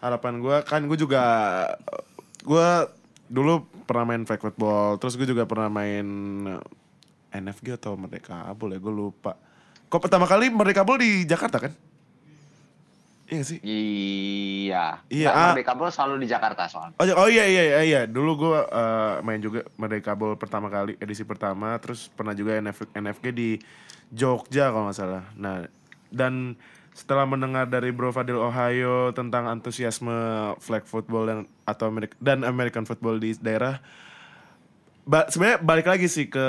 harapan 0.00 0.40
gue 0.40 0.56
kan 0.64 0.84
gue 0.84 0.96
juga 0.96 1.24
gue 2.40 2.68
dulu 3.30 3.62
pernah 3.86 4.04
main 4.10 4.26
flag 4.26 4.42
football, 4.42 4.98
terus 4.98 5.14
gue 5.14 5.24
juga 5.30 5.46
pernah 5.46 5.70
main 5.70 6.06
NFG 7.30 7.78
atau 7.78 7.94
Merdeka 7.94 8.50
Abul 8.50 8.74
ya 8.74 8.82
gue 8.82 8.90
lupa. 8.90 9.38
Kok 9.86 10.02
pertama 10.02 10.26
kali 10.26 10.50
Merdeka 10.50 10.82
Abul 10.82 10.98
di 10.98 11.22
Jakarta 11.22 11.62
kan? 11.62 11.72
Iya 13.30 13.42
sih? 13.46 13.58
Iya. 13.62 15.06
Iya, 15.06 15.30
Nggak, 15.30 15.38
ah. 15.38 15.50
Merdeka 15.54 15.72
Ball 15.78 15.90
selalu 15.94 16.14
di 16.26 16.28
Jakarta 16.28 16.66
soalnya. 16.66 16.98
Oh, 16.98 17.06
oh 17.22 17.28
iya 17.30 17.46
iya 17.46 17.62
iya 17.62 17.80
iya. 17.86 18.00
Dulu 18.10 18.30
gue 18.34 18.58
eh, 18.66 19.14
main 19.22 19.38
juga 19.38 19.62
Merdeka 19.78 20.18
Bowl 20.18 20.34
pertama 20.34 20.66
kali 20.66 20.98
edisi 20.98 21.22
pertama, 21.22 21.78
terus 21.78 22.10
pernah 22.10 22.34
juga 22.34 22.58
NF, 22.58 22.90
NFG 22.90 23.26
di 23.30 23.48
Jogja 24.10 24.74
kalau 24.74 24.90
nggak 24.90 24.98
salah. 24.98 25.22
Nah 25.38 25.70
dan 26.10 26.58
setelah 27.00 27.24
mendengar 27.24 27.64
dari 27.64 27.96
Bro 27.96 28.12
Fadil 28.12 28.36
Ohio 28.36 29.16
tentang 29.16 29.48
antusiasme 29.48 30.12
flag 30.60 30.84
football 30.84 31.24
dan 31.24 31.38
atau 31.64 31.88
Amerik- 31.88 32.18
dan 32.20 32.44
American 32.44 32.84
football 32.84 33.16
di 33.16 33.32
daerah, 33.40 33.80
ba- 35.08 35.24
sebenarnya 35.32 35.64
balik 35.64 35.88
lagi 35.88 36.12
sih 36.12 36.28
ke 36.28 36.44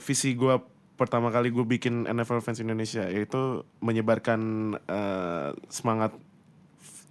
visi 0.00 0.32
gue 0.32 0.56
pertama 0.96 1.28
kali 1.28 1.52
gue 1.52 1.64
bikin 1.68 2.08
NFL 2.08 2.40
fans 2.40 2.64
Indonesia 2.64 3.04
yaitu 3.04 3.60
menyebarkan 3.84 4.40
eh, 4.88 5.52
semangat 5.68 6.16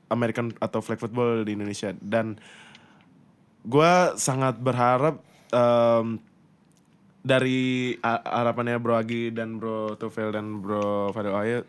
American 0.10 0.50
atau 0.58 0.82
flag 0.82 0.98
football 0.98 1.46
di 1.46 1.54
Indonesia. 1.54 1.94
Dan 1.94 2.42
gue 3.62 3.94
sangat 4.18 4.58
berharap 4.58 5.22
em, 5.54 6.18
dari 7.22 7.94
harapannya 8.02 8.82
Bro 8.82 8.98
Agi 8.98 9.30
dan 9.30 9.62
Bro 9.62 10.02
Tufel 10.02 10.34
dan 10.34 10.58
Bro 10.58 11.14
Fadil 11.14 11.36
Ohio 11.38 11.60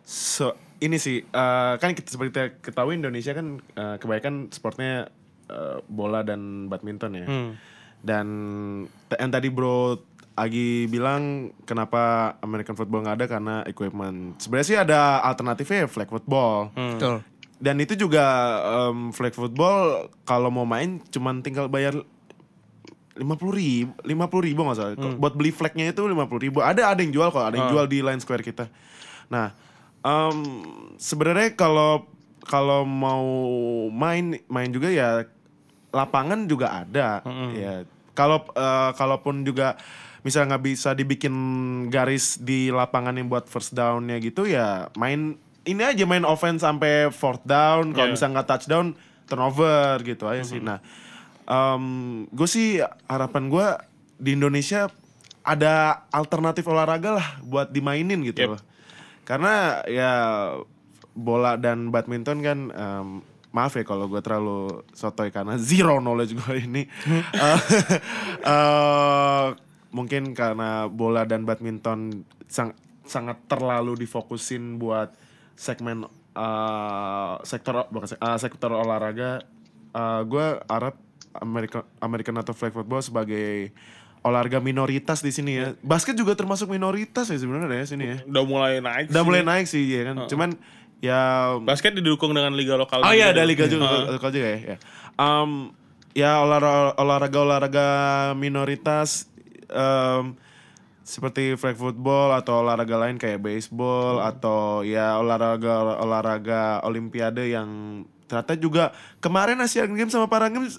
so 0.00 0.54
ini 0.80 0.96
sih 0.96 1.20
eh, 1.20 1.74
kan 1.76 1.92
kita 1.92 2.08
seperti 2.08 2.30
kita 2.30 2.44
ketahui 2.62 2.94
Indonesia 2.94 3.30
kan 3.30 3.46
eh, 3.56 3.96
kebanyakan 3.96 4.34
sportnya 4.48 5.08
eh, 5.46 5.76
bola 5.86 6.20
dan 6.20 6.66
badminton 6.66 7.12
ya 7.14 7.26
Hmm. 7.26 7.50
dan 8.00 8.26
yang 9.10 9.30
tadi 9.30 9.48
Bro 9.48 10.00
Agi 10.32 10.86
bilang 10.86 11.52
kenapa 11.62 12.00
American 12.40 12.72
football 12.72 13.02
nggak 13.02 13.12
ada 13.14 13.26
karena 13.28 13.54
equipment 13.62 14.38
sebenarnya 14.38 14.66
sih 14.66 14.78
ada 14.78 15.00
alternatifnya 15.22 15.84
ya 15.84 15.88
flag 15.88 16.08
football 16.08 16.72
Hmm. 16.72 16.96
Betul. 16.96 17.16
dan 17.58 17.76
itu 17.76 17.92
juga 17.94 18.24
em, 18.88 19.12
flag 19.12 19.32
football 19.32 19.78
kalau 20.24 20.48
mau 20.48 20.64
main 20.64 20.96
cuman 21.06 21.40
tinggal 21.40 21.68
bayar 21.68 21.92
lima 23.12 23.36
puluh 23.36 23.52
ribu 23.52 23.92
lima 24.02 24.26
puluh 24.26 24.48
ribu 24.48 24.64
nggak 24.64 24.76
salah 24.78 24.94
Kok 24.94 25.18
buat 25.18 25.34
beli 25.34 25.50
flagnya 25.50 25.92
itu 25.92 26.00
lima 26.02 26.24
puluh 26.24 26.40
ribu 26.42 26.62
ada 26.62 26.88
ada 26.88 26.96
yang 26.98 27.12
jual 27.12 27.28
kok 27.28 27.42
ada 27.42 27.52
yang 27.52 27.68
Ah. 27.68 27.72
jual 27.74 27.84
di 27.84 28.00
line 28.00 28.16
square 28.18 28.40
kita 28.40 28.64
nah 29.28 29.52
em, 30.00 30.38
sebenarnya 30.96 31.54
kalau 31.54 32.06
kalau 32.42 32.82
mau 32.82 33.24
main 33.88 34.40
main 34.46 34.68
juga 34.68 34.88
ya 34.88 35.24
lapangan 35.90 36.44
juga 36.44 36.82
ada. 36.82 37.20
Ya 37.52 37.84
kalau 38.12 38.42
eh, 38.52 38.90
kalaupun 38.94 39.42
juga 39.42 39.76
misalnya 40.20 40.56
nggak 40.56 40.64
bisa 40.66 40.92
dibikin 40.92 41.34
garis 41.88 42.36
di 42.36 42.68
lapangan 42.68 43.16
yang 43.16 43.26
buat 43.26 43.48
first 43.48 43.72
downnya 43.72 44.20
gitu 44.20 44.44
ya 44.44 44.92
main 44.92 45.40
ini 45.64 45.80
aja 45.80 46.04
main 46.04 46.24
offense 46.24 46.60
sampai 46.60 47.08
fourth 47.10 47.44
down. 47.44 47.92
Kalau 47.92 48.08
Yeah. 48.08 48.14
misalnya 48.16 48.34
nggak 48.40 48.48
touchdown 48.48 48.86
turnover 49.24 50.00
gitu 50.02 50.24
aja 50.26 50.42
sih. 50.42 50.60
Nah 50.60 50.80
gue 52.30 52.48
sih 52.48 52.78
harapan 53.06 53.50
gue 53.50 53.66
di 54.16 54.36
Indonesia 54.36 54.86
ada 55.40 56.04
alternatif 56.12 56.68
olahraga 56.68 57.16
lah 57.16 57.28
buat 57.42 57.72
dimainin 57.72 58.20
gitu 58.22 58.44
Yep. 58.44 58.50
loh 58.54 58.60
karena 59.30 59.86
ya 59.86 60.12
bola 61.14 61.54
dan 61.54 61.94
badminton 61.94 62.42
kan 62.42 62.58
em, 62.74 63.08
maaf 63.54 63.78
ya 63.78 63.86
kalau 63.86 64.10
gue 64.10 64.18
terlalu 64.18 64.82
sotoy 64.90 65.30
karena 65.30 65.54
zero 65.54 66.02
knowledge 66.02 66.34
gue 66.34 66.56
ini. 66.58 66.82
Eh, 67.34 67.60
eh, 68.54 69.46
mungkin 69.94 70.34
karena 70.34 70.90
bola 70.90 71.22
dan 71.26 71.46
badminton 71.46 72.26
sang- 72.50 72.78
sangat 73.06 73.38
terlalu 73.46 74.02
difokusin 74.02 74.82
buat 74.82 75.14
segmen 75.54 76.10
eh, 76.34 77.34
sektor 77.46 77.86
bukan 77.90 78.18
eh, 78.18 78.38
sektor 78.42 78.74
olahraga. 78.74 79.46
Gue 80.26 80.46
harap 80.70 80.94
American 81.34 81.82
American 81.98 82.38
atau 82.38 82.54
flag 82.54 82.70
football 82.74 83.02
sebagai 83.02 83.74
olahraga 84.20 84.60
minoritas 84.60 85.24
di 85.24 85.32
sini 85.32 85.52
ya. 85.56 85.66
Basket 85.80 86.12
juga 86.12 86.36
termasuk 86.36 86.68
minoritas 86.68 87.28
ya 87.28 87.38
sebenarnya 87.40 87.84
ya 87.84 87.86
sini 87.88 88.04
ya. 88.04 88.16
Udah 88.28 88.44
mulai 88.44 88.72
naik 88.84 89.08
udah 89.08 89.22
sih. 89.22 89.28
mulai 89.28 89.42
naik 89.42 89.66
sih 89.66 89.84
ya 89.88 90.02
kan. 90.12 90.16
Cuman 90.28 90.50
ya 91.00 91.20
Basket 91.64 91.96
didukung 91.96 92.36
dengan 92.36 92.52
liga 92.52 92.76
lokal. 92.76 93.00
Oh 93.00 93.12
iya 93.12 93.32
ada 93.32 93.44
liga 93.48 93.64
juga, 93.64 94.12
lokal 94.12 94.30
juga 94.32 94.48
ya. 94.52 94.76
Ya, 94.76 94.78
Em, 95.20 95.50
ya 96.16 96.30
olahraga 96.40 96.96
olahraga 96.96 97.38
olahraga 97.44 97.88
minoritas 98.36 99.28
em, 99.68 100.36
seperti 101.04 101.58
flag 101.58 101.76
football 101.76 102.32
atau 102.36 102.62
olahraga 102.64 102.96
lain 102.96 103.16
kayak 103.20 103.40
baseball 103.42 104.20
atau 104.22 104.80
ya 104.86 105.18
olahraga 105.18 106.00
olahraga 106.00 106.80
olimpiade 106.86 107.50
yang 107.52 108.02
ternyata 108.30 108.54
juga 108.54 108.84
kemarin 109.18 109.58
Asian 109.58 109.90
Games 109.90 110.14
sama 110.14 110.30
Para 110.30 110.46
Games 110.46 110.78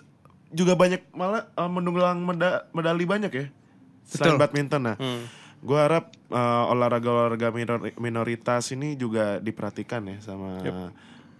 juga 0.51 0.75
banyak 0.75 1.11
malah 1.11 1.47
eh, 1.49 1.65
mendulang 1.65 2.19
meda- 2.19 2.67
medali 2.71 3.03
banyak 3.03 3.31
ya. 3.31 3.45
Selain 4.03 4.35
Betul. 4.35 4.39
badminton 4.39 4.81
nah. 4.83 4.97
Hmm. 4.99 5.23
Gue 5.61 5.77
harap 5.77 6.09
eh, 6.27 6.63
olahraga-olahraga 6.67 7.49
minor- 7.49 7.95
minoritas 7.95 8.69
ini 8.71 8.93
juga 8.93 9.37
diperhatikan 9.37 10.03
ya 10.05 10.17
sama 10.19 10.59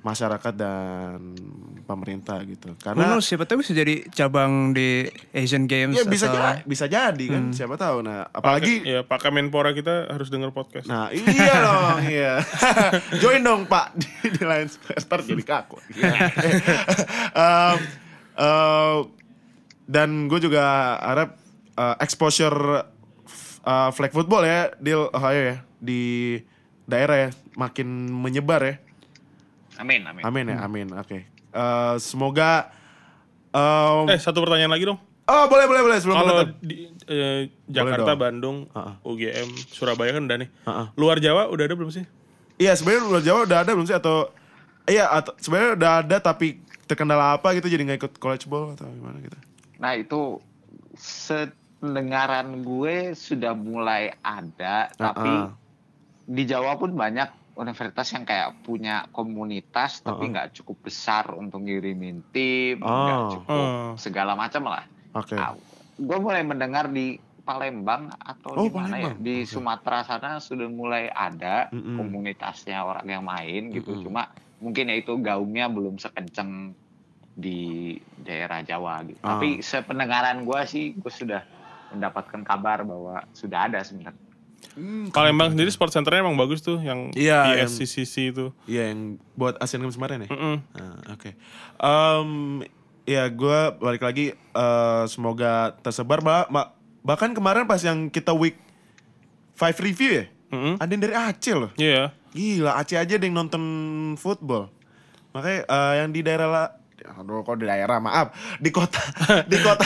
masyarakat 0.01 0.53
dan 0.57 1.37
pemerintah 1.85 2.41
gitu. 2.41 2.73
Karena 2.81 3.13
knows, 3.13 3.21
siapa 3.21 3.45
tahu 3.45 3.61
bisa 3.61 3.69
jadi 3.69 4.01
cabang 4.09 4.73
di 4.73 5.05
Asian 5.29 5.69
Games 5.69 5.93
ya 5.93 6.09
bisa 6.09 6.25
atau 6.25 6.41
ja- 6.41 6.65
bisa 6.65 6.85
jadi 6.85 7.25
kan 7.29 7.53
siapa 7.53 7.77
tahu. 7.77 8.01
Nah, 8.01 8.25
apalagi 8.27 8.81
ya 8.81 9.05
Pak 9.05 9.21
Kemenpora 9.21 9.77
kita 9.77 10.09
harus 10.09 10.33
dengar 10.33 10.49
podcast. 10.51 10.89
Nah 10.89 11.13
iya 11.13 11.53
dong 11.61 11.97
iya 12.17 12.33
Join 13.21 13.45
dong 13.45 13.69
pak 13.69 13.93
Di, 14.01 14.09
di 14.25 14.41
line 14.41 14.69
square 14.73 15.21
jadi 15.21 15.43
kaku 15.43 15.77
Iya. 16.01 16.17
Em, 17.31 17.77
eh, 18.33 18.97
Dan 19.85 20.27
gue 20.27 20.39
juga 20.39 20.63
harap 20.97 21.35
eh, 21.73 21.95
Exposure 21.99 22.87
eh, 23.61 23.89
Flag 23.91 24.11
football 24.11 24.43
ya 24.43 24.71
Di 24.75 24.91
Ohio 24.93 25.41
ya 25.41 25.57
Di 25.77 26.01
daerah 26.83 27.17
ya 27.17 27.29
Makin 27.53 27.87
menyebar 28.09 28.61
ya 28.61 28.75
Amin, 29.77 30.05
amin. 30.05 30.21
Amin 30.21 30.45
ya 30.45 30.57
amin 30.61 30.87
Oke 30.93 31.25
Eh, 31.51 31.95
Semoga 31.99 32.71
em, 33.51 34.07
eh 34.07 34.15
satu 34.15 34.39
pertanyaan 34.39 34.71
lagi 34.71 34.87
dong. 34.87 34.95
Oh 35.27 35.45
boleh 35.47 35.67
boleh 35.67 35.83
boleh 35.83 35.97
Sebelum 35.99 36.15
Kalau 36.17 36.47
di 36.63 36.87
eh, 37.07 37.51
Jakarta. 37.67 38.15
Bandung, 38.15 38.71
Heeh. 38.71 38.93
UGM, 39.03 39.49
Surabaya 39.67 40.15
kan 40.15 40.23
udah 40.23 40.37
nih. 40.39 40.47
Heeh. 40.47 40.85
Luar 40.95 41.19
Jawa 41.19 41.51
udah 41.51 41.67
ada 41.67 41.75
belum 41.75 41.91
sih? 41.91 42.07
Iya 42.55 42.71
sebenarnya 42.79 43.03
luar 43.03 43.19
Jawa 43.19 43.39
udah 43.43 43.57
ada 43.63 43.71
belum 43.75 43.83
sih 43.83 43.97
atau 43.97 44.31
iya 44.87 45.11
atau 45.11 45.35
sebenarnya 45.35 45.71
udah 45.75 45.91
ada 45.99 46.17
tapi 46.23 46.63
terkendala 46.91 47.39
apa 47.39 47.55
gitu 47.55 47.65
jadi 47.65 47.87
nggak 47.87 47.99
ikut 48.01 48.13
college 48.19 48.45
ball 48.45 48.75
atau 48.75 48.83
gimana 48.85 49.23
gitu. 49.23 49.37
Nah 49.79 49.95
itu 49.95 50.43
sependengaran 50.99 52.61
gue 52.61 52.95
sudah 53.13 53.53
mulai 53.53 54.11
ada, 54.19 54.91
tapi 54.91 55.31
Ah, 55.31 55.55
di 56.27 56.43
Jawa 56.43 56.75
pun 56.75 56.91
banyak 56.91 57.27
universitas 57.53 58.07
yang 58.11 58.23
kayak 58.23 58.59
punya 58.61 59.07
komunitas 59.09 59.99
tapi 59.99 60.27
Uh-uh. 60.27 60.31
nggak 60.31 60.49
cukup 60.55 60.77
besar 60.83 61.31
untuk 61.31 61.61
ngirimin 61.61 62.23
tim, 62.29 62.79
nggak 62.79 63.19
Oh. 63.19 63.31
cukup 63.33 63.67
Oh. 63.67 63.91
segala 63.95 64.35
macam 64.35 64.67
lah. 64.67 64.83
Oke. 65.13 65.35
Nah, 65.35 65.55
gue 65.95 66.17
mulai 66.17 66.41
mendengar 66.41 66.87
di 66.87 67.15
Palembang 67.41 68.13
atau 68.15 68.53
Oh, 68.53 68.63
di 68.63 68.69
mana 68.69 68.95
ya 68.97 69.11
di 69.13 69.41
Oke. 69.41 69.49
Sumatera 69.49 70.05
sana 70.05 70.37
sudah 70.37 70.69
mulai 70.69 71.09
ada 71.09 71.67
Mm-mm. 71.69 71.97
komunitasnya 71.97 72.77
orang 72.79 73.07
yang 73.09 73.23
main 73.25 73.73
gitu. 73.73 73.97
Mm-mm. 73.97 74.05
Cuma 74.05 74.29
mungkin 74.61 74.87
ya 74.87 74.95
itu 74.95 75.17
gaungnya 75.17 75.65
belum 75.67 75.97
sekenceng 75.97 76.77
di 77.33 77.95
daerah 78.17 78.59
Jawa 78.61 79.01
gitu. 79.03 79.19
Ah. 79.21 79.35
Tapi 79.35 79.59
sependengaran 79.59 80.43
gue 80.43 80.59
sih 80.65 80.91
gue 80.93 81.09
sudah 81.09 81.41
mendapatkan 81.89 82.41
kabar 82.41 82.81
bahwa 82.81 83.23
sudah 83.31 83.67
ada 83.67 83.79
sebenarnya. 83.81 84.19
Palembang 85.11 85.51
sendiri 85.51 85.67
sport 85.67 85.91
centernya 85.91 86.21
emang 86.21 86.35
bagus 86.35 86.61
tuh 86.61 86.79
yang 86.79 87.11
Iya, 87.11 87.57
yang- 87.57 87.67
ISCCC 87.67 88.31
itu. 88.31 88.55
Iya 88.65 88.93
yang 88.93 88.99
buat 89.33 89.57
Asian 89.57 89.81
Games 89.81 89.95
kemarin 89.95 90.23
ya. 90.23 90.29
Mm-mm. 90.29 90.55
Ah, 90.71 90.95
Oke. 91.11 91.35
Em, 91.75 92.29
ya 93.03 93.27
gue 93.27 93.59
balik 93.77 93.99
lagi 94.01 94.31
eh, 94.31 95.03
semoga 95.05 95.75
tersebar 95.81 96.21
bah- 96.21 96.47
bah- 96.47 96.71
bahkan 97.01 97.31
kemarin 97.31 97.65
pas 97.65 97.81
yang 97.81 98.07
kita 98.07 98.31
week 98.31 98.55
5 99.53 99.75
review 99.81 100.11
ya. 100.13 100.25
Mm-mm. 100.51 100.75
Ada 100.77 100.87
yang 100.89 101.01
dari 101.01 101.15
Aceh 101.15 101.55
loh. 101.57 101.71
Iya. 101.75 102.15
Gila 102.31 102.71
Aceh 102.77 102.95
aja 102.95 103.13
ada 103.13 103.25
yang 103.25 103.35
nonton 103.35 103.63
football. 104.15 104.71
Makanya 105.31 105.59
eh, 105.65 105.93
yang 105.99 106.09
di 106.11 106.21
daerah 106.21 106.79
Aduh 107.13 107.41
kok 107.41 107.55
di 107.55 107.65
daerah 107.65 107.97
maaf 107.97 108.31
Di 108.57 108.69
kota 108.69 108.99
Di 109.51 109.57
kota 109.57 109.83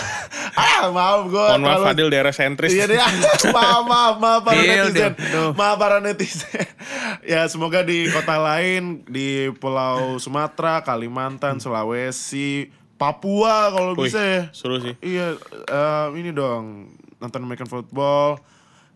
Ah 0.54 0.88
maaf 0.88 1.28
gue 1.28 1.46
Mohon 1.52 1.62
maaf 1.62 1.82
Fadil 1.84 2.08
daerah 2.08 2.32
sentris. 2.32 2.72
Iya 2.72 2.86
deh, 2.86 2.98
maaf, 3.56 3.84
maaf, 3.84 4.16
maaf 4.18 4.42
para 4.42 4.56
Deal, 4.58 4.88
netizen. 4.88 5.14
Maaf 5.52 5.76
para 5.76 5.98
netizen. 6.00 6.64
ya 7.24 7.44
semoga 7.46 7.82
di 7.82 8.08
kota 8.08 8.38
lain, 8.38 9.04
di 9.06 9.52
Pulau 9.54 10.16
Sumatera, 10.16 10.80
Kalimantan, 10.80 11.60
Sulawesi, 11.60 12.70
Papua 12.96 13.70
kalau 13.70 13.94
bisa 13.94 14.20
ya. 14.20 14.42
seru 14.52 14.80
sih. 14.80 14.96
Iya, 15.00 15.36
eh, 15.68 16.08
ini 16.16 16.32
dong 16.32 16.88
nonton 17.18 17.42
American 17.42 17.68
football, 17.68 18.40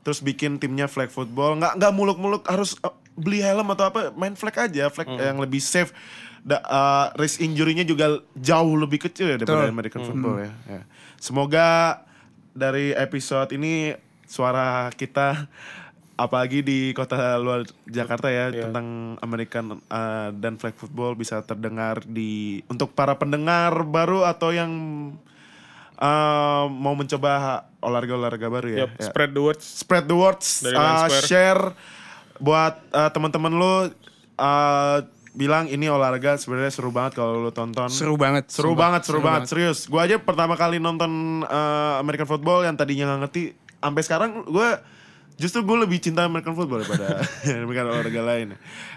terus 0.01 0.19
bikin 0.19 0.55
timnya 0.57 0.87
flag 0.87 1.11
football. 1.11 1.59
Nggak 1.59 1.75
nggak 1.75 1.93
muluk-muluk 1.93 2.47
harus 2.47 2.79
eh, 2.79 2.93
beli 3.13 3.43
helm 3.43 3.67
atau 3.69 3.91
apa, 3.91 4.15
main 4.15 4.33
flag 4.33 4.71
aja, 4.71 4.87
flag 4.87 5.05
Hmm. 5.05 5.19
yang 5.19 5.37
lebih 5.37 5.59
safe. 5.59 5.91
Da, 6.39 6.57
eh, 6.57 7.05
risk 7.15 7.39
injury-nya 7.39 7.83
juga 7.83 8.07
jauh 8.33 8.75
lebih 8.75 8.99
kecil 9.01 9.27
ya 9.27 9.37
daripada 9.37 9.67
Betul. 9.67 9.73
American 9.73 10.01
Hmm. 10.01 10.09
football 10.09 10.35
ya. 10.39 10.51
ya. 10.65 10.81
Semoga 11.15 11.67
dari 12.51 12.91
episode 12.91 13.51
ini 13.51 13.91
suara 14.23 14.87
kita 14.89 15.47
apalagi 16.15 16.59
di 16.59 16.91
kota 16.91 17.15
luar 17.37 17.63
Jakarta 17.85 18.27
ya 18.27 18.51
Iya. 18.51 18.67
tentang 18.67 18.87
American 19.19 19.65
uh, 19.81 20.29
dan 20.33 20.55
flag 20.55 20.75
football 20.75 21.15
bisa 21.15 21.39
terdengar 21.41 22.03
di 22.03 22.59
untuk 22.67 22.91
para 22.91 23.15
pendengar 23.15 23.71
baru 23.83 24.23
atau 24.23 24.51
yang 24.51 24.71
uh, 25.95 26.65
mau 26.67 26.93
mencoba 26.93 27.63
olahraga-olahraga 27.79 28.47
baru 28.47 28.67
ya. 28.69 28.77
Yap, 28.83 28.91
Ya. 28.95 29.03
spread 29.07 29.31
the 29.31 29.41
words. 29.41 29.63
Spread 29.63 30.05
the 30.05 30.17
words, 30.17 30.47
Dari 30.61 30.75
uh, 30.75 31.07
share 31.23 31.63
buat 32.37 32.79
uh, 32.91 33.09
teman-teman 33.09 33.51
lu 33.51 33.73
uh, 34.35 34.97
bilang 35.33 35.69
ini 35.69 35.85
olahraga 35.85 36.35
sebenarnya 36.41 36.73
seru 36.73 36.89
banget 36.89 37.19
kalau 37.21 37.37
lu 37.41 37.51
tonton. 37.53 37.89
Seru 37.89 38.17
banget. 38.17 38.49
Seru 38.49 38.73
sumpah. 38.73 38.81
banget, 38.81 39.01
seru, 39.05 39.19
banget, 39.21 39.41
serius. 39.49 39.85
Gue 39.85 40.01
aja 40.01 40.17
pertama 40.17 40.57
kali 40.57 40.81
nonton 40.81 41.43
uh, 41.45 42.01
American 42.01 42.25
football 42.25 42.65
yang 42.65 42.73
tadinya 42.73 43.13
nggak 43.13 43.29
ngerti, 43.29 43.43
sampai 43.77 44.01
sekarang 44.01 44.29
gue 44.49 44.69
justru 45.39 45.63
gue 45.63 45.77
lebih 45.85 46.01
cinta 46.03 46.25
American 46.25 46.57
football 46.57 46.83
daripada 46.83 47.23
American 47.63 47.85
olahraga 47.93 48.21
lain. 48.25 48.47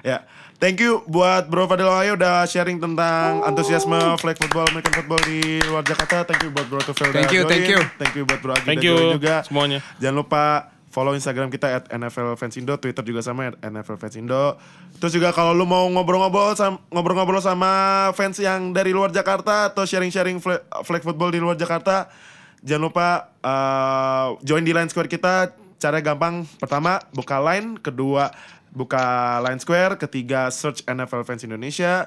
Ya, 0.02 0.24
thank 0.56 0.80
you 0.80 1.04
buat 1.06 1.46
Bro 1.52 1.68
Fadil 1.68 1.86
Wahyu 1.86 2.16
udah 2.16 2.48
sharing 2.48 2.80
tentang 2.80 3.44
antusiasme 3.44 4.18
flag 4.18 4.40
football 4.40 4.66
American 4.72 5.04
football 5.04 5.20
di 5.28 5.60
luar 5.68 5.84
Jakarta. 5.84 6.24
Thank 6.24 6.48
you 6.48 6.50
buat 6.50 6.66
Bro 6.66 6.80
Tufel 6.82 7.12
Thank 7.12 7.30
you, 7.30 7.44
join. 7.44 7.50
thank 7.52 7.68
you. 7.68 7.80
Thank 8.00 8.14
you 8.16 8.24
buat 8.24 8.40
Bro 8.40 8.56
Agi 8.56 8.66
Thank 8.66 8.82
you 8.82 9.20
juga. 9.20 9.44
semuanya. 9.44 9.84
Jangan 10.00 10.16
lupa 10.16 10.71
follow 10.92 11.16
Instagram 11.16 11.48
kita 11.48 11.80
at 11.80 11.84
NFL 11.88 12.36
Twitter 12.36 13.00
juga 13.00 13.24
sama 13.24 13.48
at 13.48 13.56
NFL. 13.64 13.96
Terus 15.00 15.12
juga 15.16 15.32
kalau 15.32 15.56
lu 15.56 15.64
mau 15.64 15.88
ngobrol-ngobrol 15.88 16.52
sam- 16.52 16.78
ngobrol-ngobrol 16.92 17.40
sama 17.40 18.12
fans 18.12 18.36
yang 18.36 18.76
dari 18.76 18.92
luar 18.92 19.08
Jakarta 19.08 19.72
atau 19.72 19.88
sharing-sharing 19.88 20.38
flag 20.84 21.02
football 21.02 21.32
di 21.32 21.40
luar 21.40 21.56
Jakarta, 21.56 22.12
jangan 22.60 22.92
lupa 22.92 23.08
uh, 23.40 24.36
join 24.44 24.62
di 24.62 24.76
Line 24.76 24.92
Square 24.92 25.08
kita. 25.08 25.56
Cara 25.80 25.98
gampang, 25.98 26.46
pertama 26.62 27.02
buka 27.10 27.42
line, 27.42 27.74
kedua 27.80 28.30
buka 28.70 29.38
Line 29.42 29.58
Square, 29.58 29.98
ketiga 29.98 30.52
search 30.52 30.84
NFL 30.86 31.26
Fans 31.26 31.42
Indonesia, 31.42 32.06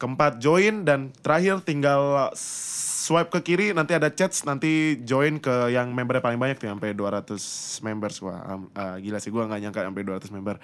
keempat 0.00 0.40
join 0.40 0.88
dan 0.88 1.12
terakhir 1.20 1.60
tinggal 1.60 2.32
swipe 2.32 3.28
ke 3.28 3.40
kiri 3.52 3.66
nanti 3.76 3.92
ada 3.92 4.08
chats 4.08 4.48
nanti 4.48 4.96
join 5.04 5.36
ke 5.36 5.68
yang 5.68 5.92
membernya 5.92 6.24
paling 6.24 6.40
banyak 6.40 6.56
tuh 6.56 6.72
sampai 6.72 6.96
200 6.96 7.84
members. 7.84 8.16
Wah 8.24 8.40
am- 8.48 8.72
ah, 8.72 8.96
gila 8.96 9.20
sih 9.20 9.28
gua 9.28 9.44
nggak 9.44 9.60
nyangka 9.60 9.80
sampai 9.84 10.02
200 10.08 10.32
member. 10.32 10.56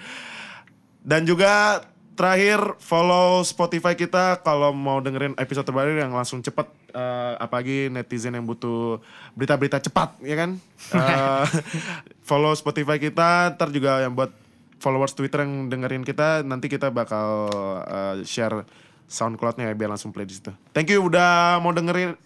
Dan 1.04 1.28
juga 1.28 1.84
terakhir 2.16 2.80
follow 2.80 3.44
Spotify 3.44 3.92
kita 3.92 4.40
kalau 4.40 4.72
mau 4.72 5.04
dengerin 5.04 5.36
episode 5.36 5.68
terbaru 5.68 6.00
yang 6.00 6.16
langsung 6.16 6.40
cepet 6.40 6.64
eh, 6.96 7.34
apalagi 7.36 7.92
netizen 7.92 8.32
yang 8.32 8.48
butuh 8.48 9.04
berita-berita 9.36 9.84
cepat 9.84 10.16
ya 10.24 10.34
kan? 10.34 10.56
Eh, 10.96 11.44
follow 12.24 12.56
Spotify 12.56 12.96
kita 12.96 13.52
ntar 13.52 13.68
juga 13.68 14.00
yang 14.00 14.16
buat 14.16 14.32
followers 14.80 15.12
Twitter 15.12 15.44
yang 15.44 15.68
dengerin 15.68 16.04
kita 16.06 16.40
nanti 16.46 16.72
kita 16.72 16.88
bakal 16.88 17.52
eh, 17.84 18.16
share 18.24 18.64
SoundCloud-nya 19.06 19.70
ya 19.70 19.74
biar 19.74 19.90
langsung 19.94 20.10
play 20.10 20.26
di 20.26 20.34
situ. 20.38 20.50
Thank 20.74 20.90
you 20.90 21.02
udah 21.06 21.58
mau 21.62 21.70
dengerin 21.74 22.18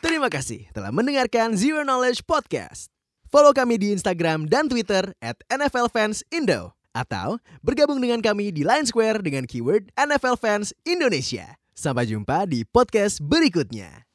Terima 0.00 0.32
kasih 0.32 0.64
telah 0.72 0.88
mendengarkan 0.88 1.54
Zero 1.60 1.84
Knowledge 1.84 2.24
Podcast. 2.24 2.88
Follow 3.28 3.52
kami 3.52 3.78
di 3.78 3.92
Instagram 3.94 4.48
dan 4.48 4.66
Twitter 4.66 5.12
at 5.20 5.38
NFL 5.52 5.92
Fans 5.92 6.26
Indo. 6.32 6.72
Atau 6.90 7.38
bergabung 7.62 8.02
dengan 8.02 8.18
kami 8.18 8.50
di 8.50 8.66
Line 8.66 8.88
Square 8.88 9.22
dengan 9.22 9.46
keyword 9.46 9.94
NFL 9.94 10.40
Fans 10.40 10.74
Indonesia. 10.82 11.54
Sampai 11.76 12.10
jumpa 12.10 12.48
di 12.50 12.66
podcast 12.66 13.22
berikutnya. 13.22 14.09